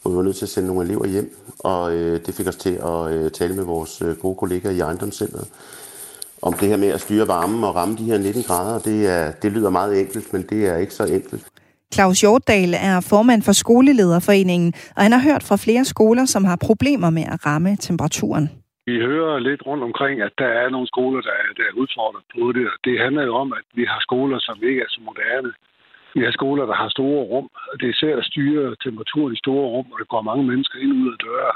[0.02, 2.56] hvor vi var nødt til at sende nogle elever hjem, og øh, det fik os
[2.56, 5.48] til at øh, tale med vores øh, gode kollegaer i ejendomscenteret
[6.44, 8.80] om det her med at styre varmen og ramme de her 19 grader.
[8.80, 11.46] Det, er, det lyder meget enkelt, men det er ikke så enkelt.
[11.94, 16.56] Claus Hjortdal er formand for Skolelederforeningen, og han har hørt fra flere skoler, som har
[16.56, 18.50] problemer med at ramme temperaturen.
[18.86, 22.24] Vi hører lidt rundt omkring, at der er nogle skoler, der er, der er udfordret
[22.36, 22.66] på det.
[22.74, 25.54] Og det handler jo om, at vi har skoler, som ikke er så moderne.
[26.16, 27.50] Vi har skoler, der har store rum.
[27.72, 30.80] og Det er svært at styre temperaturen i store rum, og der går mange mennesker
[30.80, 31.54] ind og ud af døre.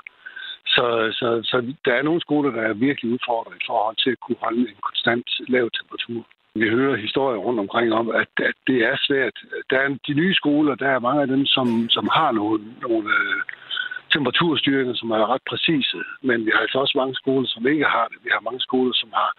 [0.75, 0.85] Så,
[1.19, 4.43] så, så der er nogle skoler, der er virkelig udfordret i forhold til at kunne
[4.45, 6.21] holde en konstant lav temperatur.
[6.61, 9.35] Vi hører historier rundt omkring om, at, at det er svært.
[9.69, 13.09] Der er de nye skoler, der er mange af dem, som, som har nogle, nogle
[13.09, 13.41] øh,
[14.13, 15.99] temperaturstyringer, som er ret præcise.
[16.27, 18.17] Men vi har altså også mange skoler, som ikke har det.
[18.25, 19.29] Vi har mange skoler, som har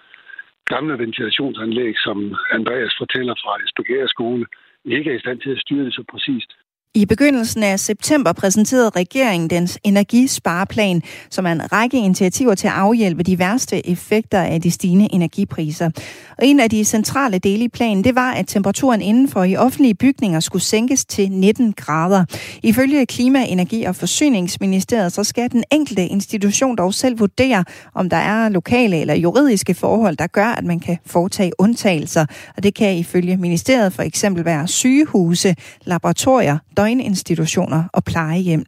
[0.72, 2.18] gamle ventilationsanlæg, som
[2.58, 4.46] Andreas fortæller fra Esbjerg skole,
[4.84, 6.50] ikke er i stand til at styre det så præcist.
[6.94, 12.72] I begyndelsen af september præsenterede regeringen dens energispareplan, som er en række initiativer til at
[12.72, 15.90] afhjælpe de værste effekter af de stigende energipriser.
[16.38, 19.94] Og en af de centrale dele i planen, det var, at temperaturen indenfor i offentlige
[19.94, 22.24] bygninger skulle sænkes til 19 grader.
[22.62, 28.16] Ifølge Klima-, Energi- og Forsyningsministeriet, så skal den enkelte institution dog selv vurdere, om der
[28.16, 32.26] er lokale eller juridiske forhold, der gør, at man kan foretage undtagelser.
[32.56, 35.54] Og det kan ifølge ministeriet for eksempel være sygehuse,
[35.84, 38.62] laboratorier, døgninstitutioner og plejehjem.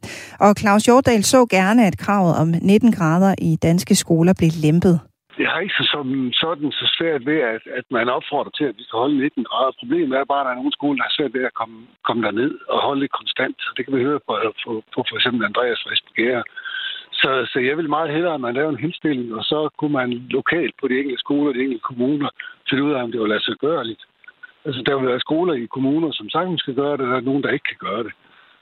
[0.45, 4.95] Og Claus Hjortdal så gerne, at kravet om 19 grader i danske skoler blev lempet.
[5.43, 6.07] Jeg har ikke så som
[6.43, 9.79] sådan så svært ved, at, at man opfordrer til, at vi skal holde 19 grader.
[9.81, 11.77] Problemet er bare, at der er nogle skoler, der har svært ved at komme,
[12.07, 13.59] komme derned og holde det konstant.
[13.75, 14.33] Det kan vi høre på,
[14.63, 15.91] på, på for eksempel Andreas fra
[17.21, 20.09] Så, så jeg vil meget hellere, at man laver en henstilling, og så kunne man
[20.37, 22.29] lokalt på de enkelte skoler, de enkelte kommuner,
[22.69, 24.03] finde ud af, om det var lade sig gøre lidt.
[24.65, 27.29] Altså, der vil være skoler i kommuner, som sagtens skal gøre det, og der er
[27.29, 28.13] nogen, der ikke kan gøre det.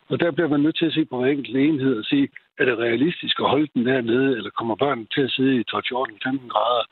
[0.10, 2.66] Og der bliver man nødt til at se på hver enkelt enhed og sige, er
[2.66, 6.20] det realistisk at holde den dernede, eller kommer børnene til at sidde i 12, 14,
[6.24, 6.84] 15 grader?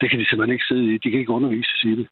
[0.00, 0.98] Det kan de simpelthen ikke sidde i.
[0.98, 2.08] De kan ikke undervises i det.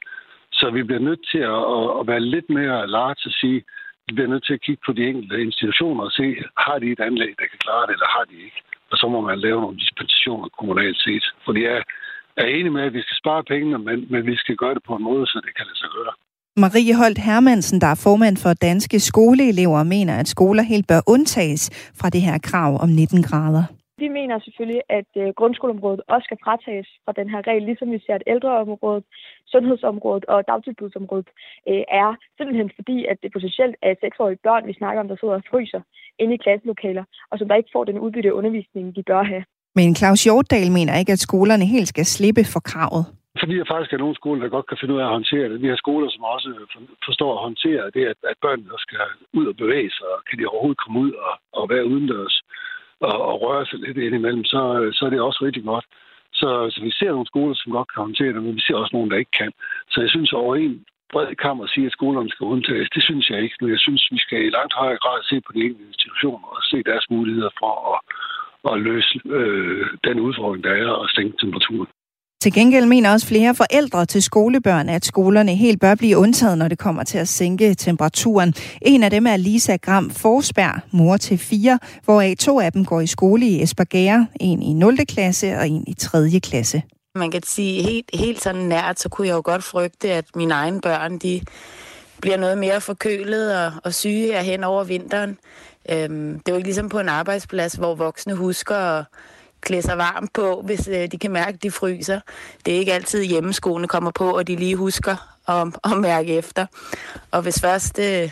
[0.51, 1.61] Så vi bliver nødt til at,
[1.99, 3.63] at, være lidt mere large og sige,
[4.07, 6.25] vi bliver nødt til at kigge på de enkelte institutioner og se,
[6.65, 8.59] har de et anlæg, der kan klare det, eller har de ikke?
[8.91, 11.25] Og så må man lave nogle dispensationer kommunalt set.
[11.45, 11.83] Fordi jeg
[12.37, 14.95] er enig med, at vi skal spare pengene, men, men vi skal gøre det på
[14.95, 16.13] en måde, så det kan lade sig gøre.
[16.63, 21.63] Marie Holt Hermansen, der er formand for Danske Skoleelever, mener, at skoler helt bør undtages
[21.99, 23.63] fra det her krav om 19 grader.
[24.03, 27.99] Vi mener selvfølgelig, at øh, grundskoleområdet også skal fratages fra den her regel, ligesom vi
[28.05, 29.03] ser, at ældreområdet,
[29.53, 31.29] sundhedsområdet og dagtilbudsområdet
[31.69, 35.35] øh, er simpelthen fordi, at det potentielt er 6-årige børn, vi snakker om, der sidder
[35.39, 35.81] og fryser
[36.21, 39.43] inde i klasselokaler, og som der ikke får den udbytte undervisning, de bør have.
[39.77, 43.05] Men Claus Hjortdal mener ikke, at skolerne helt skal slippe for kravet.
[43.39, 45.61] Fordi der faktisk er nogle skoler, der godt kan finde ud af at håndtere det.
[45.61, 46.49] Vi har skoler, som også
[47.05, 48.99] forstår at håndtere det, at, at børnene skal
[49.33, 52.41] ud og bevæge sig, og kan de overhovedet komme ud og, og være udendørs
[52.99, 55.85] og, og røre sig lidt indimellem, så, så er det også rigtig godt.
[56.33, 58.95] Så, så vi ser nogle skoler, som godt kan håndtere det, men vi ser også
[58.95, 59.51] nogle, der ikke kan.
[59.91, 63.29] Så jeg synes over en bred kamp at sige, at skolerne skal undtages, det synes
[63.29, 63.55] jeg ikke.
[63.61, 66.61] Men jeg synes, vi skal i langt højere grad se på de enkelte institutioner og
[66.63, 67.99] se deres muligheder for at,
[68.71, 71.87] at løse øh, den udfordring, der er at sænke temperaturen.
[72.45, 76.67] Til gengæld mener også flere forældre til skolebørn, at skolerne helt bør blive undtaget, når
[76.67, 78.53] det kommer til at sænke temperaturen.
[78.81, 83.01] En af dem er Lisa Gram Forsberg, mor til fire, hvoraf to af dem går
[83.01, 84.97] i skole i Esbjerg, en i 0.
[84.97, 86.39] klasse og en i 3.
[86.43, 86.83] klasse.
[87.15, 90.53] Man kan sige helt, helt sådan nært, så kunne jeg jo godt frygte, at mine
[90.53, 91.41] egne børn, de
[92.21, 95.37] bliver noget mere forkølet og, og syge her hen over vinteren.
[95.91, 99.05] Øhm, det er jo ikke ligesom på en arbejdsplads, hvor voksne husker at
[99.65, 102.19] klæde sig varmt på, hvis øh, de kan mærke, at de fryser.
[102.65, 106.65] Det er ikke altid hjemmeskoene kommer på, og de lige husker at, at mærke efter.
[107.31, 108.31] Og hvis først, øh,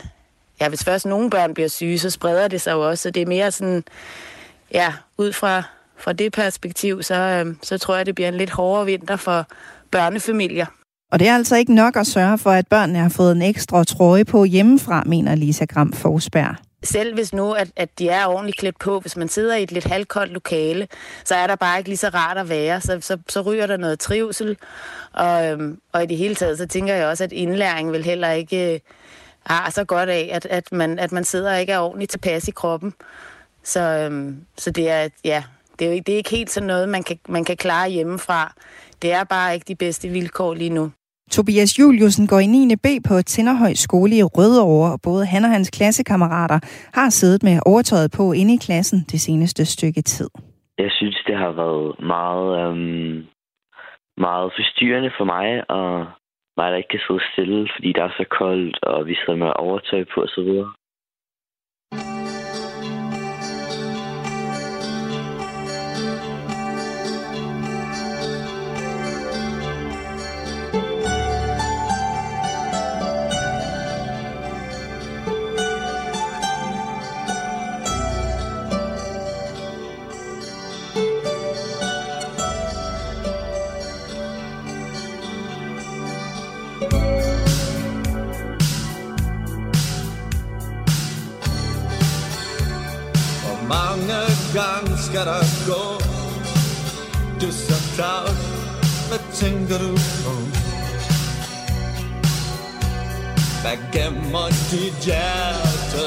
[0.60, 3.02] ja, hvis først nogle børn bliver syge, så spreder det sig jo også.
[3.02, 3.84] Så det er mere sådan,
[4.72, 5.62] ja, ud fra,
[5.98, 9.46] fra det perspektiv, så, øh, så tror jeg, det bliver en lidt hårdere vinter for
[9.90, 10.66] børnefamilier.
[11.12, 13.84] Og det er altså ikke nok at sørge for, at børnene har fået en ekstra
[13.84, 16.56] trøje på hjemmefra, mener Lisa Gram Forsberg.
[16.84, 19.72] Selv hvis nu, at, at de er ordentligt klædt på, hvis man sidder i et
[19.72, 20.88] lidt halvkoldt lokale,
[21.24, 22.80] så er der bare ikke lige så rart at være.
[22.80, 24.56] Så, så, så ryger der noget trivsel.
[25.12, 28.30] Og, øhm, og i det hele taget, så tænker jeg også, at indlæring vil heller
[28.30, 28.80] ikke øh,
[29.46, 32.48] har så godt af, at, at, man, at man sidder og ikke er ordentligt tilpas
[32.48, 32.94] i kroppen.
[33.62, 35.44] Så, øhm, så det er, ja,
[35.78, 38.54] det er jo det er ikke helt sådan noget, man kan, man kan klare hjemmefra.
[39.02, 40.90] Det er bare ikke de bedste vilkår lige nu.
[41.36, 42.76] Tobias Juliusen går i 9.
[42.84, 46.58] B på Tinderhøj skole i Rødovre, og både han og hans klassekammerater
[46.98, 50.28] har siddet med overtøjet på inde i klassen det seneste stykke tid.
[50.78, 53.16] Jeg synes, det har været meget, øhm,
[54.26, 55.90] meget forstyrrende for mig og
[56.58, 59.52] mig, der ikke kan sidde stille, fordi der er så koldt, og vi sidder med
[59.66, 60.50] overtøj på osv.
[93.74, 94.22] mange
[94.54, 95.84] gange skal der gå
[97.40, 98.38] Du er så travlt,
[99.08, 99.92] Hvad tænker du
[100.24, 100.34] på?
[103.62, 106.06] Hvad gemmer dit hjerte?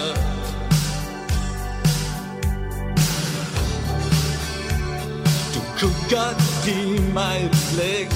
[5.53, 8.13] Du kunne godt give mig et blik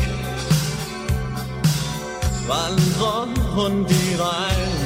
[2.48, 3.16] Vandre
[3.58, 4.81] rundt i regn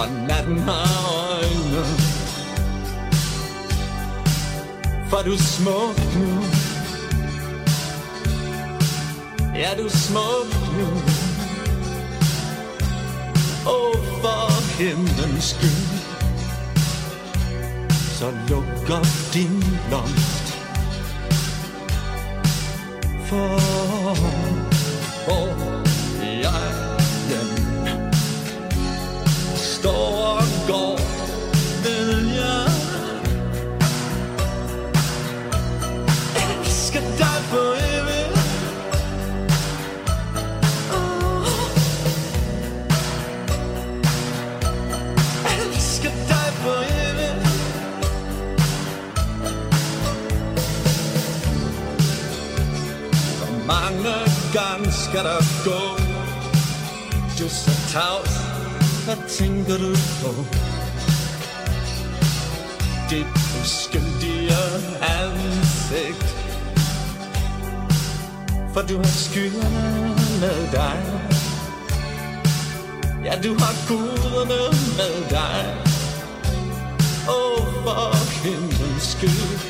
[0.00, 1.84] og natten har øjne
[5.10, 6.30] For du er smuk nu.
[9.54, 10.48] Ja, du er smuk
[10.78, 10.86] nu.
[13.70, 16.00] Og for himlens skyld.
[18.18, 20.46] Så luk op din blomst
[23.26, 23.58] For
[25.24, 25.48] hvor
[26.42, 26.79] jeg
[53.70, 54.14] mange
[54.52, 55.82] gange skal der gå?
[57.38, 58.34] Du er så tavs.
[59.04, 59.92] Hvad tænker du
[60.22, 60.30] på?
[63.10, 63.26] Dit
[63.60, 64.56] uskyldige
[65.20, 66.36] ansigt.
[68.72, 70.98] For du har skyerne med dig.
[73.24, 74.62] Ja, du har guderne
[74.98, 75.76] med dig.
[77.28, 79.69] Åh, oh, for himlens skyld.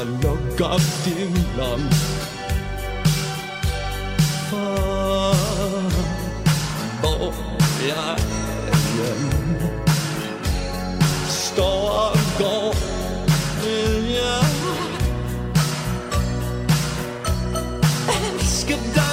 [0.00, 2.04] Så luk op din blomst
[4.50, 5.34] For
[7.00, 7.34] hvor
[7.86, 8.16] jeg
[8.96, 9.56] hjem
[11.28, 12.74] står og går,
[13.62, 14.44] vil jeg
[18.08, 19.09] elske dig.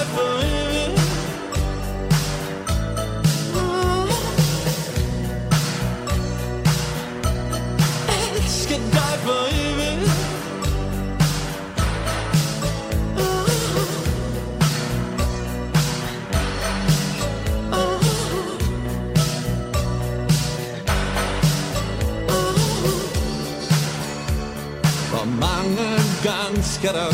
[26.82, 27.10] Gange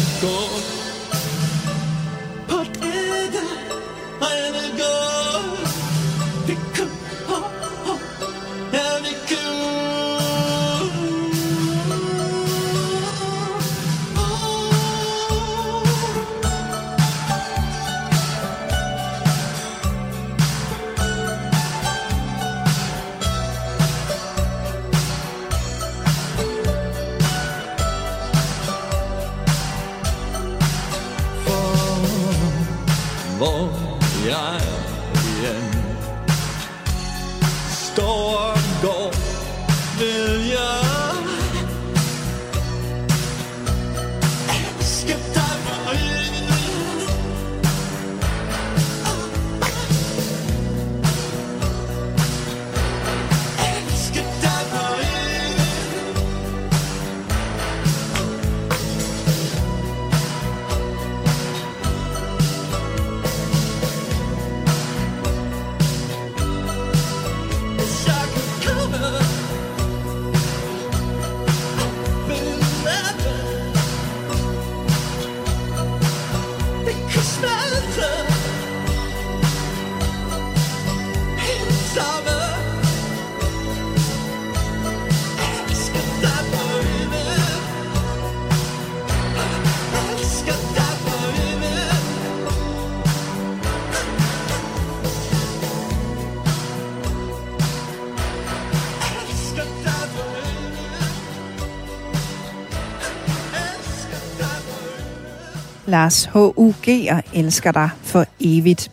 [105.93, 107.07] Lars H.U.G.
[107.11, 108.91] og elsker dig for evigt.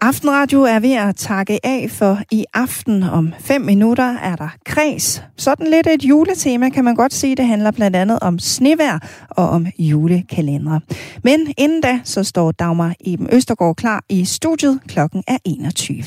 [0.00, 5.22] Aftenradio er ved at takke af for i aften om fem minutter er der kreds.
[5.36, 7.36] Sådan lidt et juletema kan man godt sige.
[7.36, 8.98] Det handler blandt andet om snevær
[9.30, 10.80] og om julekalendere.
[11.22, 14.80] Men inden da, så står Dagmar Eben Østergaard klar i studiet.
[14.88, 16.02] Klokken er 21.